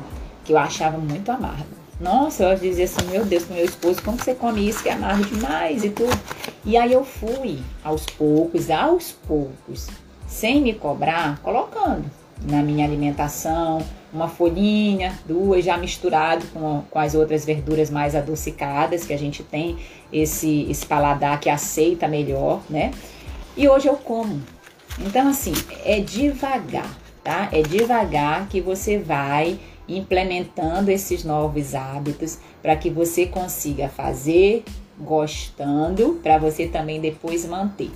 que 0.46 0.54
eu 0.54 0.58
achava 0.58 0.98
muito 0.98 1.30
amargo. 1.30 1.77
Nossa, 2.00 2.44
eu 2.44 2.58
dizia 2.58 2.86
assim, 2.86 3.08
meu 3.10 3.26
Deus, 3.26 3.46
com 3.46 3.56
meu 3.56 3.66
esposo, 3.66 4.02
como 4.04 4.18
você 4.18 4.36
come 4.36 4.68
isso 4.68 4.84
que 4.84 4.90
é 4.90 4.94
amargo 4.94 5.26
demais 5.26 5.84
e 5.84 5.90
tudo. 5.90 6.18
E 6.64 6.78
aí 6.78 6.94
eu 6.94 7.04
fui 7.04 7.60
aos 7.84 8.06
poucos, 8.06 8.70
aos 8.70 9.12
poucos, 9.12 9.88
sem 10.28 10.62
me 10.62 10.74
cobrar, 10.74 11.40
colocando 11.40 12.06
na 12.46 12.62
minha 12.62 12.86
alimentação 12.86 13.82
uma 14.14 14.28
folhinha, 14.28 15.18
duas, 15.26 15.66
já 15.66 15.78
misturado 15.78 16.46
com, 16.48 16.84
com 16.90 17.00
as 17.00 17.14
outras 17.14 17.44
verduras 17.44 17.90
mais 17.90 18.16
adocicadas, 18.16 19.06
que 19.06 19.14
a 19.14 19.18
gente 19.18 19.44
tem 19.44 19.78
esse, 20.12 20.66
esse 20.70 20.86
paladar 20.86 21.40
que 21.40 21.50
aceita 21.50 22.08
melhor, 22.08 22.62
né? 22.70 22.92
E 23.56 23.68
hoje 23.68 23.88
eu 23.88 23.96
como. 23.96 24.42
Então, 25.00 25.28
assim, 25.28 25.54
é 25.84 26.00
devagar, 26.00 26.90
tá? 27.24 27.50
É 27.52 27.62
devagar 27.62 28.48
que 28.48 28.62
você 28.62 28.98
vai 28.98 29.60
implementando 29.88 30.92
esses 30.92 31.24
novos 31.24 31.74
hábitos 31.74 32.40
para 32.62 32.76
que 32.76 32.90
você 32.90 33.26
consiga 33.26 33.88
fazer 33.88 34.64
gostando, 35.00 36.20
para 36.24 36.38
você 36.38 36.68
também 36.68 37.00
depois 37.00 37.46
manter. 37.46 37.92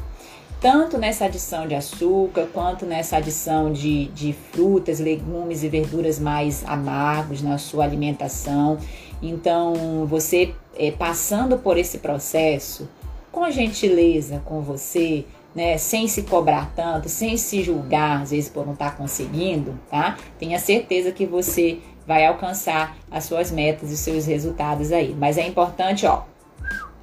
Tanto 0.60 1.00
nessa 1.00 1.26
adição 1.26 1.68
de 1.68 1.74
açúcar, 1.74 2.48
quanto 2.54 2.86
nessa 2.86 3.18
adição 3.18 3.74
de, 3.74 4.06
de 4.10 4.32
frutas, 4.52 5.00
legumes 5.00 5.64
e 5.64 5.70
verduras 5.70 6.20
mais 6.20 6.64
amargos 6.68 7.42
na 7.42 7.58
sua 7.58 7.84
alimentação. 7.84 8.78
Então, 9.24 10.06
você 10.06 10.54
é, 10.78 10.92
passando 10.92 11.58
por 11.58 11.80
esse 11.80 11.98
processo, 11.98 12.88
com 13.32 13.50
gentileza 13.50 14.42
com 14.46 14.62
você, 14.62 15.26
né, 15.54 15.78
sem 15.78 16.08
se 16.08 16.24
cobrar 16.24 16.72
tanto, 16.76 17.10
sem 17.10 17.38
se 17.38 17.64
julgar, 17.64 18.22
às 18.22 18.32
vezes 18.32 18.50
por 18.50 18.66
não 18.66 18.74
estar 18.74 18.92
tá 18.92 18.96
conseguindo, 18.96 19.78
tá? 19.90 20.18
Tenha 20.40 20.60
certeza 20.60 21.12
que 21.12 21.26
você 21.26 21.80
vai 22.08 22.26
alcançar 22.26 22.98
as 23.10 23.26
suas 23.26 23.52
metas 23.52 23.92
e 23.92 23.98
seus 23.98 24.26
resultados 24.26 24.92
aí. 24.92 25.16
Mas 25.18 25.38
é 25.38 25.46
importante, 25.46 26.06
ó, 26.06 26.24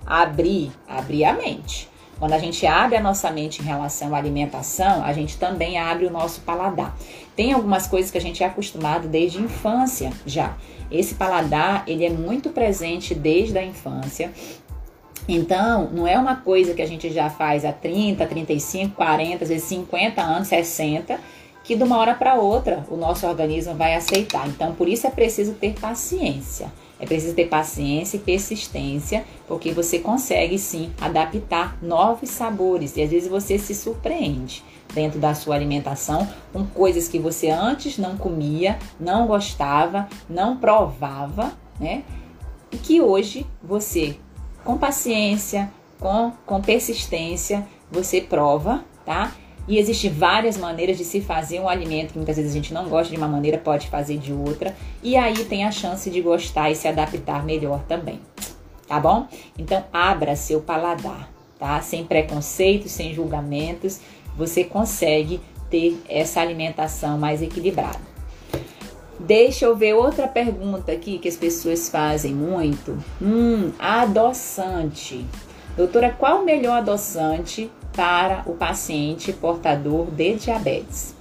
abrir, 0.07 0.73
abrir 0.89 1.25
a 1.25 1.33
mente. 1.35 1.89
Quando 2.19 2.33
a 2.33 2.39
gente 2.39 2.67
abre 2.67 2.97
a 2.97 3.01
nossa 3.01 3.31
mente 3.31 3.63
em 3.63 3.65
relação 3.65 4.15
à 4.15 4.19
alimentação, 4.19 5.05
a 5.05 5.13
gente 5.13 5.37
também 5.39 5.79
abre 5.79 6.05
o 6.05 6.11
nosso 6.11 6.41
paladar. 6.41 6.97
Tem 7.37 7.53
algumas 7.53 7.87
coisas 7.87 8.11
que 8.11 8.19
a 8.19 8.21
gente 8.21 8.43
é 8.43 8.47
acostumado 8.47 9.07
desde 9.07 9.39
a 9.39 9.43
infância 9.43 10.13
já. 10.27 10.57
Esse 10.91 11.15
paladar, 11.15 11.85
ele 11.87 12.05
é 12.05 12.11
muito 12.11 12.51
presente 12.51 13.15
desde 13.15 13.57
a 13.57 13.65
infância. 13.65 14.33
Então, 15.29 15.91
não 15.93 16.07
é 16.07 16.19
uma 16.19 16.37
coisa 16.37 16.73
que 16.73 16.81
a 16.81 16.87
gente 16.87 17.11
já 17.11 17.29
faz 17.29 17.63
há 17.63 17.73
30, 17.73 18.27
35, 18.27 18.95
40, 18.95 19.45
às 19.45 19.51
vezes 19.51 19.65
50 19.65 20.23
anos, 20.23 20.49
60, 20.49 21.21
que 21.63 21.77
de 21.77 21.83
uma 21.83 21.99
hora 21.99 22.15
para 22.15 22.37
outra 22.37 22.87
o 22.89 22.97
nosso 22.97 23.27
organismo 23.27 23.75
vai 23.75 23.95
aceitar. 23.95 24.49
Então, 24.49 24.75
por 24.75 24.89
isso 24.89 25.07
é 25.07 25.11
preciso 25.11 25.53
ter 25.53 25.79
paciência. 25.79 26.73
É 26.99 27.05
preciso 27.05 27.35
ter 27.35 27.47
paciência 27.47 28.17
e 28.17 28.21
persistência, 28.21 29.25
porque 29.47 29.71
você 29.71 29.99
consegue 29.99 30.59
sim 30.59 30.91
adaptar 31.01 31.77
novos 31.83 32.31
sabores 32.31 32.97
e 32.97 33.03
às 33.03 33.11
vezes 33.11 33.29
você 33.29 33.59
se 33.59 33.75
surpreende 33.75 34.65
dentro 34.95 35.21
da 35.21 35.35
sua 35.35 35.55
alimentação 35.55 36.27
com 36.53 36.65
coisas 36.67 37.07
que 37.07 37.19
você 37.19 37.51
antes 37.51 37.99
não 37.99 38.17
comia, 38.17 38.79
não 38.99 39.27
gostava, 39.27 40.09
não 40.29 40.57
provava, 40.57 41.53
né? 41.79 42.03
E 42.73 42.77
que 42.79 43.01
hoje 43.01 43.47
você, 43.63 44.17
com 44.69 44.77
paciência, 44.77 45.73
com, 45.99 46.31
com 46.45 46.61
persistência, 46.61 47.67
você 47.91 48.21
prova, 48.21 48.85
tá? 49.03 49.33
E 49.67 49.79
existem 49.79 50.11
várias 50.11 50.59
maneiras 50.59 50.99
de 50.99 51.07
se 51.07 51.23
fazer 51.23 51.59
um 51.59 51.67
alimento 51.67 52.13
que 52.13 52.19
muitas 52.19 52.37
vezes 52.37 52.51
a 52.51 52.55
gente 52.55 52.75
não 52.75 52.87
gosta 52.87 53.11
de 53.11 53.17
uma 53.17 53.27
maneira, 53.27 53.57
pode 53.57 53.89
fazer 53.89 54.19
de 54.19 54.31
outra. 54.31 54.77
E 55.03 55.17
aí 55.17 55.43
tem 55.47 55.65
a 55.65 55.71
chance 55.71 56.11
de 56.11 56.21
gostar 56.21 56.71
e 56.71 56.75
se 56.75 56.87
adaptar 56.87 57.47
melhor 57.47 57.83
também. 57.89 58.21
Tá 58.87 59.01
bom? 59.01 59.27
Então 59.59 59.83
abra 59.91 60.37
seu 60.37 60.61
paladar, 60.61 61.31
tá? 61.59 61.81
Sem 61.81 62.05
preconceitos, 62.05 62.93
sem 62.93 63.15
julgamentos, 63.15 64.03
você 64.37 64.65
consegue 64.65 65.41
ter 65.71 65.99
essa 66.07 66.43
alimentação 66.43 67.17
mais 67.17 67.41
equilibrada. 67.41 68.08
Deixa 69.19 69.65
eu 69.65 69.77
ver 69.77 69.95
outra 69.95 70.29
pergunta 70.29 70.93
aqui 70.93 71.19
que 71.19 71.29
as 71.29 71.37
pessoas 71.37 71.89
fazem 71.89 72.35
muito. 72.35 72.97
Hum, 73.21 73.73
adoçante. 73.79 75.25
Doutora, 75.77 76.11
qual 76.11 76.43
o 76.43 76.45
melhor 76.45 76.79
adoçante 76.79 77.71
para 77.99 78.45
o 78.47 78.55
paciente 78.55 79.33
portador 79.33 80.07
de 80.13 80.37
diabetes. 80.37 81.17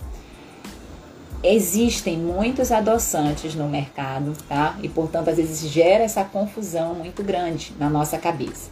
Existem 1.43 2.15
muitos 2.15 2.71
adoçantes 2.71 3.55
no 3.55 3.67
mercado, 3.67 4.33
tá? 4.47 4.77
E 4.83 4.87
portanto, 4.87 5.29
às 5.29 5.37
vezes 5.37 5.71
gera 5.71 6.03
essa 6.03 6.23
confusão 6.23 6.93
muito 6.93 7.23
grande 7.23 7.73
na 7.79 7.89
nossa 7.89 8.19
cabeça. 8.19 8.69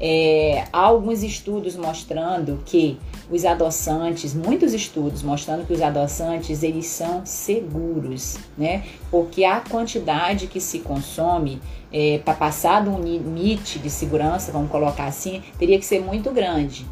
É, 0.00 0.64
há 0.72 0.78
alguns 0.78 1.22
estudos 1.22 1.76
mostrando 1.76 2.62
que 2.64 2.98
os 3.30 3.44
adoçantes, 3.44 4.34
muitos 4.34 4.72
estudos 4.72 5.22
mostrando 5.22 5.66
que 5.66 5.72
os 5.72 5.80
adoçantes 5.80 6.62
eles 6.62 6.86
são 6.86 7.24
seguros, 7.24 8.38
né? 8.56 8.84
Porque 9.10 9.44
a 9.44 9.60
quantidade 9.60 10.46
que 10.46 10.60
se 10.60 10.80
consome 10.80 11.60
é, 11.92 12.20
para 12.24 12.34
passar 12.34 12.82
de 12.82 12.88
um 12.88 13.00
limite 13.00 13.78
de 13.78 13.90
segurança, 13.90 14.50
vamos 14.50 14.70
colocar 14.70 15.04
assim, 15.04 15.42
teria 15.58 15.78
que 15.78 15.84
ser 15.84 16.00
muito 16.00 16.30
grande. 16.30 16.86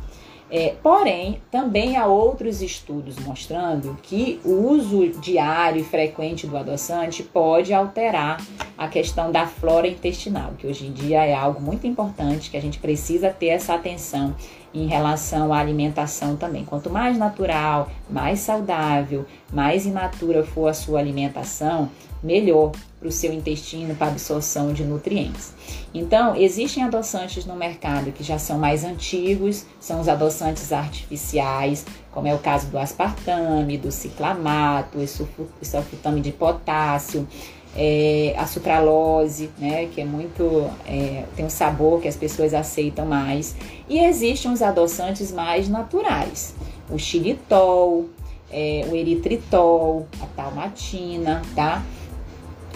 É, 0.53 0.75
porém, 0.83 1.41
também 1.49 1.97
há 1.97 2.07
outros 2.07 2.61
estudos 2.61 3.17
mostrando 3.21 3.97
que 4.03 4.41
o 4.45 4.69
uso 4.73 5.09
diário 5.21 5.81
e 5.81 5.85
frequente 5.85 6.45
do 6.45 6.57
adoçante 6.57 7.23
pode 7.23 7.73
alterar 7.73 8.45
a 8.77 8.89
questão 8.89 9.31
da 9.31 9.47
flora 9.47 9.87
intestinal, 9.87 10.53
que 10.59 10.67
hoje 10.67 10.87
em 10.87 10.93
dia 10.93 11.25
é 11.25 11.35
algo 11.35 11.61
muito 11.61 11.87
importante, 11.87 12.51
que 12.51 12.57
a 12.57 12.61
gente 12.61 12.81
precisa 12.81 13.31
ter 13.31 13.49
essa 13.49 13.75
atenção 13.75 14.35
em 14.75 14.87
relação 14.87 15.53
à 15.53 15.59
alimentação 15.59 16.37
também. 16.37 16.65
Quanto 16.65 16.91
mais 16.91 17.17
natural, 17.17 17.89
mais 18.09 18.41
saudável, 18.41 19.27
mais 19.53 19.87
inatura 19.87 20.43
for 20.43 20.69
a 20.69 20.75
sua 20.75 20.99
alimentação, 20.99 21.89
melhor 22.23 22.73
para 23.01 23.09
o 23.09 23.13
seu 23.13 23.33
intestino, 23.33 23.95
para 23.97 24.09
absorção 24.09 24.75
de 24.75 24.85
nutrientes. 24.85 25.55
Então, 25.93 26.37
existem 26.37 26.85
adoçantes 26.85 27.47
no 27.47 27.57
mercado 27.57 28.13
que 28.13 28.23
já 28.23 28.39
são 28.39 28.59
mais 28.59 28.85
antigos, 28.85 29.65
são 29.81 30.01
os 30.01 30.09
adoçantes 30.09 30.71
artificiais, 30.71 31.87
como 32.13 32.29
é 32.29 32.35
o 32.35 32.39
caso 32.39 32.67
do 32.67 32.79
aspartame, 32.79 33.79
do 33.79 33.91
ciclamato, 33.91 34.99
o 34.99 35.65
sulfutame 35.65 36.21
de 36.21 36.31
potássio, 36.31 37.27
é, 37.75 38.35
a 38.37 38.47
sucralose, 38.47 39.51
né, 39.59 39.87
que 39.87 40.01
é 40.01 40.05
muito 40.05 40.69
é, 40.87 41.25
tem 41.35 41.45
um 41.45 41.51
sabor 41.51 42.01
que 42.01 42.09
as 42.09 42.17
pessoas 42.17 42.53
aceitam 42.53 43.07
mais, 43.07 43.57
e 43.89 43.99
existem 44.01 44.53
os 44.53 44.61
adoçantes 44.61 45.33
mais 45.33 45.69
naturais, 45.69 46.55
o 46.91 46.99
xilitol, 46.99 48.11
é, 48.53 48.85
o 48.91 48.97
eritritol, 48.97 50.09
a 50.21 50.27
talmatina, 50.27 51.43
tá? 51.55 51.83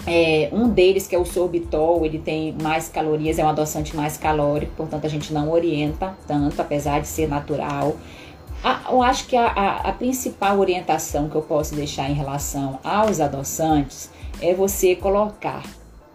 É, 0.07 0.49
um 0.51 0.69
deles, 0.69 1.07
que 1.07 1.15
é 1.15 1.19
o 1.19 1.25
sorbitol, 1.25 2.05
ele 2.05 2.19
tem 2.19 2.55
mais 2.61 2.87
calorias, 2.87 3.39
é 3.39 3.43
um 3.43 3.49
adoçante 3.49 3.95
mais 3.95 4.17
calórico, 4.17 4.73
portanto 4.77 5.05
a 5.05 5.09
gente 5.09 5.33
não 5.33 5.49
orienta 5.51 6.15
tanto, 6.27 6.61
apesar 6.61 7.01
de 7.01 7.07
ser 7.07 7.27
natural. 7.27 7.95
eu 8.89 9.01
acho 9.01 9.27
que 9.27 9.35
a, 9.35 9.47
a, 9.47 9.89
a 9.89 9.91
principal 9.91 10.59
orientação 10.59 11.27
que 11.27 11.35
eu 11.35 11.41
posso 11.41 11.73
deixar 11.73 12.09
em 12.09 12.13
relação 12.13 12.79
aos 12.83 13.19
adoçantes 13.19 14.11
é 14.39 14.53
você 14.53 14.95
colocar 14.95 15.63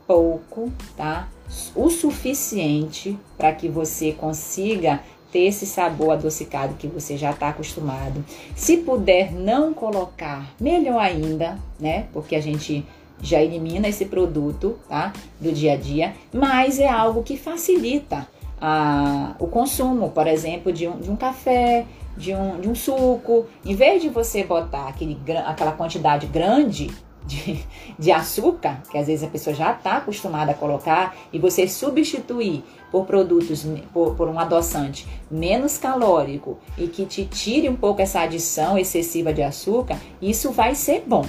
pouco, 0.07 0.71
tá? 0.97 1.29
O 1.75 1.91
suficiente 1.91 3.19
para 3.37 3.53
que 3.53 3.69
você 3.69 4.13
consiga 4.13 5.01
ter 5.33 5.47
esse 5.47 5.67
sabor 5.67 6.13
adocicado 6.13 6.75
que 6.75 6.89
você 6.89 7.17
já 7.17 7.31
está 7.31 7.49
acostumado. 7.49 8.25
Se 8.55 8.79
puder 8.79 9.33
não 9.33 9.73
colocar, 9.73 10.53
melhor 10.61 10.99
ainda, 10.99 11.59
né? 11.79 12.07
Porque 12.13 12.35
a 12.35 12.41
gente 12.41 12.85
já 13.23 13.41
elimina 13.41 13.89
esse 13.89 14.07
produto 14.07 14.79
tá? 14.89 15.13
do 15.41 15.53
dia 15.53 15.75
a 15.75 15.77
dia, 15.77 16.15
mas 16.33 16.79
é 16.79 16.89
algo 16.89 17.23
que 17.23 17.37
facilita 17.37 18.27
a, 18.61 19.35
o 19.39 19.47
consumo, 19.47 20.11
por 20.11 20.27
exemplo, 20.27 20.73
de 20.73 20.87
um, 20.87 20.99
de 20.99 21.11
um 21.11 21.17
café, 21.17 21.87
de 22.17 22.35
um, 22.35 22.61
de 22.61 22.69
um 22.69 22.75
suco. 22.75 23.47
Em 23.65 23.75
vez 23.75 24.03
de 24.03 24.09
você 24.09 24.45
botar 24.45 24.89
aquele, 24.89 25.19
aquela 25.47 25.73
quantidade 25.73 26.27
grande 26.27 26.91
de, 27.25 27.65
de 27.99 28.13
açúcar, 28.13 28.83
que 28.91 28.99
às 28.99 29.07
vezes 29.07 29.25
a 29.25 29.31
pessoa 29.31 29.55
já 29.55 29.73
está 29.73 29.99
acostumada 29.99 30.53
a 30.53 30.55
colocar, 30.55 31.17
e 31.33 31.39
você 31.39 31.67
substituir 31.69 32.65
por 32.91 33.07
produtos, 33.07 33.65
por, 33.93 34.15
por, 34.15 34.29
um 34.29 34.39
adoçante 34.39 35.07
menos 35.31 35.79
calórico 35.79 36.59
e 36.77 36.89
que 36.89 37.07
te 37.07 37.25
tire 37.25 37.69
um 37.69 37.77
pouco 37.77 38.03
essa 38.03 38.21
adição 38.21 38.77
excessiva 38.77 39.33
de 39.33 39.43
açúcar, 39.43 39.99
isso 40.21 40.51
vai 40.51 40.75
ser 40.75 41.05
bom. 41.07 41.25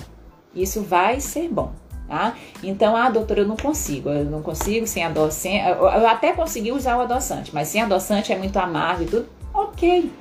Isso 0.54 0.82
vai 0.82 1.22
ser 1.22 1.48
bom. 1.48 1.72
Tá? 2.12 2.36
Então, 2.62 2.94
ah, 2.94 3.10
doutora, 3.10 3.40
eu 3.40 3.48
não 3.48 3.56
consigo, 3.56 4.10
eu 4.10 4.26
não 4.26 4.42
consigo 4.42 4.86
sem 4.86 5.02
adoçante. 5.02 5.64
Eu 5.66 6.06
até 6.06 6.34
consegui 6.34 6.70
usar 6.74 6.98
o 6.98 7.02
adoçante, 7.04 7.52
mas 7.54 7.70
sem 7.70 7.82
adoçante 7.82 8.34
é 8.34 8.38
muito 8.38 8.58
amargo 8.58 9.04
e 9.04 9.06
tudo. 9.06 9.30
Ok, 9.54 10.12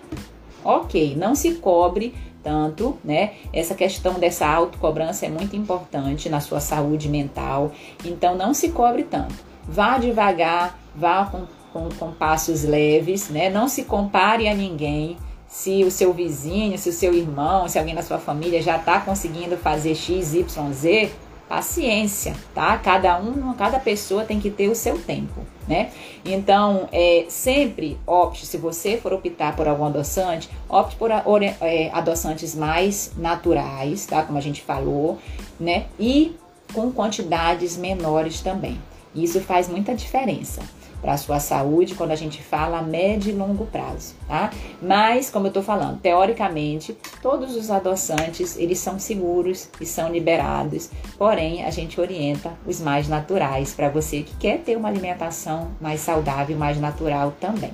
ok, 0.64 1.16
não 1.16 1.34
se 1.34 1.54
cobre 1.54 2.14
tanto, 2.44 2.96
né? 3.02 3.32
Essa 3.52 3.74
questão 3.74 4.20
dessa 4.20 4.46
autocobrança 4.46 5.26
é 5.26 5.28
muito 5.28 5.56
importante 5.56 6.28
na 6.28 6.38
sua 6.38 6.60
saúde 6.60 7.08
mental, 7.08 7.72
então 8.04 8.36
não 8.36 8.54
se 8.54 8.68
cobre 8.68 9.02
tanto. 9.02 9.34
Vá 9.64 9.98
devagar, 9.98 10.78
vá 10.94 11.24
com, 11.24 11.42
com, 11.72 11.88
com 11.98 12.12
passos 12.12 12.62
leves, 12.62 13.30
né? 13.30 13.50
Não 13.50 13.66
se 13.66 13.82
compare 13.82 14.46
a 14.46 14.54
ninguém 14.54 15.16
se 15.48 15.82
o 15.82 15.90
seu 15.90 16.12
vizinho, 16.12 16.78
se 16.78 16.88
o 16.88 16.92
seu 16.92 17.12
irmão, 17.12 17.66
se 17.66 17.80
alguém 17.80 17.96
da 17.96 18.02
sua 18.02 18.18
família 18.18 18.62
já 18.62 18.76
está 18.76 19.00
conseguindo 19.00 19.56
fazer 19.56 19.96
X, 19.96 20.34
Y, 20.34 20.72
Z, 20.72 21.10
paciência, 21.50 22.36
tá? 22.54 22.78
Cada 22.78 23.18
um, 23.18 23.52
cada 23.54 23.80
pessoa 23.80 24.24
tem 24.24 24.38
que 24.38 24.48
ter 24.48 24.68
o 24.68 24.74
seu 24.76 24.96
tempo, 24.96 25.44
né? 25.66 25.90
Então, 26.24 26.88
é, 26.92 27.26
sempre 27.28 27.98
opte, 28.06 28.46
se 28.46 28.56
você 28.56 28.96
for 28.96 29.12
optar 29.12 29.56
por 29.56 29.66
algum 29.66 29.84
adoçante, 29.84 30.48
opte 30.68 30.94
por 30.94 31.10
é, 31.10 31.90
adoçantes 31.92 32.54
mais 32.54 33.10
naturais, 33.16 34.06
tá? 34.06 34.22
Como 34.22 34.38
a 34.38 34.40
gente 34.40 34.62
falou, 34.62 35.18
né? 35.58 35.86
E 35.98 36.36
com 36.72 36.92
quantidades 36.92 37.76
menores 37.76 38.40
também. 38.40 38.80
Isso 39.12 39.40
faz 39.40 39.68
muita 39.68 39.92
diferença 39.92 40.62
para 41.00 41.14
a 41.14 41.16
sua 41.16 41.40
saúde 41.40 41.94
quando 41.94 42.10
a 42.10 42.16
gente 42.16 42.42
fala 42.42 42.82
médio 42.82 43.30
e 43.30 43.34
longo 43.34 43.66
prazo, 43.66 44.14
tá? 44.26 44.50
Mas, 44.80 45.30
como 45.30 45.46
eu 45.46 45.50
estou 45.50 45.62
falando, 45.62 46.00
teoricamente, 46.00 46.96
todos 47.22 47.56
os 47.56 47.70
adoçantes, 47.70 48.56
eles 48.56 48.78
são 48.78 48.98
seguros 48.98 49.68
e 49.80 49.86
são 49.86 50.10
liberados, 50.10 50.90
porém, 51.18 51.64
a 51.64 51.70
gente 51.70 52.00
orienta 52.00 52.52
os 52.66 52.80
mais 52.80 53.08
naturais 53.08 53.72
para 53.72 53.88
você 53.88 54.22
que 54.22 54.34
quer 54.36 54.58
ter 54.58 54.76
uma 54.76 54.88
alimentação 54.88 55.70
mais 55.80 56.00
saudável, 56.00 56.56
mais 56.56 56.78
natural 56.78 57.32
também. 57.40 57.72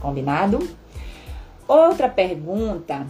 Combinado? 0.00 0.68
Outra 1.66 2.08
pergunta 2.08 3.06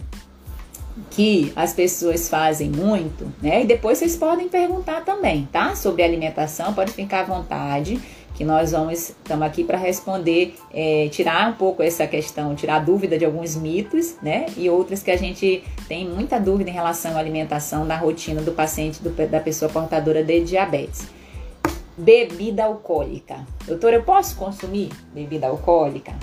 que 1.11 1.51
as 1.55 1.73
pessoas 1.73 2.29
fazem 2.29 2.69
muito, 2.69 3.31
né? 3.41 3.63
E 3.63 3.65
depois 3.65 3.97
vocês 3.97 4.15
podem 4.15 4.47
perguntar 4.47 5.03
também, 5.03 5.47
tá? 5.51 5.75
Sobre 5.75 6.03
alimentação, 6.03 6.73
pode 6.73 6.93
ficar 6.93 7.21
à 7.21 7.23
vontade 7.23 7.99
que 8.35 8.43
nós 8.43 8.73
vamos 8.73 9.09
estamos 9.09 9.47
aqui 9.47 9.63
para 9.63 9.77
responder, 9.77 10.55
é, 10.71 11.07
tirar 11.09 11.49
um 11.49 11.53
pouco 11.53 11.81
essa 11.81 12.05
questão, 12.05 12.53
tirar 12.53 12.79
dúvida 12.79 13.17
de 13.17 13.25
alguns 13.25 13.55
mitos, 13.55 14.15
né? 14.21 14.45
E 14.57 14.69
outras 14.69 15.01
que 15.01 15.09
a 15.09 15.17
gente 15.17 15.63
tem 15.87 16.07
muita 16.07 16.39
dúvida 16.39 16.69
em 16.69 16.73
relação 16.73 17.15
à 17.15 17.19
alimentação 17.19 17.85
na 17.85 17.97
rotina 17.97 18.41
do 18.41 18.51
paciente, 18.51 19.01
do, 19.01 19.09
da 19.09 19.39
pessoa 19.39 19.71
portadora 19.71 20.23
de 20.23 20.43
diabetes. 20.43 21.07
Bebida 21.97 22.65
alcoólica. 22.65 23.45
Doutor, 23.65 23.93
eu 23.93 24.03
posso 24.03 24.35
consumir 24.35 24.89
bebida 25.13 25.47
alcoólica? 25.47 26.13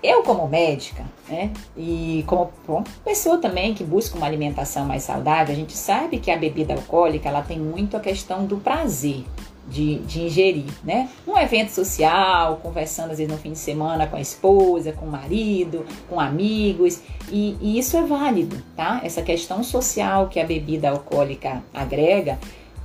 Eu, 0.00 0.22
como 0.22 0.46
médica, 0.46 1.04
né, 1.28 1.50
e 1.76 2.22
como 2.24 2.52
bom, 2.64 2.84
pessoa 3.04 3.38
também 3.38 3.74
que 3.74 3.82
busca 3.82 4.16
uma 4.16 4.26
alimentação 4.26 4.84
mais 4.84 5.02
saudável, 5.02 5.52
a 5.52 5.58
gente 5.58 5.76
sabe 5.76 6.20
que 6.20 6.30
a 6.30 6.36
bebida 6.36 6.74
alcoólica 6.74 7.28
ela 7.28 7.42
tem 7.42 7.58
muito 7.58 7.96
a 7.96 8.00
questão 8.00 8.46
do 8.46 8.58
prazer, 8.58 9.24
de, 9.68 9.98
de 9.98 10.22
ingerir, 10.22 10.72
né? 10.82 11.08
Um 11.26 11.36
evento 11.36 11.70
social, 11.70 12.58
conversando 12.62 13.10
às 13.10 13.18
vezes 13.18 13.32
no 13.32 13.38
fim 13.38 13.52
de 13.52 13.58
semana 13.58 14.06
com 14.06 14.16
a 14.16 14.20
esposa, 14.20 14.92
com 14.92 15.06
o 15.06 15.10
marido, 15.10 15.84
com 16.08 16.18
amigos, 16.18 17.00
e, 17.30 17.56
e 17.60 17.78
isso 17.78 17.96
é 17.96 18.02
válido, 18.02 18.62
tá? 18.74 19.00
Essa 19.04 19.22
questão 19.22 19.62
social 19.62 20.28
que 20.28 20.40
a 20.40 20.44
bebida 20.44 20.90
alcoólica 20.90 21.62
agrega 21.72 22.38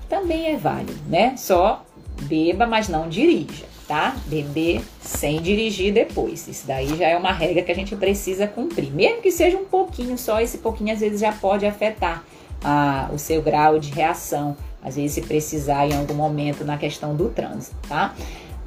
também 0.09 0.47
é 0.47 0.57
válido, 0.57 0.99
né? 1.07 1.35
Só 1.37 1.83
beba, 2.23 2.67
mas 2.67 2.89
não 2.89 3.07
dirija, 3.07 3.65
tá? 3.87 4.15
Beber 4.25 4.81
sem 5.01 5.41
dirigir 5.41 5.93
depois. 5.93 6.47
Isso 6.47 6.67
daí 6.67 6.95
já 6.97 7.07
é 7.07 7.17
uma 7.17 7.31
regra 7.31 7.63
que 7.63 7.71
a 7.71 7.75
gente 7.75 7.95
precisa 7.95 8.45
cumprir. 8.45 8.91
Mesmo 8.91 9.21
que 9.21 9.31
seja 9.31 9.57
um 9.57 9.65
pouquinho 9.65 10.17
só, 10.17 10.41
esse 10.41 10.57
pouquinho 10.57 10.93
às 10.93 10.99
vezes 10.99 11.21
já 11.21 11.31
pode 11.31 11.65
afetar 11.65 12.23
a, 12.63 13.09
o 13.13 13.17
seu 13.17 13.41
grau 13.41 13.79
de 13.79 13.91
reação 13.91 14.55
às 14.83 14.95
vezes 14.95 15.13
se 15.13 15.21
precisar 15.21 15.87
em 15.87 15.95
algum 15.95 16.13
momento 16.13 16.65
na 16.65 16.77
questão 16.77 17.15
do 17.15 17.29
trânsito, 17.29 17.75
tá? 17.87 18.13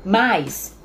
Mas 0.04 0.76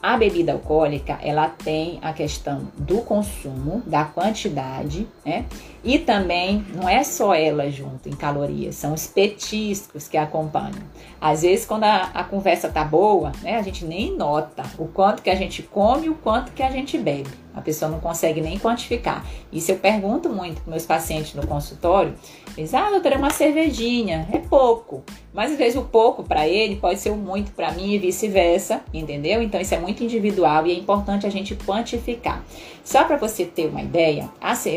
a 0.00 0.16
bebida 0.16 0.52
alcoólica, 0.52 1.18
ela 1.20 1.48
tem 1.48 1.98
a 2.02 2.12
questão 2.12 2.68
do 2.76 2.98
consumo, 2.98 3.82
da 3.84 4.04
quantidade, 4.04 5.08
né? 5.24 5.44
E 5.82 5.98
também 5.98 6.64
não 6.72 6.88
é 6.88 7.02
só 7.02 7.34
ela 7.34 7.68
junto 7.70 8.08
em 8.08 8.12
calorias, 8.12 8.76
são 8.76 8.94
os 8.94 9.06
petiscos 9.08 10.06
que 10.06 10.16
acompanham. 10.16 10.82
Às 11.20 11.42
vezes, 11.42 11.66
quando 11.66 11.84
a, 11.84 12.10
a 12.14 12.22
conversa 12.22 12.68
tá 12.68 12.84
boa, 12.84 13.32
né, 13.42 13.56
a 13.56 13.62
gente 13.62 13.84
nem 13.84 14.16
nota 14.16 14.62
o 14.78 14.86
quanto 14.86 15.22
que 15.22 15.30
a 15.30 15.34
gente 15.34 15.62
come 15.62 16.06
e 16.06 16.10
o 16.10 16.14
quanto 16.14 16.52
que 16.52 16.62
a 16.62 16.70
gente 16.70 16.96
bebe. 16.96 17.30
A 17.58 17.62
pessoa 17.62 17.90
não 17.90 18.00
consegue 18.00 18.40
nem 18.40 18.58
quantificar. 18.58 19.24
Isso 19.52 19.70
eu 19.70 19.76
pergunto 19.76 20.28
muito 20.28 20.60
para 20.62 20.70
meus 20.70 20.86
pacientes 20.86 21.34
no 21.34 21.46
consultório. 21.46 22.14
Eles, 22.56 22.74
ah, 22.74 22.90
doutora, 22.90 23.14
é 23.14 23.18
uma 23.18 23.30
cervejinha, 23.30 24.28
é 24.32 24.38
pouco. 24.38 25.02
Mas 25.32 25.52
às 25.52 25.58
vezes 25.58 25.76
o 25.76 25.82
pouco 25.82 26.24
para 26.24 26.48
ele 26.48 26.76
pode 26.76 26.98
ser 26.98 27.10
o 27.10 27.16
muito 27.16 27.52
para 27.52 27.70
mim 27.72 27.92
e 27.92 27.98
vice-versa, 27.98 28.80
entendeu? 28.92 29.42
Então 29.42 29.60
isso 29.60 29.74
é 29.74 29.78
muito 29.78 30.02
individual 30.02 30.66
e 30.66 30.72
é 30.72 30.74
importante 30.74 31.26
a 31.26 31.30
gente 31.30 31.54
quantificar. 31.54 32.42
Só 32.84 33.04
para 33.04 33.16
você 33.16 33.44
ter 33.44 33.66
uma 33.66 33.82
ideia, 33.82 34.30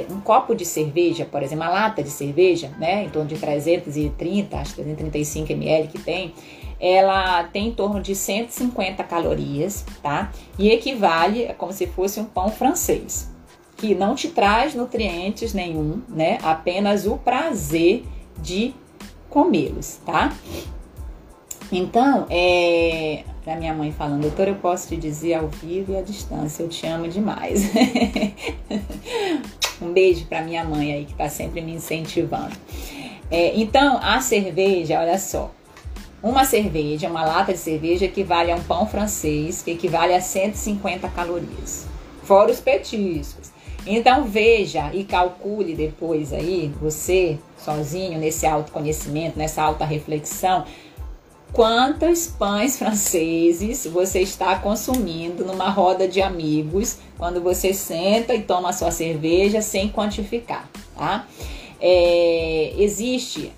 um 0.10 0.20
copo 0.20 0.54
de 0.54 0.66
cerveja, 0.66 1.24
por 1.24 1.42
exemplo, 1.42 1.64
uma 1.64 1.72
lata 1.72 2.04
de 2.04 2.10
cerveja, 2.10 2.70
né, 2.78 3.06
em 3.06 3.10
torno 3.10 3.30
de 3.30 3.38
330, 3.38 4.58
acho 4.58 4.76
que 4.76 4.84
335 4.84 5.52
ml 5.54 5.88
que 5.88 6.00
tem, 6.00 6.34
ela 6.82 7.44
tem 7.44 7.68
em 7.68 7.72
torno 7.72 8.02
de 8.02 8.16
150 8.16 9.04
calorias, 9.04 9.86
tá? 10.02 10.32
E 10.58 10.72
equivale 10.72 11.46
a 11.46 11.54
como 11.54 11.72
se 11.72 11.86
fosse 11.86 12.20
um 12.20 12.26
pão 12.26 12.50
francês, 12.50 13.30
que 13.78 13.94
não 13.94 14.16
te 14.16 14.30
traz 14.30 14.74
nutrientes 14.74 15.54
nenhum, 15.54 16.02
né? 16.10 16.40
Apenas 16.42 17.06
o 17.06 17.18
prazer 17.18 18.04
de 18.42 18.74
comê-los, 19.30 20.00
tá? 20.04 20.36
Então, 21.72 22.26
é, 22.30 23.24
da 23.46 23.56
minha 23.56 23.74
mãe 23.74 23.92
falando, 23.92 24.24
doutor, 24.24 24.48
eu 24.48 24.56
posso 24.56 24.90
te 24.90 24.98
dizer 24.98 25.36
ao 25.36 25.48
vivo 25.48 25.94
e 25.94 25.98
à 25.98 26.02
distância, 26.02 26.64
eu 26.64 26.68
te 26.68 26.86
amo 26.88 27.08
demais. 27.08 27.72
um 29.80 29.94
beijo 29.94 30.26
para 30.26 30.42
minha 30.42 30.64
mãe 30.64 30.94
aí 30.94 31.06
que 31.06 31.14
tá 31.14 31.30
sempre 31.30 31.62
me 31.62 31.74
incentivando. 31.74 32.56
É, 33.30 33.56
então, 33.56 34.00
a 34.02 34.20
cerveja, 34.20 35.00
olha 35.00 35.18
só, 35.18 35.52
uma 36.24 36.46
cerveja, 36.46 37.10
uma 37.10 37.26
lata 37.26 37.54
de 37.54 37.60
cerveja 37.60 38.06
equivale 38.06 38.52
a 38.52 38.56
um 38.56 38.64
pão 38.64 38.86
francês, 38.86 39.62
que 39.62 39.72
equivale 39.72 40.14
a 40.14 40.22
150 40.22 41.08
calorias, 41.10 41.88
fora 42.24 42.52
os 42.52 42.60
petiscos. 42.60 43.52
Então 43.86 44.26
veja 44.26 44.92
e 44.94 45.04
calcule 45.04 45.74
depois 45.74 46.32
aí, 46.32 46.72
você 46.80 47.40
sozinho, 47.58 48.20
nesse 48.20 48.46
autoconhecimento, 48.46 49.40
nessa 49.40 49.64
alta 49.64 49.84
reflexão, 49.86 50.66
quantos 51.52 52.28
pães 52.28 52.78
franceses 52.78 53.86
você 53.88 54.22
está 54.22 54.58
consumindo 54.60 55.44
numa 55.44 55.70
roda 55.70 56.08
de 56.08 56.22
amigos 56.22 57.00
quando 57.18 57.42
você 57.42 57.74
senta 57.74 58.36
e 58.36 58.44
toma 58.44 58.72
sua 58.72 58.92
cerveja 58.92 59.62
sem 59.62 59.90
quantificar, 59.90 60.70
tá? 60.96 61.28
É, 61.80 62.74
existe 62.78 63.52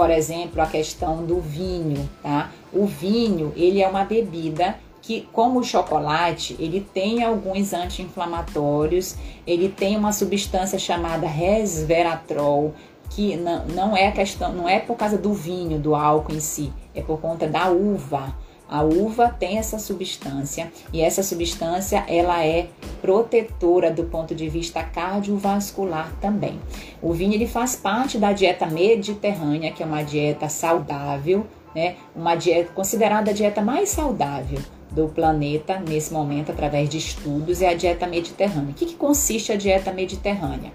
por 0.00 0.08
exemplo, 0.08 0.62
a 0.62 0.66
questão 0.66 1.26
do 1.26 1.42
vinho, 1.42 2.08
tá? 2.22 2.50
O 2.72 2.86
vinho, 2.86 3.52
ele 3.54 3.82
é 3.82 3.86
uma 3.86 4.02
bebida 4.02 4.76
que, 5.02 5.28
como 5.30 5.60
o 5.60 5.62
chocolate, 5.62 6.56
ele 6.58 6.80
tem 6.80 7.22
alguns 7.22 7.74
anti-inflamatórios, 7.74 9.16
ele 9.46 9.68
tem 9.68 9.98
uma 9.98 10.10
substância 10.10 10.78
chamada 10.78 11.26
resveratrol, 11.26 12.72
que 13.10 13.36
não, 13.36 13.66
não 13.66 13.94
é 13.94 14.10
questão, 14.10 14.54
não 14.54 14.66
é 14.66 14.78
por 14.78 14.96
causa 14.96 15.18
do 15.18 15.34
vinho, 15.34 15.78
do 15.78 15.94
álcool 15.94 16.32
em 16.32 16.40
si, 16.40 16.72
é 16.94 17.02
por 17.02 17.20
conta 17.20 17.46
da 17.46 17.68
uva. 17.68 18.34
A 18.70 18.82
uva 18.82 19.28
tem 19.28 19.58
essa 19.58 19.80
substância 19.80 20.70
e 20.92 21.00
essa 21.00 21.24
substância 21.24 22.04
ela 22.06 22.46
é 22.46 22.68
protetora 23.02 23.90
do 23.90 24.04
ponto 24.04 24.32
de 24.32 24.48
vista 24.48 24.80
cardiovascular 24.80 26.12
também. 26.20 26.60
O 27.02 27.12
vinho 27.12 27.34
ele 27.34 27.48
faz 27.48 27.74
parte 27.74 28.16
da 28.16 28.32
dieta 28.32 28.66
mediterrânea, 28.66 29.72
que 29.72 29.82
é 29.82 29.86
uma 29.86 30.04
dieta 30.04 30.48
saudável, 30.48 31.44
né? 31.74 31.96
Uma 32.14 32.36
dieta 32.36 32.70
considerada 32.72 33.32
a 33.32 33.34
dieta 33.34 33.60
mais 33.60 33.88
saudável 33.88 34.60
do 34.88 35.08
planeta 35.08 35.80
nesse 35.80 36.12
momento 36.12 36.52
através 36.52 36.88
de 36.88 36.98
estudos 36.98 37.60
é 37.60 37.70
a 37.70 37.74
dieta 37.74 38.06
mediterrânea. 38.06 38.70
O 38.70 38.74
que, 38.74 38.86
que 38.86 38.94
consiste 38.94 39.50
a 39.50 39.56
dieta 39.56 39.92
mediterrânea? 39.92 40.72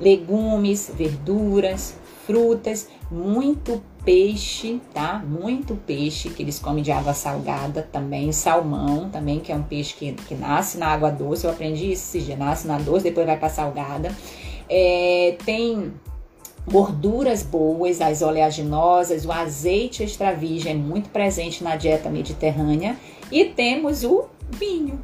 Legumes, 0.00 0.90
verduras, 0.94 1.98
frutas, 2.26 2.88
muito 3.10 3.80
peixe, 4.04 4.80
tá? 4.92 5.22
Muito 5.24 5.74
peixe 5.86 6.28
que 6.28 6.42
eles 6.42 6.58
comem 6.58 6.82
de 6.82 6.90
água 6.90 7.14
salgada 7.14 7.88
também, 7.90 8.32
salmão 8.32 9.08
também, 9.08 9.40
que 9.40 9.52
é 9.52 9.54
um 9.54 9.62
peixe 9.62 9.94
que, 9.94 10.12
que 10.12 10.34
nasce 10.34 10.76
na 10.76 10.88
água 10.88 11.10
doce. 11.10 11.44
Eu 11.44 11.50
aprendi 11.50 11.92
isso 11.92 12.18
dia, 12.18 12.36
nasce 12.36 12.66
na 12.66 12.78
doce, 12.78 13.04
depois 13.04 13.26
vai 13.26 13.38
para 13.38 13.48
salgada. 13.48 14.14
É, 14.68 15.36
tem 15.44 15.92
gorduras 16.68 17.44
boas, 17.44 18.00
as 18.00 18.22
oleaginosas, 18.22 19.24
o 19.24 19.30
azeite 19.30 20.02
extra 20.02 20.32
virgem 20.32 20.72
é 20.72 20.74
muito 20.74 21.08
presente 21.10 21.62
na 21.62 21.76
dieta 21.76 22.10
mediterrânea 22.10 22.96
e 23.30 23.44
temos 23.44 24.02
o 24.02 24.26
vinho. 24.50 25.00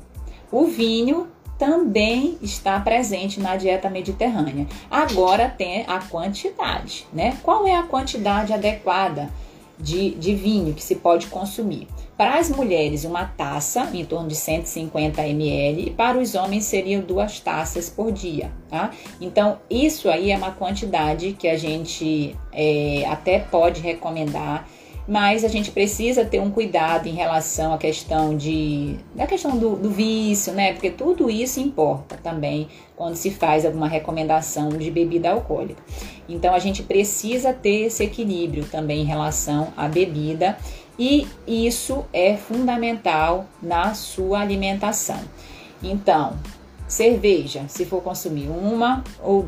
O 0.51 0.67
vinho 0.67 1.29
também 1.63 2.39
está 2.43 2.81
presente 2.81 3.39
na 3.39 3.55
dieta 3.55 3.89
mediterrânea. 3.89 4.67
Agora 4.91 5.49
tem 5.49 5.85
a 5.87 6.01
quantidade, 6.01 7.07
né? 7.13 7.39
Qual 7.41 7.65
é 7.69 7.77
a 7.77 7.85
quantidade 7.85 8.53
adequada 8.53 9.31
de, 9.79 10.11
de 10.17 10.35
vinho 10.35 10.75
que 10.75 10.83
se 10.83 10.97
pode 10.97 11.29
consumir? 11.29 11.87
Para 12.17 12.41
as 12.41 12.51
mulheres, 12.51 13.05
uma 13.05 13.27
taça, 13.27 13.89
em 13.95 14.05
torno 14.05 14.27
de 14.27 14.35
150 14.35 15.25
ml, 15.25 15.87
e 15.87 15.91
para 15.91 16.19
os 16.19 16.35
homens 16.35 16.65
seriam 16.65 17.01
duas 17.01 17.39
taças 17.39 17.89
por 17.89 18.11
dia, 18.11 18.51
tá? 18.69 18.91
Então, 19.21 19.61
isso 19.71 20.11
aí 20.11 20.33
é 20.33 20.37
uma 20.37 20.51
quantidade 20.51 21.33
que 21.35 21.47
a 21.47 21.57
gente 21.57 22.37
é, 22.53 23.05
até 23.09 23.39
pode 23.39 23.81
recomendar 23.81 24.67
mas 25.07 25.45
a 25.45 25.49
gente 25.49 25.71
precisa 25.71 26.25
ter 26.25 26.41
um 26.41 26.51
cuidado 26.51 27.09
em 27.09 27.15
relação 27.15 27.75
à 27.75 27.79
questão 27.79 28.37
de 28.37 28.97
da 29.15 29.27
questão 29.27 29.59
do, 29.59 29.77
do, 29.77 29.91
vício, 29.91 30.53
né? 30.53 30.73
Porque 30.73 30.91
tudo 30.91 31.29
isso 31.29 31.61
importa 31.61 32.17
também 32.23 32.69
quando 32.97 33.17
se 33.17 33.31
faz 33.31 33.67
alguma 33.67 33.89
recomendação 33.89 34.69
de 34.71 34.91
bebida 34.91 35.31
alcoólica. 35.31 35.83
Então 36.29 36.55
a 36.55 36.59
gente 36.59 36.83
precisa 36.83 37.53
ter 37.53 37.87
esse 37.87 38.05
equilíbrio 38.05 38.65
também 38.65 39.03
em 39.03 39.07
relação 39.07 39.73
à 39.77 39.89
bebida 39.89 40.57
e 40.99 41.27
isso 41.47 42.05
é 42.13 42.37
fundamental 42.37 43.47
na 43.61 43.95
sua 43.95 44.41
alimentação. 44.41 45.21
Então, 45.83 46.37
Cerveja, 46.93 47.65
se 47.69 47.87
for 47.87 48.03
consumir 48.03 48.51
uma 48.51 49.03
ou 49.23 49.47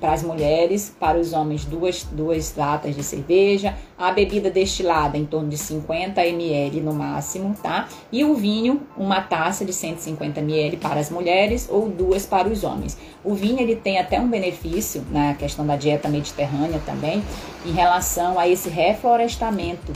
para 0.00 0.12
as 0.12 0.22
mulheres, 0.22 0.94
para 1.00 1.18
os 1.18 1.32
homens 1.32 1.64
duas, 1.64 2.04
duas 2.04 2.54
latas 2.54 2.94
de 2.94 3.02
cerveja, 3.02 3.74
a 3.98 4.12
bebida 4.12 4.48
destilada 4.48 5.18
em 5.18 5.26
torno 5.26 5.48
de 5.48 5.58
50 5.58 6.24
ml 6.24 6.80
no 6.80 6.94
máximo, 6.94 7.52
tá? 7.60 7.88
E 8.12 8.24
o 8.24 8.36
vinho, 8.36 8.82
uma 8.96 9.20
taça 9.20 9.64
de 9.64 9.72
150 9.72 10.38
ml 10.38 10.76
para 10.76 11.00
as 11.00 11.10
mulheres 11.10 11.68
ou 11.68 11.88
duas 11.88 12.26
para 12.26 12.46
os 12.46 12.62
homens. 12.62 12.96
O 13.24 13.34
vinho 13.34 13.58
ele 13.58 13.74
tem 13.74 13.98
até 13.98 14.20
um 14.20 14.28
benefício 14.28 15.04
na 15.10 15.34
questão 15.34 15.66
da 15.66 15.74
dieta 15.74 16.08
mediterrânea 16.08 16.80
também, 16.86 17.24
em 17.66 17.72
relação 17.72 18.38
a 18.38 18.46
esse 18.46 18.68
reflorestamento 18.68 19.92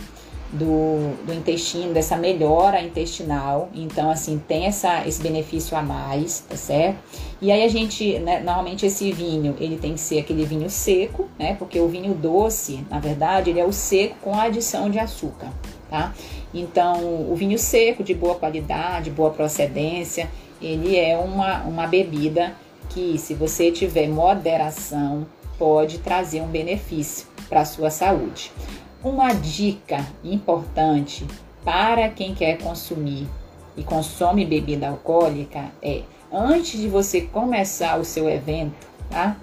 do, 0.53 1.15
do 1.25 1.33
intestino, 1.33 1.93
dessa 1.93 2.17
melhora 2.17 2.81
intestinal. 2.81 3.69
Então, 3.75 4.11
assim, 4.11 4.39
tem 4.39 4.67
essa, 4.67 5.07
esse 5.07 5.23
benefício 5.23 5.77
a 5.77 5.83
mais, 5.83 6.41
tá 6.41 6.57
certo? 6.57 6.99
E 7.41 7.53
aí 7.53 7.63
a 7.63 7.69
gente, 7.69 8.19
né, 8.19 8.41
normalmente 8.41 8.87
esse 8.87 9.13
vinho, 9.13 9.55
ele 9.61 9.77
tem 9.77 9.95
que 9.95 10.01
ser 10.01 10.21
aquele 10.21 10.45
vinho 10.45 10.69
seco, 10.71 11.29
né? 11.39 11.55
Porque 11.59 11.79
o 11.79 11.89
vinho 11.89 12.15
doce, 12.15 12.85
na 12.91 12.99
verdade, 12.99 13.51
ele 13.51 13.61
é 13.61 13.65
o 13.65 13.73
seco 13.73 14.17
com 14.23 14.35
a 14.35 14.45
adição 14.45 14.91
de 14.91 14.99
açúcar, 14.99 15.53
tá? 15.91 16.15
Então, 16.53 17.31
o 17.31 17.35
vinho 17.37 17.59
seco, 17.59 18.03
de 18.03 18.15
boa 18.15 18.35
qualidade, 18.35 19.11
boa 19.11 19.31
procedência, 19.31 20.29
ele 20.61 20.97
é 20.97 21.17
uma, 21.17 21.63
uma 21.63 21.87
bebida 21.87 22.55
que, 22.89 23.19
se 23.19 23.35
você 23.35 23.71
tiver 23.71 24.09
moderação, 24.09 25.27
pode 25.59 25.99
trazer 25.99 26.41
um 26.41 26.47
benefício 26.47 27.27
para 27.49 27.61
a 27.61 27.65
sua 27.65 27.91
saúde. 27.91 28.51
Uma 29.03 29.33
dica 29.33 30.05
importante 30.25 31.25
para 31.65 32.09
quem 32.09 32.35
quer 32.35 32.59
consumir 32.59 33.29
e 33.77 33.85
consome 33.85 34.45
bebida 34.45 34.89
alcoólica 34.89 35.67
é 35.81 36.03
antes 36.33 36.81
de 36.81 36.89
você 36.89 37.21
começar 37.21 37.99
o 38.01 38.05
seu 38.05 38.29
evento, 38.29 38.89
tá? 39.09 39.37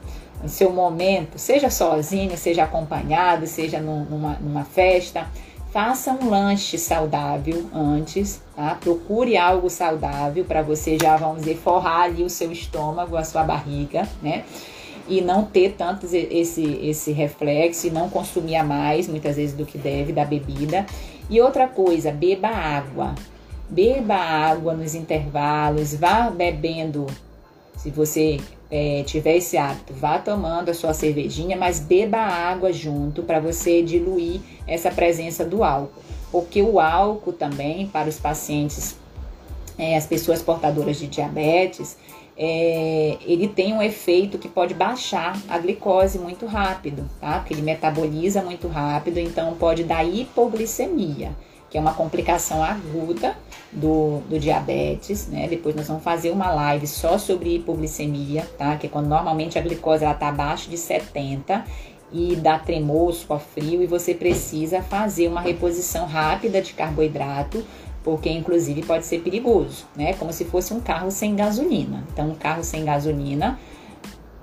O 0.43 0.49
seu 0.49 0.73
momento, 0.73 1.39
seja 1.39 1.69
sozinho, 1.69 2.37
seja 2.37 2.65
acompanhado, 2.65 3.47
seja 3.47 3.79
numa, 3.79 4.33
numa 4.41 4.65
festa, 4.65 5.25
faça 5.71 6.11
um 6.11 6.29
lanche 6.29 6.77
saudável 6.77 7.65
antes, 7.73 8.41
tá? 8.57 8.75
Procure 8.75 9.37
algo 9.37 9.69
saudável 9.69 10.43
para 10.43 10.61
você 10.61 10.97
já, 11.01 11.15
vamos 11.15 11.39
dizer, 11.39 11.55
forrar 11.57 12.01
ali 12.01 12.23
o 12.23 12.29
seu 12.29 12.51
estômago, 12.51 13.15
a 13.15 13.23
sua 13.23 13.43
barriga, 13.43 14.05
né? 14.21 14.43
E 15.07 15.21
não 15.21 15.43
ter 15.43 15.75
tanto 15.77 16.07
esse, 16.11 16.63
esse 16.81 17.11
reflexo 17.11 17.87
e 17.87 17.91
não 17.91 18.09
consumir 18.09 18.55
a 18.55 18.63
mais, 18.63 19.07
muitas 19.07 19.35
vezes, 19.35 19.55
do 19.55 19.65
que 19.65 19.77
deve 19.77 20.11
da 20.11 20.25
bebida. 20.25 20.85
E 21.29 21.39
outra 21.41 21.67
coisa, 21.67 22.11
beba 22.11 22.47
água. 22.47 23.15
Beba 23.69 24.15
água 24.15 24.73
nos 24.73 24.93
intervalos, 24.95 25.95
vá 25.95 26.29
bebendo. 26.29 27.07
Se 27.77 27.89
você 27.89 28.39
é, 28.69 29.03
tiver 29.03 29.37
esse 29.37 29.57
hábito, 29.57 29.93
vá 29.93 30.17
tomando 30.17 30.69
a 30.69 30.73
sua 30.73 30.93
cervejinha, 30.93 31.57
mas 31.57 31.79
beba 31.79 32.17
água 32.17 32.71
junto 32.71 33.23
para 33.23 33.39
você 33.39 33.81
diluir 33.81 34.39
essa 34.67 34.91
presença 34.91 35.45
do 35.45 35.63
álcool. 35.63 36.01
Porque 36.31 36.61
o 36.61 36.79
álcool 36.79 37.33
também, 37.33 37.87
para 37.87 38.09
os 38.09 38.19
pacientes, 38.19 38.97
é, 39.77 39.95
as 39.95 40.05
pessoas 40.05 40.41
portadoras 40.41 40.97
de 40.97 41.07
diabetes, 41.07 41.97
é, 42.37 43.17
ele 43.21 43.47
tem 43.47 43.73
um 43.73 43.81
efeito 43.81 44.37
que 44.37 44.49
pode 44.49 44.73
baixar 44.73 45.39
a 45.47 45.57
glicose 45.57 46.19
muito 46.19 46.45
rápido, 46.45 47.09
tá? 47.19 47.39
Porque 47.39 47.53
ele 47.53 47.61
metaboliza 47.61 48.41
muito 48.41 48.67
rápido, 48.67 49.19
então 49.19 49.53
pode 49.53 49.83
dar 49.85 50.03
hipoglicemia, 50.03 51.31
que 51.69 51.77
é 51.77 51.81
uma 51.81 51.93
complicação 51.93 52.61
aguda 52.61 53.37
do, 53.71 54.19
do 54.29 54.37
diabetes, 54.37 55.27
né? 55.27 55.47
Depois 55.47 55.75
nós 55.75 55.87
vamos 55.87 56.03
fazer 56.03 56.31
uma 56.31 56.51
live 56.51 56.85
só 56.87 57.17
sobre 57.17 57.55
hipoglicemia, 57.55 58.45
tá? 58.57 58.75
Que 58.75 58.87
é 58.87 58.89
quando 58.89 59.07
normalmente 59.07 59.57
a 59.57 59.61
glicose 59.61 60.03
ela 60.03 60.13
tá 60.13 60.27
abaixo 60.27 60.69
de 60.69 60.77
70 60.77 61.63
e 62.11 62.35
dá 62.35 62.59
tremor, 62.59 63.13
suor 63.13 63.39
frio 63.39 63.81
e 63.81 63.87
você 63.87 64.13
precisa 64.13 64.81
fazer 64.81 65.27
uma 65.27 65.41
reposição 65.41 66.05
rápida 66.05 66.61
de 66.61 66.73
carboidrato 66.73 67.63
porque 68.05 68.29
inclusive 68.29 68.83
pode 68.83 69.03
ser 69.03 69.21
perigoso, 69.21 69.87
né? 69.95 70.13
Como 70.13 70.31
se 70.31 70.45
fosse 70.45 70.71
um 70.75 70.79
carro 70.79 71.09
sem 71.09 71.35
gasolina. 71.35 72.03
Então, 72.13 72.29
um 72.29 72.35
carro 72.35 72.63
sem 72.63 72.85
gasolina 72.85 73.59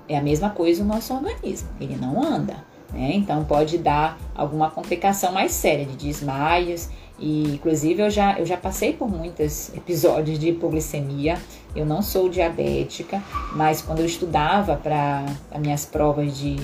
é 0.07 0.17
a 0.17 0.21
mesma 0.21 0.49
coisa 0.49 0.83
no 0.83 0.93
nosso 0.93 1.13
organismo, 1.13 1.69
ele 1.79 1.95
não 1.95 2.21
anda, 2.21 2.57
né? 2.91 3.11
Então, 3.13 3.45
pode 3.45 3.77
dar 3.77 4.19
alguma 4.35 4.69
complicação 4.69 5.31
mais 5.31 5.53
séria 5.53 5.85
de 5.85 5.95
desmaios. 5.95 6.89
E, 7.17 7.53
inclusive, 7.53 8.01
eu 8.01 8.09
já, 8.09 8.37
eu 8.37 8.45
já 8.45 8.57
passei 8.57 8.91
por 8.91 9.09
muitos 9.09 9.71
episódios 9.73 10.37
de 10.37 10.49
hipoglicemia. 10.49 11.37
Eu 11.73 11.85
não 11.85 12.01
sou 12.01 12.27
diabética, 12.27 13.23
mas 13.55 13.81
quando 13.81 13.99
eu 13.99 14.05
estudava 14.05 14.75
para 14.75 15.25
as 15.49 15.61
minhas 15.61 15.85
provas 15.85 16.37
de, 16.37 16.57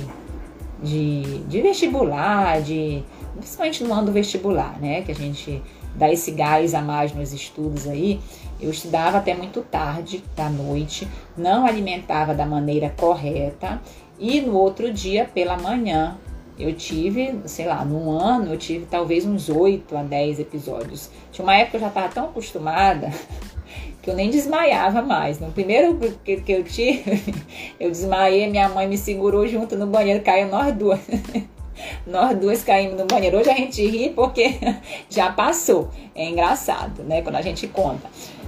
de, 0.84 1.40
de 1.48 1.62
vestibular, 1.62 2.62
de, 2.62 3.02
principalmente 3.38 3.86
no 3.86 3.94
ano 3.94 4.08
do 4.08 4.12
vestibular, 4.12 4.78
né? 4.82 5.02
Que 5.02 5.14
a 5.14 5.16
gente 5.16 5.64
dar 5.96 6.12
esse 6.12 6.32
gás 6.32 6.74
a 6.74 6.82
mais 6.82 7.14
nos 7.14 7.34
estudos 7.34 7.88
aí, 7.88 8.20
eu 8.60 8.70
estudava 8.70 9.18
até 9.18 9.34
muito 9.34 9.62
tarde 9.62 10.24
da 10.36 10.50
noite, 10.50 11.08
não 11.38 11.66
alimentava 11.66 12.34
da 12.34 12.46
maneira 12.46 12.94
correta 12.98 13.82
e 14.20 14.42
no 14.42 14.56
outro 14.56 14.92
dia 14.92 15.30
pela 15.34 15.58
manhã 15.58 16.18
eu 16.60 16.74
tive, 16.74 17.40
sei 17.46 17.66
lá, 17.66 17.86
num 17.86 18.12
ano 18.12 18.52
eu 18.52 18.58
tive 18.58 18.86
talvez 18.86 19.26
uns 19.26 19.48
8 19.48 19.96
a 19.96 20.04
10 20.04 20.42
episódios. 20.42 21.10
Tinha 21.32 21.46
uma 21.46 21.56
época 21.56 21.72
que 21.72 21.76
eu 21.78 21.82
já 21.82 21.88
estava 21.88 22.10
tão 22.10 22.26
acostumada 22.26 23.10
que 24.04 24.10
eu 24.10 24.16
nem 24.16 24.30
desmaiava 24.30 25.02
mais. 25.02 25.40
No 25.40 25.52
primeiro 25.52 25.98
que, 26.24 26.42
que 26.42 26.52
eu 26.52 26.64
tive, 26.66 27.24
eu 27.80 27.90
desmaiei, 27.90 28.50
minha 28.50 28.68
mãe 28.68 28.88
me 28.88 28.98
segurou 28.98 29.48
junto 29.48 29.78
no 29.78 29.88
banheiro, 29.88 30.22
caiu 30.22 30.50
nós 30.50 30.76
duas. 30.76 31.00
Nós 32.06 32.38
duas 32.38 32.64
caímos 32.64 32.98
no 32.98 33.06
banheiro. 33.06 33.38
Hoje 33.38 33.50
a 33.50 33.56
gente 33.56 33.86
ri 33.86 34.10
porque 34.10 34.56
já 35.10 35.32
passou. 35.32 35.90
É 36.16 36.28
engraçado, 36.28 37.04
né? 37.04 37.22
Quando 37.22 37.36
a 37.36 37.42
gente 37.42 37.68
conta. 37.68 38.08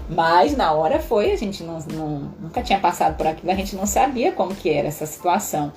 Mas 0.09 0.57
na 0.57 0.73
hora 0.73 0.99
foi, 0.99 1.31
a 1.31 1.37
gente 1.37 1.63
não, 1.63 1.79
não, 1.93 2.33
nunca 2.39 2.61
tinha 2.61 2.79
passado 2.79 3.15
por 3.15 3.25
aquilo, 3.25 3.49
a 3.49 3.55
gente 3.55 3.77
não 3.77 3.85
sabia 3.85 4.33
como 4.33 4.53
que 4.53 4.69
era 4.69 4.89
essa 4.89 5.05
situação. 5.05 5.71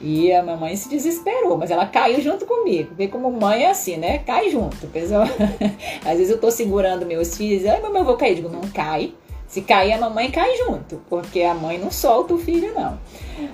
E 0.00 0.32
a 0.32 0.42
mamãe 0.42 0.74
se 0.76 0.88
desesperou, 0.88 1.58
mas 1.58 1.70
ela 1.70 1.86
caiu 1.86 2.20
junto 2.20 2.46
comigo. 2.46 2.94
Vê 2.94 3.06
como 3.08 3.30
mãe 3.30 3.64
é 3.64 3.70
assim, 3.70 3.96
né? 3.96 4.18
Cai 4.18 4.50
junto. 4.50 4.86
Pessoal. 4.86 5.24
Às 6.04 6.18
vezes 6.18 6.30
eu 6.30 6.38
tô 6.38 6.50
segurando 6.50 7.04
meus 7.04 7.36
filhos, 7.36 7.66
ai, 7.66 7.80
mamãe, 7.80 8.00
eu 8.00 8.06
vou 8.06 8.16
cair. 8.16 8.30
Eu 8.30 8.36
digo, 8.36 8.48
não 8.48 8.62
cai. 8.70 9.12
Se 9.50 9.62
cair, 9.62 9.92
a 9.92 9.98
mamãe 9.98 10.30
cai 10.30 10.56
junto, 10.58 11.02
porque 11.10 11.42
a 11.42 11.52
mãe 11.52 11.76
não 11.76 11.90
solta 11.90 12.32
o 12.32 12.38
filho, 12.38 12.72
não. 12.72 12.96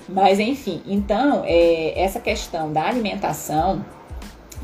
Mas 0.06 0.38
enfim, 0.38 0.82
então, 0.86 1.42
é, 1.46 1.98
essa 1.98 2.20
questão 2.20 2.70
da 2.70 2.86
alimentação. 2.86 3.82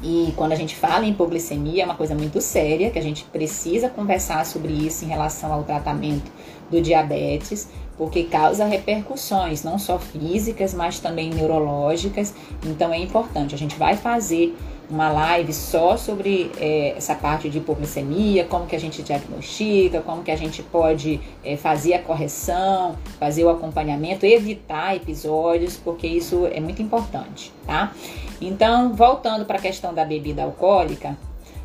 E 0.03 0.35
quando 0.37 0.53
a 0.53 0.57
gente 0.57 0.77
fala 0.77 1.07
em 1.07 1.11
hipoglicemia, 1.11 1.85
é 1.85 1.87
uma 1.87 1.95
coisa 1.95 2.15
muito 2.15 2.39
séria, 2.43 2.91
que 2.91 2.99
a 2.99 3.03
gente 3.03 3.25
precisa 3.25 3.89
conversar 3.89 4.45
sobre 4.45 4.75
isso 4.75 5.07
em 5.07 5.09
relação 5.09 5.51
ao 5.51 5.63
tratamento 5.63 6.31
do 6.71 6.83
diabetes, 6.83 7.71
porque 7.97 8.25
causa 8.25 8.67
repercussões, 8.67 9.65
não 9.65 9.79
só 9.79 9.99
físicas, 9.99 10.75
mas 10.75 10.99
também 10.99 11.31
neurológicas. 11.31 12.35
Então 12.67 12.93
é 12.93 12.99
importante. 12.99 13.55
A 13.55 13.59
gente 13.59 13.77
vai 13.77 13.97
fazer 13.97 14.55
uma 14.93 15.11
live 15.11 15.55
só 15.55 15.97
sobre 15.97 16.53
é, 16.59 16.95
essa 16.97 17.15
parte 17.15 17.49
de 17.49 17.59
hipoglicemia, 17.59 18.45
como 18.45 18.67
que 18.67 18.77
a 18.77 18.79
gente 18.79 19.03
diagnostica, 19.03 20.03
como 20.03 20.23
que 20.23 20.31
a 20.31 20.37
gente 20.37 20.63
pode 20.63 21.19
é, 21.43 21.57
fazer 21.57 21.95
a 21.95 21.99
correção, 21.99 22.97
fazer 23.19 23.43
o 23.45 23.49
acompanhamento, 23.49 24.27
evitar 24.27 24.95
episódios, 24.95 25.79
porque 25.79 26.07
isso 26.07 26.47
é 26.47 26.61
muito 26.61 26.83
importante, 26.83 27.51
tá? 27.67 27.93
Então, 28.39 28.93
voltando 28.93 29.47
para 29.47 29.57
a 29.57 29.63
questão 29.63 29.95
da 29.95 30.05
bebida 30.05 30.43
alcoólica, 30.43 31.17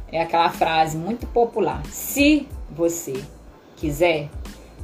é 0.10 0.22
aquela 0.22 0.50
frase 0.50 0.98
muito 0.98 1.28
popular: 1.28 1.86
se 1.88 2.48
você 2.72 3.22
quiser, 3.76 4.30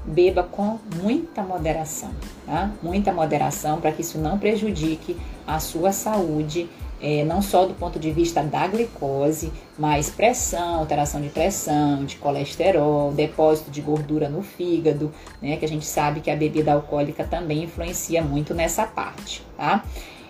beba 0.04 0.44
com 0.44 0.80
muita 1.02 1.42
moderação, 1.42 2.12
tá? 2.46 2.72
Muita 2.82 3.14
moderação 3.14 3.80
para 3.80 3.94
que 3.94 4.02
isso 4.02 4.18
não 4.18 4.38
prejudique 4.38 5.16
a 5.48 5.60
sua 5.60 5.94
saúde 5.94 6.70
é, 7.04 7.26
não 7.26 7.42
só 7.42 7.66
do 7.66 7.74
ponto 7.74 8.00
de 8.00 8.10
vista 8.12 8.42
da 8.42 8.66
glicose, 8.66 9.52
mas 9.78 10.10
pressão, 10.10 10.76
alteração 10.76 11.20
de 11.20 11.28
pressão, 11.28 12.06
de 12.06 12.16
colesterol, 12.16 13.12
depósito 13.12 13.70
de 13.70 13.82
gordura 13.82 14.30
no 14.30 14.42
fígado, 14.42 15.12
né? 15.42 15.58
Que 15.58 15.66
a 15.66 15.68
gente 15.68 15.86
sabe 15.86 16.22
que 16.22 16.32
a 16.32 16.36
bebida 16.36 16.72
alcoólica 16.72 17.26
também 17.26 17.64
influencia 17.64 18.22
muito 18.22 18.54
nessa 18.54 18.88
parte, 18.88 19.46
tá? 19.58 19.84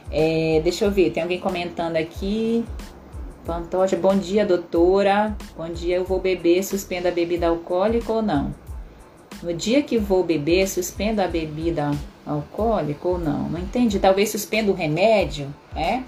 É, 0.09 0.61
deixa 0.63 0.85
eu 0.85 0.89
ver, 0.89 1.11
tem 1.11 1.21
alguém 1.21 1.39
comentando 1.39 1.95
aqui. 1.95 2.65
Pantoja, 3.45 3.95
bom 3.95 4.17
dia, 4.17 4.43
doutora. 4.43 5.37
Bom 5.55 5.69
dia, 5.69 5.97
eu 5.97 6.05
vou 6.05 6.19
beber, 6.19 6.63
suspendo 6.63 7.07
a 7.07 7.11
bebida 7.11 7.49
alcoólica 7.49 8.11
ou 8.11 8.21
não? 8.23 8.51
No 9.43 9.53
dia 9.53 9.83
que 9.83 9.99
vou 9.99 10.23
beber, 10.23 10.67
suspendo 10.67 11.21
a 11.21 11.27
bebida 11.27 11.91
alcoólica 12.25 13.07
ou 13.07 13.19
não? 13.19 13.49
Não 13.49 13.59
entendi. 13.59 13.99
Talvez 13.99 14.29
suspenda 14.29 14.71
o 14.71 14.73
remédio, 14.73 15.53
né? 15.75 16.03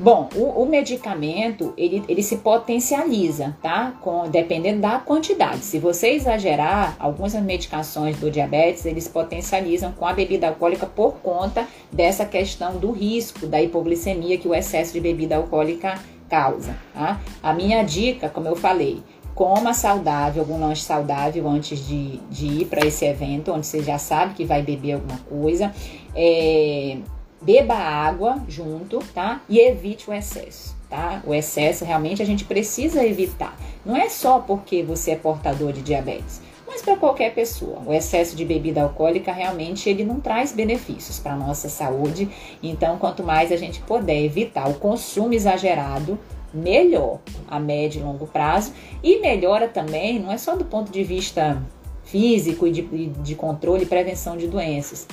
Bom, 0.00 0.30
o, 0.34 0.62
o, 0.62 0.66
medicamento 0.66 1.74
ele, 1.76 2.02
ele 2.08 2.22
se 2.22 2.38
potencializa, 2.38 3.54
tá? 3.60 3.92
Com, 4.00 4.30
dependendo 4.30 4.80
da 4.80 4.98
quantidade. 4.98 5.58
Se 5.58 5.78
você 5.78 6.12
exagerar, 6.12 6.96
algumas 6.98 7.34
medicações 7.34 8.16
do 8.18 8.30
diabetes 8.30 8.86
eles 8.86 9.06
potencializam 9.06 9.92
com 9.92 10.06
a 10.06 10.14
bebida 10.14 10.48
alcoólica 10.48 10.86
por 10.86 11.16
conta 11.16 11.68
dessa 11.92 12.24
questão 12.24 12.78
do 12.78 12.92
risco 12.92 13.46
da 13.46 13.60
hipoglicemia 13.60 14.38
que 14.38 14.48
o 14.48 14.54
excesso 14.54 14.94
de 14.94 15.00
bebida 15.00 15.36
alcoólica 15.36 15.98
causa. 16.30 16.74
Tá? 16.94 17.20
A 17.42 17.52
minha 17.52 17.82
dica, 17.82 18.30
como 18.30 18.48
eu 18.48 18.56
falei, 18.56 19.02
coma 19.34 19.74
saudável, 19.74 20.40
algum 20.40 20.58
lanche 20.58 20.82
saudável 20.82 21.46
antes 21.46 21.86
de, 21.86 22.16
de 22.30 22.46
ir 22.46 22.64
para 22.64 22.86
esse 22.86 23.04
evento, 23.04 23.52
onde 23.52 23.66
você 23.66 23.82
já 23.82 23.98
sabe 23.98 24.32
que 24.32 24.46
vai 24.46 24.62
beber 24.62 24.94
alguma 24.94 25.18
coisa. 25.28 25.70
É, 26.16 26.96
beba 27.40 27.74
água 27.74 28.42
junto, 28.48 28.98
tá? 29.14 29.40
E 29.48 29.58
evite 29.58 30.08
o 30.10 30.12
excesso, 30.12 30.76
tá? 30.88 31.22
O 31.26 31.34
excesso 31.34 31.84
realmente 31.84 32.22
a 32.22 32.26
gente 32.26 32.44
precisa 32.44 33.04
evitar. 33.04 33.56
Não 33.84 33.96
é 33.96 34.08
só 34.08 34.38
porque 34.38 34.82
você 34.82 35.12
é 35.12 35.16
portador 35.16 35.72
de 35.72 35.82
diabetes, 35.82 36.40
mas 36.66 36.82
para 36.82 36.96
qualquer 36.96 37.34
pessoa. 37.34 37.82
O 37.86 37.92
excesso 37.92 38.36
de 38.36 38.44
bebida 38.44 38.82
alcoólica 38.82 39.32
realmente 39.32 39.88
ele 39.88 40.04
não 40.04 40.20
traz 40.20 40.52
benefícios 40.52 41.18
para 41.18 41.34
nossa 41.34 41.68
saúde. 41.68 42.28
Então, 42.62 42.98
quanto 42.98 43.22
mais 43.22 43.50
a 43.50 43.56
gente 43.56 43.80
puder 43.80 44.22
evitar 44.22 44.68
o 44.68 44.74
consumo 44.74 45.34
exagerado, 45.34 46.18
melhor 46.52 47.20
a 47.48 47.58
médio 47.58 48.00
e 48.00 48.04
longo 48.04 48.26
prazo 48.26 48.72
e 49.02 49.20
melhora 49.20 49.68
também, 49.68 50.18
não 50.18 50.32
é 50.32 50.38
só 50.38 50.56
do 50.56 50.64
ponto 50.64 50.90
de 50.90 51.02
vista 51.02 51.62
físico 52.04 52.66
e 52.66 52.72
de, 52.72 52.82
de 52.82 53.34
controle 53.34 53.84
e 53.84 53.86
prevenção 53.86 54.36
de 54.36 54.48
doenças, 54.48 55.06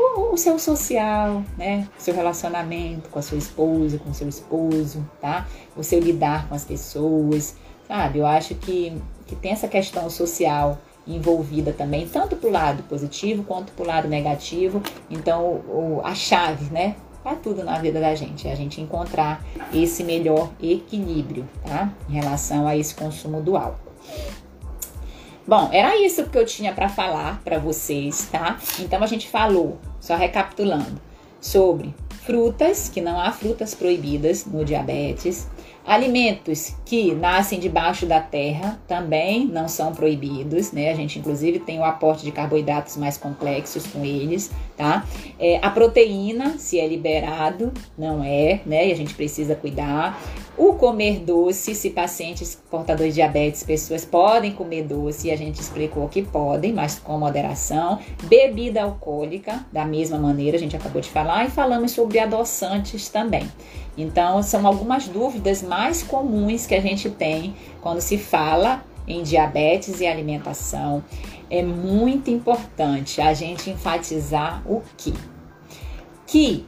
o, 0.00 0.34
o 0.34 0.36
seu 0.36 0.58
social, 0.58 1.42
né? 1.56 1.88
O 1.98 2.02
seu 2.02 2.14
relacionamento 2.14 3.08
com 3.08 3.18
a 3.18 3.22
sua 3.22 3.38
esposa, 3.38 3.98
com 3.98 4.10
o 4.10 4.14
seu 4.14 4.28
esposo, 4.28 5.04
tá? 5.20 5.46
O 5.76 5.82
seu 5.82 6.00
lidar 6.00 6.48
com 6.48 6.54
as 6.54 6.64
pessoas, 6.64 7.56
sabe? 7.86 8.18
Eu 8.18 8.26
acho 8.26 8.54
que, 8.54 8.96
que 9.26 9.36
tem 9.36 9.52
essa 9.52 9.68
questão 9.68 10.08
social 10.08 10.78
envolvida 11.06 11.72
também, 11.72 12.06
tanto 12.06 12.36
para 12.36 12.48
o 12.48 12.52
lado 12.52 12.82
positivo 12.84 13.42
quanto 13.42 13.72
para 13.72 13.84
o 13.84 13.86
lado 13.86 14.08
negativo. 14.08 14.82
Então, 15.10 15.42
o, 15.44 16.00
a 16.04 16.14
chave, 16.14 16.72
né? 16.72 16.96
Para 17.22 17.36
tudo 17.36 17.62
na 17.62 17.78
vida 17.78 18.00
da 18.00 18.14
gente, 18.14 18.48
é 18.48 18.52
a 18.52 18.54
gente 18.54 18.80
encontrar 18.80 19.44
esse 19.74 20.02
melhor 20.02 20.50
equilíbrio, 20.62 21.46
tá? 21.62 21.92
Em 22.08 22.14
relação 22.14 22.66
a 22.66 22.76
esse 22.76 22.94
consumo 22.94 23.42
do 23.42 23.56
álcool. 23.56 23.90
Bom, 25.46 25.68
era 25.72 25.96
isso 25.96 26.24
que 26.26 26.38
eu 26.38 26.46
tinha 26.46 26.72
para 26.72 26.88
falar 26.88 27.42
para 27.42 27.58
vocês, 27.58 28.28
tá? 28.30 28.58
Então 28.78 29.02
a 29.02 29.06
gente 29.06 29.28
falou, 29.28 29.78
só 30.00 30.16
recapitulando, 30.16 31.00
sobre 31.40 31.94
frutas, 32.20 32.88
que 32.88 33.00
não 33.00 33.20
há 33.20 33.32
frutas 33.32 33.74
proibidas 33.74 34.46
no 34.46 34.64
diabetes. 34.64 35.48
Alimentos 35.84 36.74
que 36.84 37.14
nascem 37.14 37.58
debaixo 37.58 38.06
da 38.06 38.20
terra 38.20 38.78
também 38.86 39.46
não 39.46 39.66
são 39.66 39.92
proibidos, 39.92 40.70
né? 40.72 40.90
A 40.90 40.94
gente 40.94 41.18
inclusive 41.18 41.58
tem 41.58 41.78
o 41.78 41.84
aporte 41.84 42.22
de 42.22 42.30
carboidratos 42.30 42.96
mais 42.96 43.16
complexos 43.16 43.86
com 43.86 44.04
eles, 44.04 44.50
tá? 44.76 45.04
É, 45.38 45.58
a 45.62 45.70
proteína, 45.70 46.58
se 46.58 46.78
é 46.78 46.86
liberado, 46.86 47.72
não 47.96 48.22
é, 48.22 48.60
né? 48.66 48.88
E 48.88 48.92
a 48.92 48.96
gente 48.96 49.14
precisa 49.14 49.54
cuidar. 49.54 50.20
O 50.62 50.74
comer 50.74 51.20
doce, 51.20 51.74
se 51.74 51.88
pacientes 51.88 52.54
portadores 52.70 53.14
de 53.14 53.20
diabetes, 53.22 53.62
pessoas 53.62 54.04
podem 54.04 54.52
comer 54.52 54.82
doce, 54.82 55.30
a 55.30 55.36
gente 55.36 55.58
explicou 55.58 56.06
que 56.06 56.20
podem, 56.20 56.70
mas 56.70 56.98
com 56.98 57.18
moderação. 57.18 57.98
Bebida 58.24 58.82
alcoólica, 58.82 59.64
da 59.72 59.86
mesma 59.86 60.18
maneira, 60.18 60.58
a 60.58 60.60
gente 60.60 60.76
acabou 60.76 61.00
de 61.00 61.08
falar, 61.08 61.46
e 61.46 61.50
falamos 61.50 61.92
sobre 61.92 62.18
adoçantes 62.18 63.08
também. 63.08 63.50
Então, 63.96 64.42
são 64.42 64.66
algumas 64.66 65.08
dúvidas 65.08 65.62
mais 65.62 66.02
comuns 66.02 66.66
que 66.66 66.74
a 66.74 66.80
gente 66.82 67.08
tem 67.08 67.56
quando 67.80 68.02
se 68.02 68.18
fala 68.18 68.84
em 69.08 69.22
diabetes 69.22 69.98
e 70.02 70.06
alimentação. 70.06 71.02
É 71.48 71.62
muito 71.62 72.30
importante 72.30 73.18
a 73.22 73.32
gente 73.32 73.70
enfatizar 73.70 74.62
o 74.70 74.82
que? 74.98 75.14
Que 76.26 76.66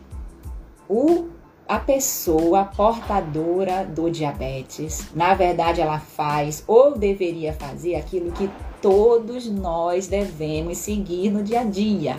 o 0.88 1.41
a 1.68 1.78
pessoa 1.78 2.64
portadora 2.64 3.84
do 3.84 4.10
diabetes, 4.10 5.08
na 5.14 5.34
verdade, 5.34 5.80
ela 5.80 5.98
faz 5.98 6.64
ou 6.66 6.96
deveria 6.98 7.52
fazer 7.52 7.94
aquilo 7.94 8.32
que 8.32 8.50
todos 8.80 9.48
nós 9.48 10.06
devemos 10.06 10.78
seguir 10.78 11.30
no 11.30 11.42
dia 11.42 11.60
a 11.60 11.64
dia 11.64 12.16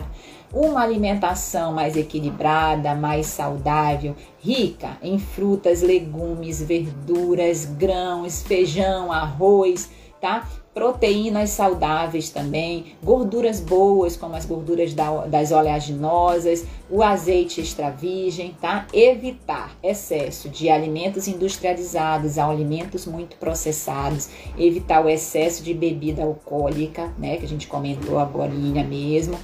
uma 0.53 0.81
alimentação 0.81 1.73
mais 1.73 1.97
equilibrada, 1.97 2.93
mais 2.93 3.25
saudável, 3.25 4.15
rica 4.39 4.97
em 5.01 5.17
frutas, 5.17 5.81
legumes, 5.81 6.61
verduras, 6.61 7.65
grãos, 7.65 8.43
feijão, 8.43 9.11
arroz, 9.11 9.89
tá? 10.21 10.47
Proteínas 10.73 11.51
saudáveis 11.51 12.31
também, 12.31 12.95
gorduras 13.03 13.59
boas, 13.59 14.17
como 14.17 14.35
as 14.35 14.43
gorduras 14.43 14.91
das 15.29 15.51
oleaginosas, 15.51 16.65
o 16.89 17.03
azeite 17.03 17.61
extra 17.61 17.91
virgem, 17.91 18.55
tá? 18.59 18.87
Evitar 18.91 19.77
excesso 19.83 20.49
de 20.49 20.71
alimentos 20.71 21.27
industrializados, 21.27 22.39
alimentos 22.39 23.05
muito 23.05 23.35
processados, 23.35 24.29
evitar 24.57 25.05
o 25.05 25.09
excesso 25.09 25.61
de 25.61 25.75
bebida 25.75 26.23
alcoólica, 26.23 27.13
né? 27.19 27.37
Que 27.37 27.45
a 27.45 27.49
gente 27.49 27.67
comentou 27.67 28.17
agora 28.17 28.51
mesmo 28.51 29.37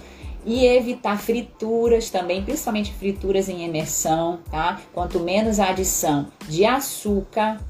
e 0.46 0.66
evitar 0.66 1.20
frituras 1.20 2.10
também, 2.10 2.44
principalmente 2.44 2.94
frituras 2.94 3.50
em 3.50 3.66
imersão, 3.66 4.40
tá? 4.50 4.82
Quanto 4.94 5.20
menos 5.20 5.60
a 5.60 5.70
adição 5.70 6.28
de 6.48 6.66
açúcar, 6.66 7.62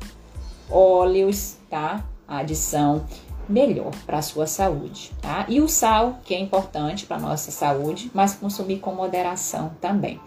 óleos, 0.70 1.58
tá? 1.70 2.06
A 2.28 2.38
adição 2.38 3.06
melhor 3.50 3.92
para 4.06 4.20
a 4.20 4.22
sua 4.22 4.46
saúde, 4.46 5.12
tá? 5.22 5.46
E 5.50 5.60
o 5.60 5.68
sal, 5.68 6.20
que 6.24 6.34
é 6.36 6.40
importante 6.40 7.06
para 7.06 7.20
nossa 7.20 7.52
saúde, 7.52 8.12
mas 8.14 8.36
consumir 8.36 8.80
com 8.80 8.94
moderação 8.94 9.72
também. 9.82 10.20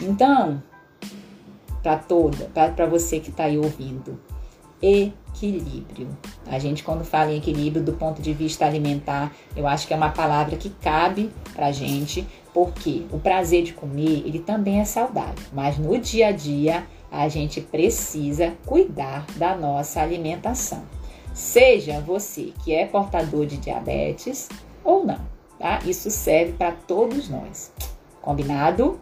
Então, 0.00 0.62
para 1.82 1.96
toda, 1.96 2.50
para 2.52 2.86
você 2.86 3.18
que 3.18 3.30
está 3.30 3.44
aí 3.44 3.56
ouvindo, 3.56 4.20
equilíbrio. 4.82 6.08
A 6.46 6.58
gente, 6.58 6.82
quando 6.82 7.04
fala 7.04 7.32
em 7.32 7.38
equilíbrio 7.38 7.82
do 7.82 7.92
ponto 7.92 8.20
de 8.20 8.32
vista 8.32 8.66
alimentar, 8.66 9.32
eu 9.54 9.66
acho 9.66 9.86
que 9.86 9.94
é 9.94 9.96
uma 9.96 10.10
palavra 10.10 10.56
que 10.56 10.70
cabe 10.70 11.30
pra 11.54 11.72
gente, 11.72 12.26
porque 12.52 13.06
o 13.10 13.18
prazer 13.18 13.62
de 13.62 13.72
comer, 13.72 14.22
ele 14.26 14.38
também 14.38 14.80
é 14.80 14.84
saudável, 14.84 15.44
mas 15.52 15.78
no 15.78 15.96
dia 15.98 16.28
a 16.28 16.32
dia 16.32 16.86
a 17.10 17.28
gente 17.28 17.60
precisa 17.60 18.54
cuidar 18.66 19.24
da 19.36 19.56
nossa 19.56 20.00
alimentação. 20.00 20.82
Seja 21.36 22.00
você 22.00 22.54
que 22.64 22.74
é 22.74 22.86
portador 22.86 23.44
de 23.44 23.58
diabetes 23.58 24.48
ou 24.82 25.04
não, 25.04 25.20
tá? 25.58 25.80
Isso 25.84 26.10
serve 26.10 26.52
para 26.52 26.72
todos 26.72 27.28
nós. 27.28 27.70
Combinado? 28.22 28.98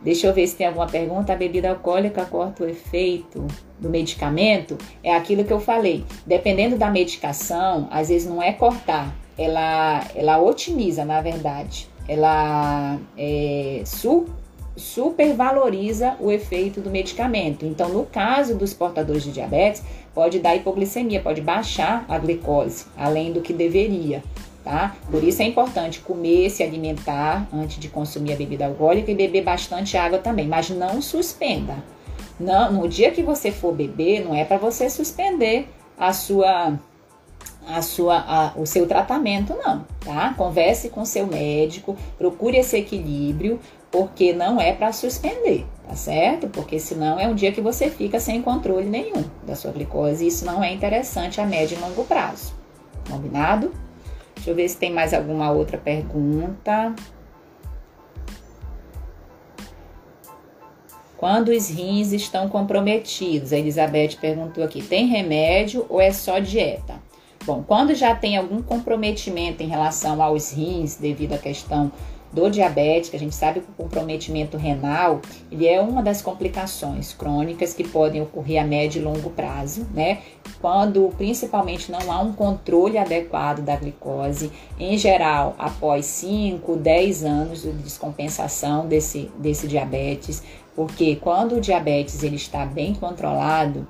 Deixa 0.00 0.26
eu 0.26 0.34
ver 0.34 0.48
se 0.48 0.56
tem 0.56 0.66
alguma 0.66 0.88
pergunta. 0.88 1.32
A 1.32 1.36
bebida 1.36 1.70
alcoólica 1.70 2.24
corta 2.24 2.64
o 2.64 2.68
efeito 2.68 3.46
do 3.78 3.88
medicamento? 3.88 4.76
É 5.00 5.14
aquilo 5.14 5.44
que 5.44 5.52
eu 5.52 5.60
falei. 5.60 6.04
Dependendo 6.26 6.76
da 6.76 6.90
medicação, 6.90 7.86
às 7.92 8.08
vezes 8.08 8.28
não 8.28 8.42
é 8.42 8.52
cortar, 8.52 9.14
ela, 9.38 10.04
ela 10.16 10.42
otimiza, 10.42 11.04
na 11.04 11.20
verdade. 11.20 11.88
Ela 12.08 12.98
é, 13.16 13.82
su, 13.86 14.26
supervaloriza 14.76 16.16
o 16.18 16.32
efeito 16.32 16.80
do 16.80 16.90
medicamento. 16.90 17.64
Então, 17.64 17.88
no 17.90 18.04
caso 18.06 18.56
dos 18.56 18.74
portadores 18.74 19.22
de 19.22 19.30
diabetes, 19.30 19.84
pode 20.14 20.38
dar 20.38 20.54
hipoglicemia, 20.54 21.20
pode 21.20 21.40
baixar 21.40 22.04
a 22.08 22.18
glicose, 22.18 22.86
além 22.96 23.32
do 23.32 23.40
que 23.40 23.52
deveria 23.52 24.22
tá? 24.64 24.94
Por 25.10 25.22
isso 25.22 25.42
é 25.42 25.44
importante 25.44 26.00
comer, 26.00 26.50
se 26.50 26.62
alimentar 26.62 27.46
antes 27.52 27.78
de 27.78 27.88
consumir 27.88 28.32
a 28.32 28.36
bebida 28.36 28.66
alcoólica 28.66 29.10
e 29.10 29.14
beber 29.14 29.42
bastante 29.42 29.96
água 29.96 30.18
também, 30.18 30.46
mas 30.46 30.70
não 30.70 31.02
suspenda. 31.02 31.76
Não, 32.38 32.72
no 32.72 32.88
dia 32.88 33.10
que 33.10 33.22
você 33.22 33.50
for 33.50 33.72
beber, 33.72 34.24
não 34.24 34.34
é 34.34 34.44
para 34.44 34.58
você 34.58 34.88
suspender 34.88 35.68
a 35.98 36.12
sua 36.12 36.78
a 37.64 37.80
sua, 37.80 38.16
a, 38.16 38.52
o 38.56 38.66
seu 38.66 38.88
tratamento, 38.88 39.54
não, 39.54 39.86
tá? 40.00 40.34
Converse 40.36 40.88
com 40.88 41.04
seu 41.04 41.28
médico, 41.28 41.96
procure 42.18 42.56
esse 42.56 42.76
equilíbrio, 42.76 43.60
porque 43.92 44.32
não 44.32 44.58
é 44.58 44.72
para 44.72 44.90
suspender, 44.90 45.66
tá 45.86 45.94
certo? 45.94 46.48
Porque 46.48 46.78
senão 46.80 47.20
é 47.20 47.28
um 47.28 47.34
dia 47.34 47.52
que 47.52 47.60
você 47.60 47.90
fica 47.90 48.18
sem 48.18 48.40
controle 48.40 48.86
nenhum 48.86 49.22
da 49.46 49.54
sua 49.54 49.70
glicose 49.70 50.24
e 50.24 50.28
isso 50.28 50.46
não 50.46 50.64
é 50.64 50.72
interessante 50.72 51.42
a 51.42 51.46
médio 51.46 51.76
e 51.76 51.80
longo 51.80 52.02
prazo. 52.04 52.54
Combinado? 53.08 53.70
Deixa 54.34 54.50
eu 54.50 54.54
ver 54.54 54.66
se 54.68 54.78
tem 54.78 54.90
mais 54.90 55.12
alguma 55.12 55.52
outra 55.52 55.76
pergunta. 55.76 56.94
Quando 61.18 61.50
os 61.50 61.68
rins 61.68 62.12
estão 62.12 62.48
comprometidos? 62.48 63.52
A 63.52 63.58
Elizabeth 63.58 64.16
perguntou 64.20 64.64
aqui: 64.64 64.82
tem 64.82 65.06
remédio 65.06 65.84
ou 65.88 66.00
é 66.00 66.10
só 66.10 66.38
dieta? 66.38 66.94
Bom, 67.44 67.62
quando 67.62 67.94
já 67.94 68.14
tem 68.14 68.36
algum 68.36 68.62
comprometimento 68.62 69.62
em 69.62 69.66
relação 69.66 70.22
aos 70.22 70.52
rins, 70.52 70.96
devido 70.96 71.34
à 71.34 71.38
questão 71.38 71.92
do 72.32 72.50
que 72.50 73.16
a 73.16 73.18
gente 73.18 73.34
sabe 73.34 73.60
que 73.60 73.70
o 73.70 73.74
comprometimento 73.74 74.56
renal, 74.56 75.20
ele 75.50 75.66
é 75.66 75.80
uma 75.80 76.02
das 76.02 76.22
complicações 76.22 77.12
crônicas 77.12 77.74
que 77.74 77.86
podem 77.86 78.22
ocorrer 78.22 78.62
a 78.62 78.66
médio 78.66 79.00
e 79.00 79.04
longo 79.04 79.30
prazo, 79.30 79.86
né? 79.92 80.20
Quando 80.60 81.12
principalmente 81.18 81.92
não 81.92 82.10
há 82.10 82.20
um 82.20 82.32
controle 82.32 82.96
adequado 82.96 83.60
da 83.60 83.76
glicose, 83.76 84.50
em 84.78 84.96
geral, 84.96 85.54
após 85.58 86.06
5, 86.06 86.76
10 86.76 87.24
anos 87.24 87.62
de 87.62 87.72
descompensação 87.72 88.86
desse, 88.86 89.30
desse 89.38 89.68
diabetes, 89.68 90.42
porque 90.74 91.16
quando 91.16 91.56
o 91.56 91.60
diabetes 91.60 92.22
ele 92.22 92.36
está 92.36 92.64
bem 92.64 92.94
controlado, 92.94 93.86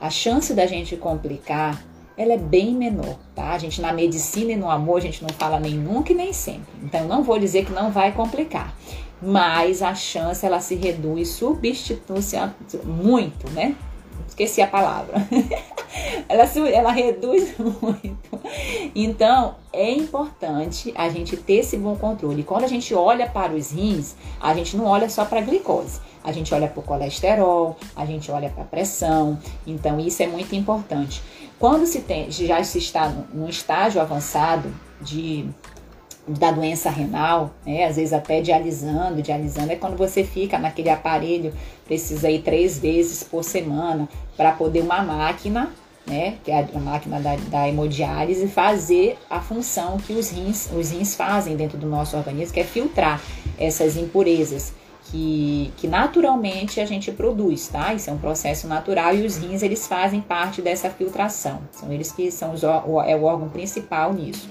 a 0.00 0.10
chance 0.10 0.52
da 0.52 0.66
gente 0.66 0.96
complicar 0.96 1.82
ela 2.16 2.34
é 2.34 2.38
bem 2.38 2.74
menor, 2.74 3.16
tá? 3.34 3.52
A 3.52 3.58
gente 3.58 3.80
na 3.80 3.92
medicina 3.92 4.52
e 4.52 4.56
no 4.56 4.70
amor 4.70 4.98
a 4.98 5.00
gente 5.00 5.22
não 5.22 5.30
fala 5.30 5.58
nem 5.58 5.74
nunca 5.74 6.12
e 6.12 6.14
nem 6.14 6.32
sempre. 6.32 6.72
Então 6.82 7.06
não 7.06 7.22
vou 7.22 7.38
dizer 7.38 7.64
que 7.64 7.72
não 7.72 7.90
vai 7.90 8.12
complicar, 8.12 8.74
mas 9.20 9.82
a 9.82 9.94
chance 9.94 10.44
ela 10.44 10.60
se 10.60 10.74
reduz, 10.74 11.30
substitui-se 11.30 12.36
muito, 12.84 13.50
né? 13.50 13.74
Esqueci 14.28 14.60
a 14.62 14.66
palavra. 14.66 15.14
ela, 16.28 16.44
ela 16.68 16.90
reduz 16.90 17.54
muito. 17.58 18.40
Então, 18.94 19.54
é 19.72 19.90
importante 19.92 20.92
a 20.96 21.08
gente 21.08 21.36
ter 21.36 21.58
esse 21.60 21.76
bom 21.76 21.94
controle. 21.96 22.42
Quando 22.42 22.64
a 22.64 22.68
gente 22.68 22.94
olha 22.94 23.28
para 23.28 23.52
os 23.52 23.70
rins, 23.70 24.16
a 24.40 24.54
gente 24.54 24.76
não 24.76 24.86
olha 24.86 25.08
só 25.08 25.24
para 25.24 25.38
a 25.38 25.42
glicose. 25.42 26.00
A 26.22 26.32
gente 26.32 26.54
olha 26.54 26.66
para 26.66 26.80
o 26.80 26.82
colesterol, 26.82 27.76
a 27.94 28.04
gente 28.06 28.30
olha 28.30 28.48
para 28.48 28.62
a 28.62 28.66
pressão. 28.66 29.38
Então, 29.66 30.00
isso 30.00 30.22
é 30.22 30.26
muito 30.26 30.54
importante. 30.54 31.22
Quando 31.58 31.86
se 31.86 32.00
tem, 32.00 32.30
já 32.30 32.62
se 32.64 32.78
está 32.78 33.08
num 33.32 33.48
estágio 33.48 34.00
avançado 34.00 34.72
de 35.00 35.48
da 36.26 36.50
doença 36.50 36.88
renal, 36.88 37.50
né? 37.66 37.84
às 37.84 37.96
vezes 37.96 38.14
até 38.14 38.40
dialisando, 38.40 39.20
dialisando 39.20 39.70
é 39.70 39.76
quando 39.76 39.96
você 39.96 40.24
fica 40.24 40.58
naquele 40.58 40.88
aparelho, 40.88 41.52
precisa 41.84 42.30
ir 42.30 42.40
três 42.40 42.78
vezes 42.78 43.22
por 43.22 43.44
semana 43.44 44.08
para 44.34 44.52
poder 44.52 44.80
uma 44.80 45.02
máquina, 45.02 45.70
né, 46.06 46.36
que 46.42 46.50
é 46.50 46.66
a 46.74 46.78
máquina 46.78 47.20
da, 47.20 47.36
da 47.36 47.68
hemodiálise, 47.68 48.48
fazer 48.48 49.18
a 49.28 49.40
função 49.40 49.98
que 49.98 50.14
os 50.14 50.30
rins, 50.30 50.70
os 50.72 50.90
rins 50.90 51.14
fazem 51.14 51.56
dentro 51.56 51.78
do 51.78 51.86
nosso 51.86 52.16
organismo, 52.16 52.54
que 52.54 52.60
é 52.60 52.64
filtrar 52.64 53.20
essas 53.58 53.96
impurezas 53.96 54.72
que, 55.14 55.70
que 55.76 55.86
naturalmente 55.86 56.80
a 56.80 56.84
gente 56.84 57.12
produz, 57.12 57.68
tá? 57.68 57.94
Isso 57.94 58.10
é 58.10 58.12
um 58.12 58.18
processo 58.18 58.66
natural 58.66 59.14
e 59.14 59.24
os 59.24 59.36
rins 59.36 59.62
eles 59.62 59.86
fazem 59.86 60.20
parte 60.20 60.60
dessa 60.60 60.90
filtração. 60.90 61.60
São 61.70 61.92
eles 61.92 62.10
que 62.10 62.32
são 62.32 62.52
os, 62.52 62.64
é 62.64 63.14
o 63.14 63.22
órgão 63.22 63.48
principal 63.48 64.12
nisso. 64.12 64.48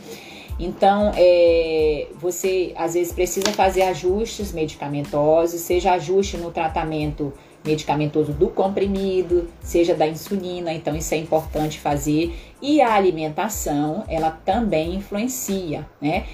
Então, 0.57 1.11
é, 1.17 2.07
você 2.15 2.71
às 2.77 2.93
vezes 2.93 3.11
precisa 3.11 3.51
fazer 3.51 3.81
ajustes 3.81 4.53
medicamentosos, 4.53 5.59
seja 5.59 5.93
ajuste 5.93 6.37
no 6.37 6.49
tratamento 6.49 7.33
medicamentoso 7.65 8.31
do 8.31 8.47
comprimido, 8.47 9.49
seja 9.61 9.93
da 9.93 10.07
insulina, 10.07 10.71
então 10.71 10.95
isso 10.95 11.13
é 11.13 11.17
importante 11.17 11.77
fazer. 11.77 12.33
E 12.61 12.79
a 12.79 12.93
alimentação, 12.93 14.05
ela 14.07 14.31
também 14.31 14.95
influencia, 14.95 15.85
né? 15.99 16.25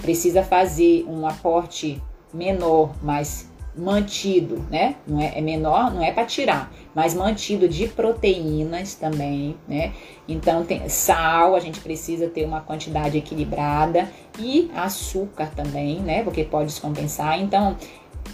Precisa 0.00 0.42
fazer 0.42 1.04
um 1.06 1.26
aporte 1.26 2.00
menor, 2.32 2.94
mas 3.02 3.52
mantido, 3.76 4.64
né? 4.70 4.96
Não 5.06 5.20
é, 5.20 5.38
é 5.38 5.40
menor, 5.40 5.92
não 5.92 6.02
é 6.02 6.12
para 6.12 6.24
tirar, 6.24 6.72
mas 6.94 7.14
mantido 7.14 7.68
de 7.68 7.88
proteínas 7.88 8.94
também, 8.94 9.56
né? 9.66 9.92
Então 10.28 10.64
tem 10.64 10.88
sal, 10.88 11.54
a 11.54 11.60
gente 11.60 11.80
precisa 11.80 12.28
ter 12.28 12.44
uma 12.44 12.60
quantidade 12.60 13.18
equilibrada 13.18 14.08
e 14.38 14.70
açúcar 14.74 15.50
também, 15.54 16.00
né? 16.00 16.22
Porque 16.22 16.44
pode 16.44 16.66
descompensar. 16.66 17.40
Então 17.40 17.76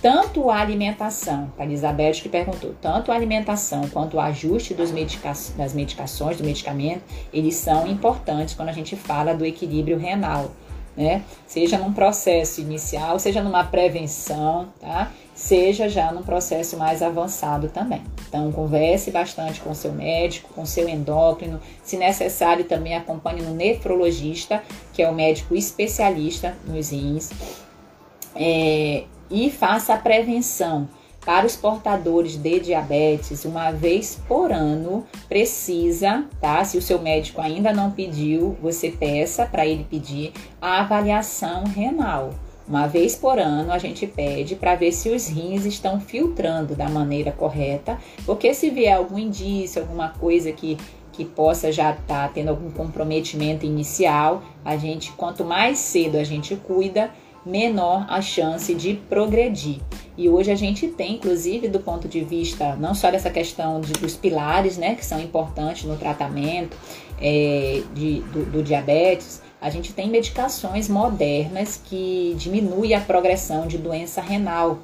tanto 0.01 0.49
a 0.49 0.59
alimentação, 0.61 1.53
a 1.59 1.65
Elizabeth 1.65 2.23
que 2.23 2.29
perguntou, 2.29 2.75
tanto 2.81 3.13
a 3.13 3.15
alimentação 3.15 3.87
quanto 3.89 4.17
o 4.17 4.21
ajuste 4.21 4.75
medica 4.95 5.33
das 5.57 5.75
medicações, 5.75 6.39
do 6.39 6.45
medicamento, 6.45 7.03
eles 7.33 7.57
são 7.57 7.87
importantes 7.87 8.55
quando 8.55 8.71
a 8.71 8.73
gente 8.73 8.97
fala 8.97 9.35
do 9.35 9.45
equilíbrio 9.45 9.99
renal, 9.99 10.53
né? 10.97 11.23
Seja 11.47 11.77
num 11.77 11.93
processo 11.93 12.63
inicial, 12.63 13.19
seja 13.19 13.43
numa 13.43 13.65
prevenção, 13.65 14.73
tá? 14.81 15.11
Seja 15.41 15.89
já 15.89 16.13
num 16.13 16.23
processo 16.23 16.77
mais 16.77 17.03
avançado 17.03 17.71
também. 17.71 18.03
Então, 18.29 18.53
converse 18.53 19.11
bastante 19.11 19.59
com 19.63 19.75
seu 19.75 19.91
médico, 19.91 20.53
com 20.53 20.67
seu 20.67 20.87
endócrino. 20.87 21.59
Se 21.83 21.97
necessário, 21.97 22.67
também 22.67 22.95
acompanhe 22.95 23.41
no 23.41 23.55
nefrologista, 23.55 24.63
que 24.93 25.03
é 25.03 25.09
o 25.09 25.15
médico 25.15 25.57
especialista 25.57 26.55
nos 26.67 26.91
rins. 26.91 27.31
É, 28.37 29.05
e 29.31 29.51
faça 29.51 29.95
a 29.95 29.97
prevenção 29.97 30.87
para 31.25 31.47
os 31.47 31.57
portadores 31.57 32.37
de 32.37 32.61
diabetes, 32.61 33.47
uma 33.47 33.71
vez 33.71 34.21
por 34.29 34.53
ano, 34.53 35.07
precisa, 35.27 36.27
tá? 36.39 36.63
Se 36.67 36.77
o 36.77 36.83
seu 36.83 37.01
médico 37.01 37.41
ainda 37.41 37.73
não 37.73 37.91
pediu, 37.91 38.59
você 38.61 38.91
peça 38.91 39.47
para 39.47 39.67
ele 39.67 39.85
pedir 39.85 40.35
a 40.61 40.83
avaliação 40.83 41.65
renal. 41.65 42.35
Uma 42.71 42.87
vez 42.87 43.17
por 43.17 43.37
ano 43.37 43.73
a 43.73 43.79
gente 43.79 44.07
pede 44.07 44.55
para 44.55 44.77
ver 44.77 44.93
se 44.93 45.11
os 45.11 45.27
rins 45.27 45.65
estão 45.67 46.01
filtrando 46.01 46.77
da 46.77 46.89
maneira 46.89 47.33
correta, 47.33 47.99
porque 48.25 48.55
se 48.55 48.71
vier 48.71 48.97
algum 48.97 49.19
indício, 49.19 49.83
alguma 49.83 50.11
coisa 50.11 50.53
que 50.53 50.79
que 51.13 51.25
possa 51.25 51.73
já 51.73 51.91
estar 51.91 52.29
tá 52.29 52.29
tendo 52.29 52.51
algum 52.51 52.71
comprometimento 52.71 53.67
inicial, 53.67 54.45
a 54.65 54.77
gente 54.77 55.11
quanto 55.13 55.45
mais 55.45 55.79
cedo 55.79 56.17
a 56.17 56.23
gente 56.23 56.55
cuida, 56.55 57.11
menor 57.45 58.07
a 58.09 58.23
chance 58.23 58.73
de 58.73 58.95
progredir. 58.95 59.81
E 60.17 60.29
hoje 60.29 60.53
a 60.53 60.55
gente 60.55 60.87
tem, 60.87 61.17
inclusive, 61.17 61.67
do 61.67 61.81
ponto 61.81 62.07
de 62.07 62.23
vista 62.23 62.77
não 62.77 62.95
só 62.95 63.11
dessa 63.11 63.29
questão 63.29 63.81
de, 63.81 63.93
dos 63.95 64.17
pilares, 64.17 64.79
né, 64.79 64.95
que 64.95 65.05
são 65.05 65.21
importantes 65.21 65.85
no 65.85 65.97
tratamento 65.97 66.77
é, 67.21 67.83
de, 67.93 68.21
do, 68.33 68.45
do 68.45 68.63
diabetes, 68.63 69.43
a 69.61 69.69
gente 69.69 69.93
tem 69.93 70.09
medicações 70.09 70.89
modernas 70.89 71.81
que 71.85 72.35
diminuem 72.39 72.95
a 72.95 73.01
progressão 73.01 73.67
de 73.67 73.77
doença 73.77 74.21
renal 74.21 74.79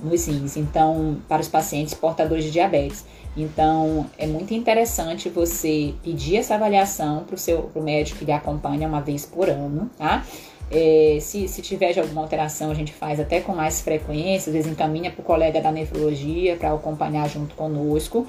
nos 0.00 0.26
rins, 0.26 0.56
então, 0.56 1.18
para 1.28 1.40
os 1.40 1.48
pacientes 1.48 1.94
portadores 1.94 2.44
de 2.44 2.50
diabetes. 2.50 3.04
Então, 3.36 4.06
é 4.18 4.26
muito 4.26 4.52
interessante 4.52 5.28
você 5.28 5.94
pedir 6.02 6.36
essa 6.36 6.54
avaliação 6.54 7.24
para 7.24 7.34
o 7.34 7.38
seu 7.38 7.62
pro 7.62 7.82
médico 7.82 8.18
que 8.18 8.24
lhe 8.24 8.32
acompanha 8.32 8.88
uma 8.88 9.00
vez 9.00 9.24
por 9.24 9.48
ano, 9.48 9.90
tá? 9.96 10.24
É, 10.70 11.18
se, 11.20 11.46
se 11.48 11.60
tiver 11.60 11.92
de 11.92 12.00
alguma 12.00 12.22
alteração, 12.22 12.70
a 12.70 12.74
gente 12.74 12.92
faz 12.92 13.20
até 13.20 13.40
com 13.40 13.54
mais 13.54 13.80
frequência, 13.80 14.50
às 14.50 14.54
vezes 14.54 14.70
encaminha 14.70 15.10
para 15.10 15.20
o 15.20 15.24
colega 15.24 15.60
da 15.60 15.70
nefrologia 15.70 16.56
para 16.56 16.72
acompanhar 16.72 17.28
junto 17.28 17.54
conosco, 17.54 18.26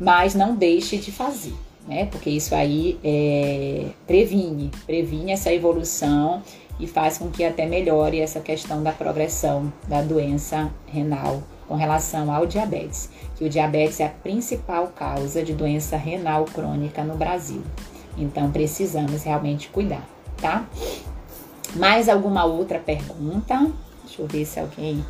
mas 0.00 0.34
não 0.34 0.56
deixe 0.56 0.96
de 0.96 1.12
fazer, 1.12 1.54
né? 1.88 2.04
Porque 2.06 2.28
isso 2.28 2.54
aí 2.54 3.00
é, 3.02 3.86
previne, 4.06 4.70
previne 4.86 5.32
essa 5.32 5.52
evolução 5.52 6.42
e 6.78 6.86
faz 6.86 7.18
com 7.18 7.30
que 7.30 7.42
até 7.42 7.66
melhore 7.66 8.20
essa 8.20 8.38
questão 8.38 8.82
da 8.82 8.92
progressão 8.92 9.72
da 9.88 10.02
doença 10.02 10.70
renal 10.86 11.42
com 11.66 11.74
relação 11.74 12.32
ao 12.32 12.46
diabetes, 12.46 13.10
que 13.36 13.44
o 13.44 13.48
diabetes 13.48 14.00
é 14.00 14.06
a 14.06 14.10
principal 14.10 14.88
causa 14.88 15.42
de 15.42 15.52
doença 15.52 15.96
renal 15.96 16.44
crônica 16.44 17.02
no 17.02 17.16
Brasil. 17.16 17.62
Então 18.16 18.50
precisamos 18.50 19.22
realmente 19.22 19.68
cuidar, 19.68 20.06
tá? 20.40 20.66
Mais 21.74 22.08
alguma 22.08 22.44
outra 22.44 22.78
pergunta? 22.78 23.70
Deixa 24.04 24.22
eu 24.22 24.26
ver 24.26 24.44
se 24.44 24.58
alguém 24.58 25.04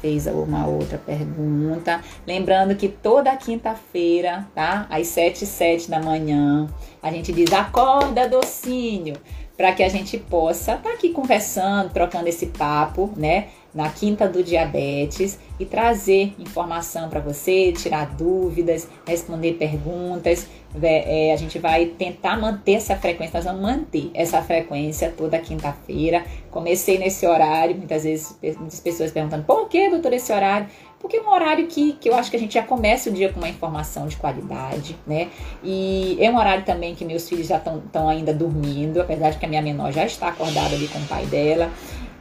fez 0.00 0.26
alguma 0.26 0.66
outra 0.66 0.98
pergunta. 0.98 2.00
Lembrando 2.26 2.74
que 2.74 2.88
toda 2.88 3.34
quinta-feira, 3.36 4.46
tá? 4.54 4.86
Às 4.90 5.08
7 5.08 5.42
e 5.42 5.46
7 5.46 5.90
da 5.90 6.00
manhã, 6.00 6.68
a 7.02 7.10
gente 7.10 7.32
diz 7.32 7.52
acorda 7.52 8.28
docinho, 8.28 9.16
para 9.56 9.72
que 9.72 9.82
a 9.82 9.88
gente 9.88 10.16
possa 10.18 10.74
estar 10.74 10.88
tá 10.88 10.94
aqui 10.94 11.10
conversando, 11.10 11.90
trocando 11.90 12.28
esse 12.28 12.46
papo, 12.46 13.12
né? 13.16 13.48
Na 13.74 13.90
quinta 13.90 14.28
do 14.28 14.42
diabetes 14.42 15.38
e 15.60 15.64
trazer 15.64 16.34
informação 16.38 17.08
para 17.08 17.20
você, 17.20 17.72
tirar 17.72 18.14
dúvidas, 18.16 18.88
responder 19.06 19.54
perguntas 19.54 20.46
é, 20.82 21.32
a 21.32 21.36
gente 21.36 21.58
vai 21.58 21.86
tentar 21.86 22.36
manter 22.36 22.72
essa 22.72 22.94
frequência, 22.94 23.38
nós 23.38 23.44
vamos 23.44 23.62
manter 23.62 24.10
essa 24.12 24.42
frequência 24.42 25.12
toda 25.16 25.38
quinta-feira. 25.38 26.24
Comecei 26.50 26.98
nesse 26.98 27.26
horário, 27.26 27.74
muitas 27.74 28.04
vezes 28.04 28.36
muitas 28.58 28.78
pessoas 28.80 29.10
perguntando, 29.10 29.44
por 29.44 29.68
que, 29.68 29.88
doutor, 29.88 30.12
esse 30.12 30.30
horário? 30.30 30.68
Porque 31.00 31.16
é 31.16 31.22
um 31.22 31.30
horário 31.30 31.66
que, 31.68 31.92
que 31.94 32.08
eu 32.08 32.14
acho 32.14 32.30
que 32.30 32.36
a 32.36 32.40
gente 32.40 32.54
já 32.54 32.62
começa 32.62 33.08
o 33.08 33.12
dia 33.12 33.32
com 33.32 33.38
uma 33.38 33.48
informação 33.48 34.06
de 34.08 34.16
qualidade, 34.16 34.96
né? 35.06 35.28
E 35.62 36.18
é 36.20 36.28
um 36.30 36.36
horário 36.36 36.64
também 36.64 36.94
que 36.94 37.04
meus 37.04 37.28
filhos 37.28 37.46
já 37.46 37.56
estão 37.56 38.08
ainda 38.08 38.34
dormindo, 38.34 39.00
apesar 39.00 39.30
de 39.30 39.38
que 39.38 39.46
a 39.46 39.48
minha 39.48 39.62
menor 39.62 39.92
já 39.92 40.04
está 40.04 40.28
acordada 40.28 40.74
ali 40.74 40.88
com 40.88 40.98
o 40.98 41.06
pai 41.06 41.24
dela 41.26 41.70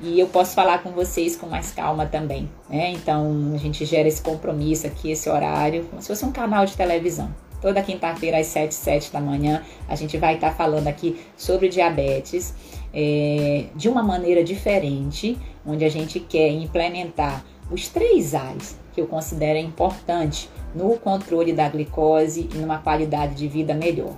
e 0.01 0.19
eu 0.19 0.27
posso 0.27 0.53
falar 0.53 0.83
com 0.83 0.91
vocês 0.91 1.35
com 1.35 1.47
mais 1.47 1.71
calma 1.71 2.05
também, 2.05 2.49
né? 2.69 2.91
Então 2.91 3.51
a 3.53 3.57
gente 3.57 3.85
gera 3.85 4.07
esse 4.07 4.21
compromisso 4.21 4.85
aqui, 4.85 5.11
esse 5.11 5.29
horário, 5.29 5.85
como 5.85 6.01
se 6.01 6.07
fosse 6.07 6.23
um 6.25 6.31
canal 6.31 6.65
de 6.65 6.75
televisão. 6.75 7.33
Toda 7.61 7.81
quinta-feira 7.81 8.37
às 8.37 8.47
7, 8.47 8.73
7 8.73 9.11
da 9.11 9.19
manhã, 9.19 9.63
a 9.87 9.95
gente 9.95 10.15
vai 10.17 10.35
estar 10.35 10.49
tá 10.49 10.55
falando 10.55 10.87
aqui 10.87 11.19
sobre 11.35 11.69
diabetes 11.69 12.53
é, 12.93 13.65
de 13.75 13.89
uma 13.89 14.03
maneira 14.03 14.43
diferente, 14.43 15.37
onde 15.65 15.83
a 15.83 15.89
gente 15.89 16.19
quer 16.19 16.49
implementar 16.49 17.43
os 17.71 17.87
três 17.87 18.35
A's 18.35 18.77
que 18.93 19.01
eu 19.01 19.07
considero 19.07 19.57
importante 19.57 20.49
no 20.73 20.97
controle 20.97 21.51
da 21.53 21.67
glicose 21.67 22.47
e 22.53 22.57
numa 22.57 22.77
qualidade 22.77 23.33
de 23.33 23.47
vida 23.47 23.73
melhor. 23.73 24.15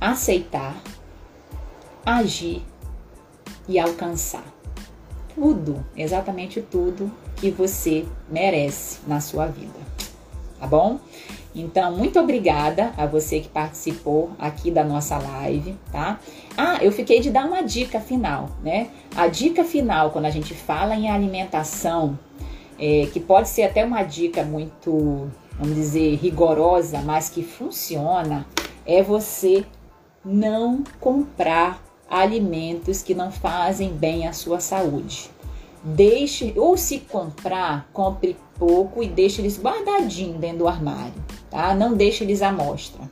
Aceitar, 0.00 0.82
agir 2.04 2.62
e 3.68 3.78
alcançar. 3.78 4.44
Tudo, 5.34 5.84
exatamente 5.96 6.60
tudo 6.60 7.10
que 7.36 7.50
você 7.50 8.04
merece 8.28 8.98
na 9.06 9.20
sua 9.20 9.46
vida. 9.46 9.78
Tá 10.58 10.66
bom? 10.66 11.00
Então, 11.54 11.96
muito 11.96 12.20
obrigada 12.20 12.92
a 12.96 13.06
você 13.06 13.40
que 13.40 13.48
participou 13.48 14.30
aqui 14.38 14.70
da 14.70 14.84
nossa 14.84 15.18
live, 15.18 15.76
tá? 15.90 16.20
Ah, 16.56 16.78
eu 16.80 16.92
fiquei 16.92 17.20
de 17.20 17.30
dar 17.30 17.44
uma 17.46 17.62
dica 17.62 17.98
final, 17.98 18.50
né? 18.62 18.88
A 19.16 19.26
dica 19.26 19.64
final, 19.64 20.10
quando 20.10 20.26
a 20.26 20.30
gente 20.30 20.54
fala 20.54 20.94
em 20.94 21.10
alimentação, 21.10 22.18
é, 22.78 23.08
que 23.12 23.18
pode 23.18 23.48
ser 23.48 23.64
até 23.64 23.84
uma 23.84 24.02
dica 24.04 24.44
muito, 24.44 25.28
vamos 25.58 25.74
dizer, 25.74 26.16
rigorosa, 26.16 27.00
mas 27.00 27.28
que 27.28 27.42
funciona, 27.42 28.46
é 28.86 29.02
você 29.02 29.64
não 30.24 30.84
comprar 31.00 31.82
alimentos 32.10 33.02
que 33.02 33.14
não 33.14 33.30
fazem 33.30 33.90
bem 33.90 34.26
à 34.26 34.32
sua 34.32 34.58
saúde. 34.58 35.30
Deixe, 35.82 36.52
ou 36.56 36.76
se 36.76 36.98
comprar, 36.98 37.88
compre 37.92 38.36
pouco 38.58 39.02
e 39.02 39.08
deixe 39.08 39.40
eles 39.40 39.58
guardadinho 39.58 40.38
dentro 40.38 40.58
do 40.58 40.68
armário, 40.68 41.14
tá? 41.48 41.74
Não 41.74 41.94
deixe 41.94 42.24
eles 42.24 42.42
à 42.42 42.52
mostra. 42.52 43.08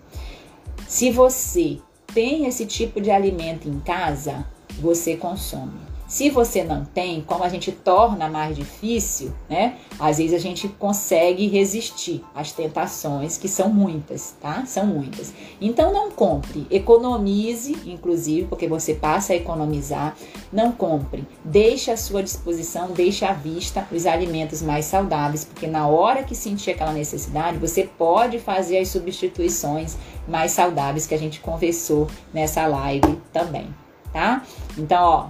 Se 0.87 1.11
você 1.11 1.79
tem 2.13 2.47
esse 2.47 2.67
tipo 2.67 3.01
de 3.01 3.11
alimento 3.11 3.69
em 3.69 3.79
casa, 3.81 4.45
você 4.81 5.17
consome. 5.17 5.88
Se 6.09 6.31
você 6.31 6.65
não 6.65 6.87
tem, 6.87 7.21
como 7.21 7.45
a 7.45 7.51
gente 7.51 7.71
torna 7.71 8.31
mais 8.31 8.57
difícil, 8.57 9.31
né? 9.47 9.77
Às 9.99 10.17
vezes 10.17 10.33
a 10.33 10.39
gente 10.39 10.67
consegue 10.67 11.47
resistir 11.49 12.25
às 12.35 12.51
tentações, 12.51 13.37
que 13.37 13.47
são 13.47 13.69
muitas, 13.69 14.35
tá? 14.41 14.65
São 14.65 14.87
muitas. 14.87 15.35
Então 15.61 15.93
não 15.93 16.11
compre, 16.11 16.67
economize, 16.71 17.77
inclusive, 17.85 18.47
porque 18.47 18.67
você 18.67 18.95
passa 18.95 19.35
a 19.35 19.37
economizar. 19.37 20.17
Não 20.51 20.73
compre, 20.73 21.29
deixe 21.45 21.91
à 21.91 21.97
sua 21.97 22.23
disposição, 22.23 22.93
deixe 22.93 23.27
à 23.27 23.35
vista 23.35 23.87
os 23.93 24.07
alimentos 24.07 24.63
mais 24.63 24.87
saudáveis, 24.87 25.45
porque 25.45 25.67
na 25.67 25.89
hora 25.89 26.25
que 26.25 26.35
sentir 26.35 26.71
aquela 26.71 26.93
necessidade, 26.93 27.59
você 27.59 27.83
pode 27.83 28.39
fazer 28.39 28.79
as 28.79 28.89
substituições 28.89 29.99
mais 30.27 30.53
saudáveis 30.53 31.07
que 31.07 31.15
a 31.15 31.19
gente 31.19 31.39
conversou 31.41 32.07
nessa 32.33 32.67
live 32.67 33.21
também 33.31 33.69
tá? 34.13 34.43
Então, 34.77 35.03
ó, 35.03 35.27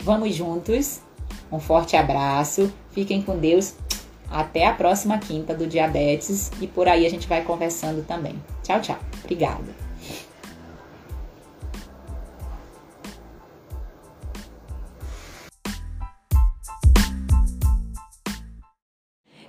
vamos 0.00 0.34
juntos. 0.34 1.00
Um 1.50 1.58
forte 1.58 1.96
abraço. 1.96 2.72
Fiquem 2.90 3.22
com 3.22 3.38
Deus. 3.38 3.74
Até 4.30 4.66
a 4.66 4.74
próxima 4.74 5.18
quinta 5.18 5.54
do 5.54 5.66
diabetes 5.66 6.50
e 6.60 6.66
por 6.66 6.86
aí 6.86 7.06
a 7.06 7.10
gente 7.10 7.26
vai 7.26 7.42
conversando 7.42 8.04
também. 8.06 8.34
Tchau, 8.62 8.80
tchau. 8.80 8.98
Obrigada. 9.24 9.88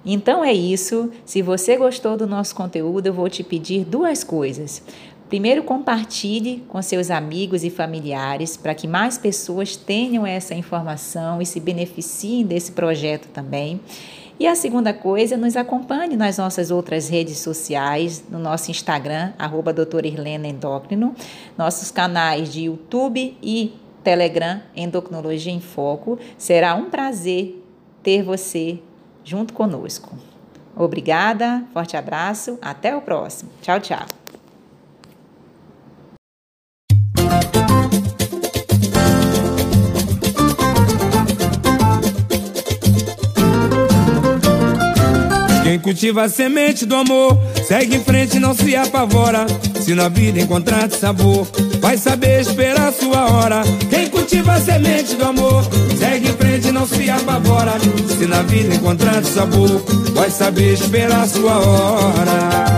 Então 0.06 0.44
é 0.44 0.54
isso. 0.54 1.12
Se 1.26 1.42
você 1.42 1.78
gostou 1.78 2.18
do 2.18 2.26
nosso 2.26 2.56
conteúdo, 2.56 3.08
eu 3.08 3.14
vou 3.14 3.30
te 3.30 3.44
pedir 3.44 3.86
duas 3.86 4.24
coisas. 4.24 4.82
Primeiro, 5.30 5.64
compartilhe 5.64 6.66
com 6.68 6.82
seus 6.82 7.12
amigos 7.12 7.64
e 7.64 7.70
familiares 7.70 8.58
para 8.58 8.74
que 8.74 8.88
mais 8.88 9.16
pessoas 9.16 9.76
tenham 9.76 10.26
essa 10.26 10.56
informação 10.56 11.40
e 11.40 11.46
se 11.46 11.60
beneficiem 11.60 12.44
desse 12.44 12.72
projeto 12.72 13.28
também. 13.28 13.80
E 14.40 14.48
a 14.48 14.56
segunda 14.56 14.92
coisa, 14.92 15.38
nos 15.38 15.56
acompanhe 15.56 16.16
nas 16.16 16.38
nossas 16.38 16.72
outras 16.72 17.10
redes 17.10 17.38
sociais, 17.40 18.24
no 18.30 18.40
nosso 18.40 18.72
Instagram, 18.72 19.34
arroba 19.38 19.76
Endócrino, 20.46 21.14
nossos 21.58 21.92
canais 21.92 22.52
de 22.52 22.62
YouTube 22.62 23.38
e 23.44 23.74
Telegram, 24.04 24.62
Endocrinologia 24.76 25.52
em 25.52 25.60
Foco. 25.60 26.18
Será 26.38 26.74
um 26.74 26.90
prazer 26.90 27.64
ter 28.02 28.24
você 28.24 28.80
junto 29.24 29.54
conosco. 29.54 30.18
Obrigada, 30.76 31.64
forte 31.74 31.98
abraço, 31.98 32.58
até 32.62 32.96
o 32.96 33.02
próximo. 33.02 33.52
Tchau, 33.62 33.80
tchau. 33.80 34.19
Quem 45.70 45.78
cultiva 45.78 46.24
a 46.24 46.30
semente 46.30 46.84
do 46.84 46.96
amor, 46.96 47.38
segue 47.68 47.96
em 47.96 48.04
frente 48.04 48.38
e 48.38 48.40
não 48.40 48.56
se 48.56 48.76
apavora. 48.76 49.46
Se 49.80 49.94
na 49.94 50.10
vida 50.10 50.40
encontrar 50.40 50.90
sabor, 50.90 51.48
vai 51.80 51.96
saber 51.96 52.42
esperar 52.42 52.92
sua 52.92 53.30
hora. 53.30 53.62
Quem 53.88 54.10
cultiva 54.10 54.54
a 54.54 54.60
semente 54.60 55.14
do 55.14 55.26
amor, 55.26 55.64
segue 55.96 56.30
em 56.30 56.34
frente 56.34 56.70
e 56.70 56.72
não 56.72 56.88
se 56.88 57.08
apavora. 57.12 57.74
Se 58.18 58.26
na 58.26 58.42
vida 58.42 58.74
encontrar 58.74 59.24
sabor, 59.24 59.84
vai 60.16 60.32
saber 60.32 60.74
esperar 60.74 61.28
sua 61.28 61.60
hora. 61.60 62.69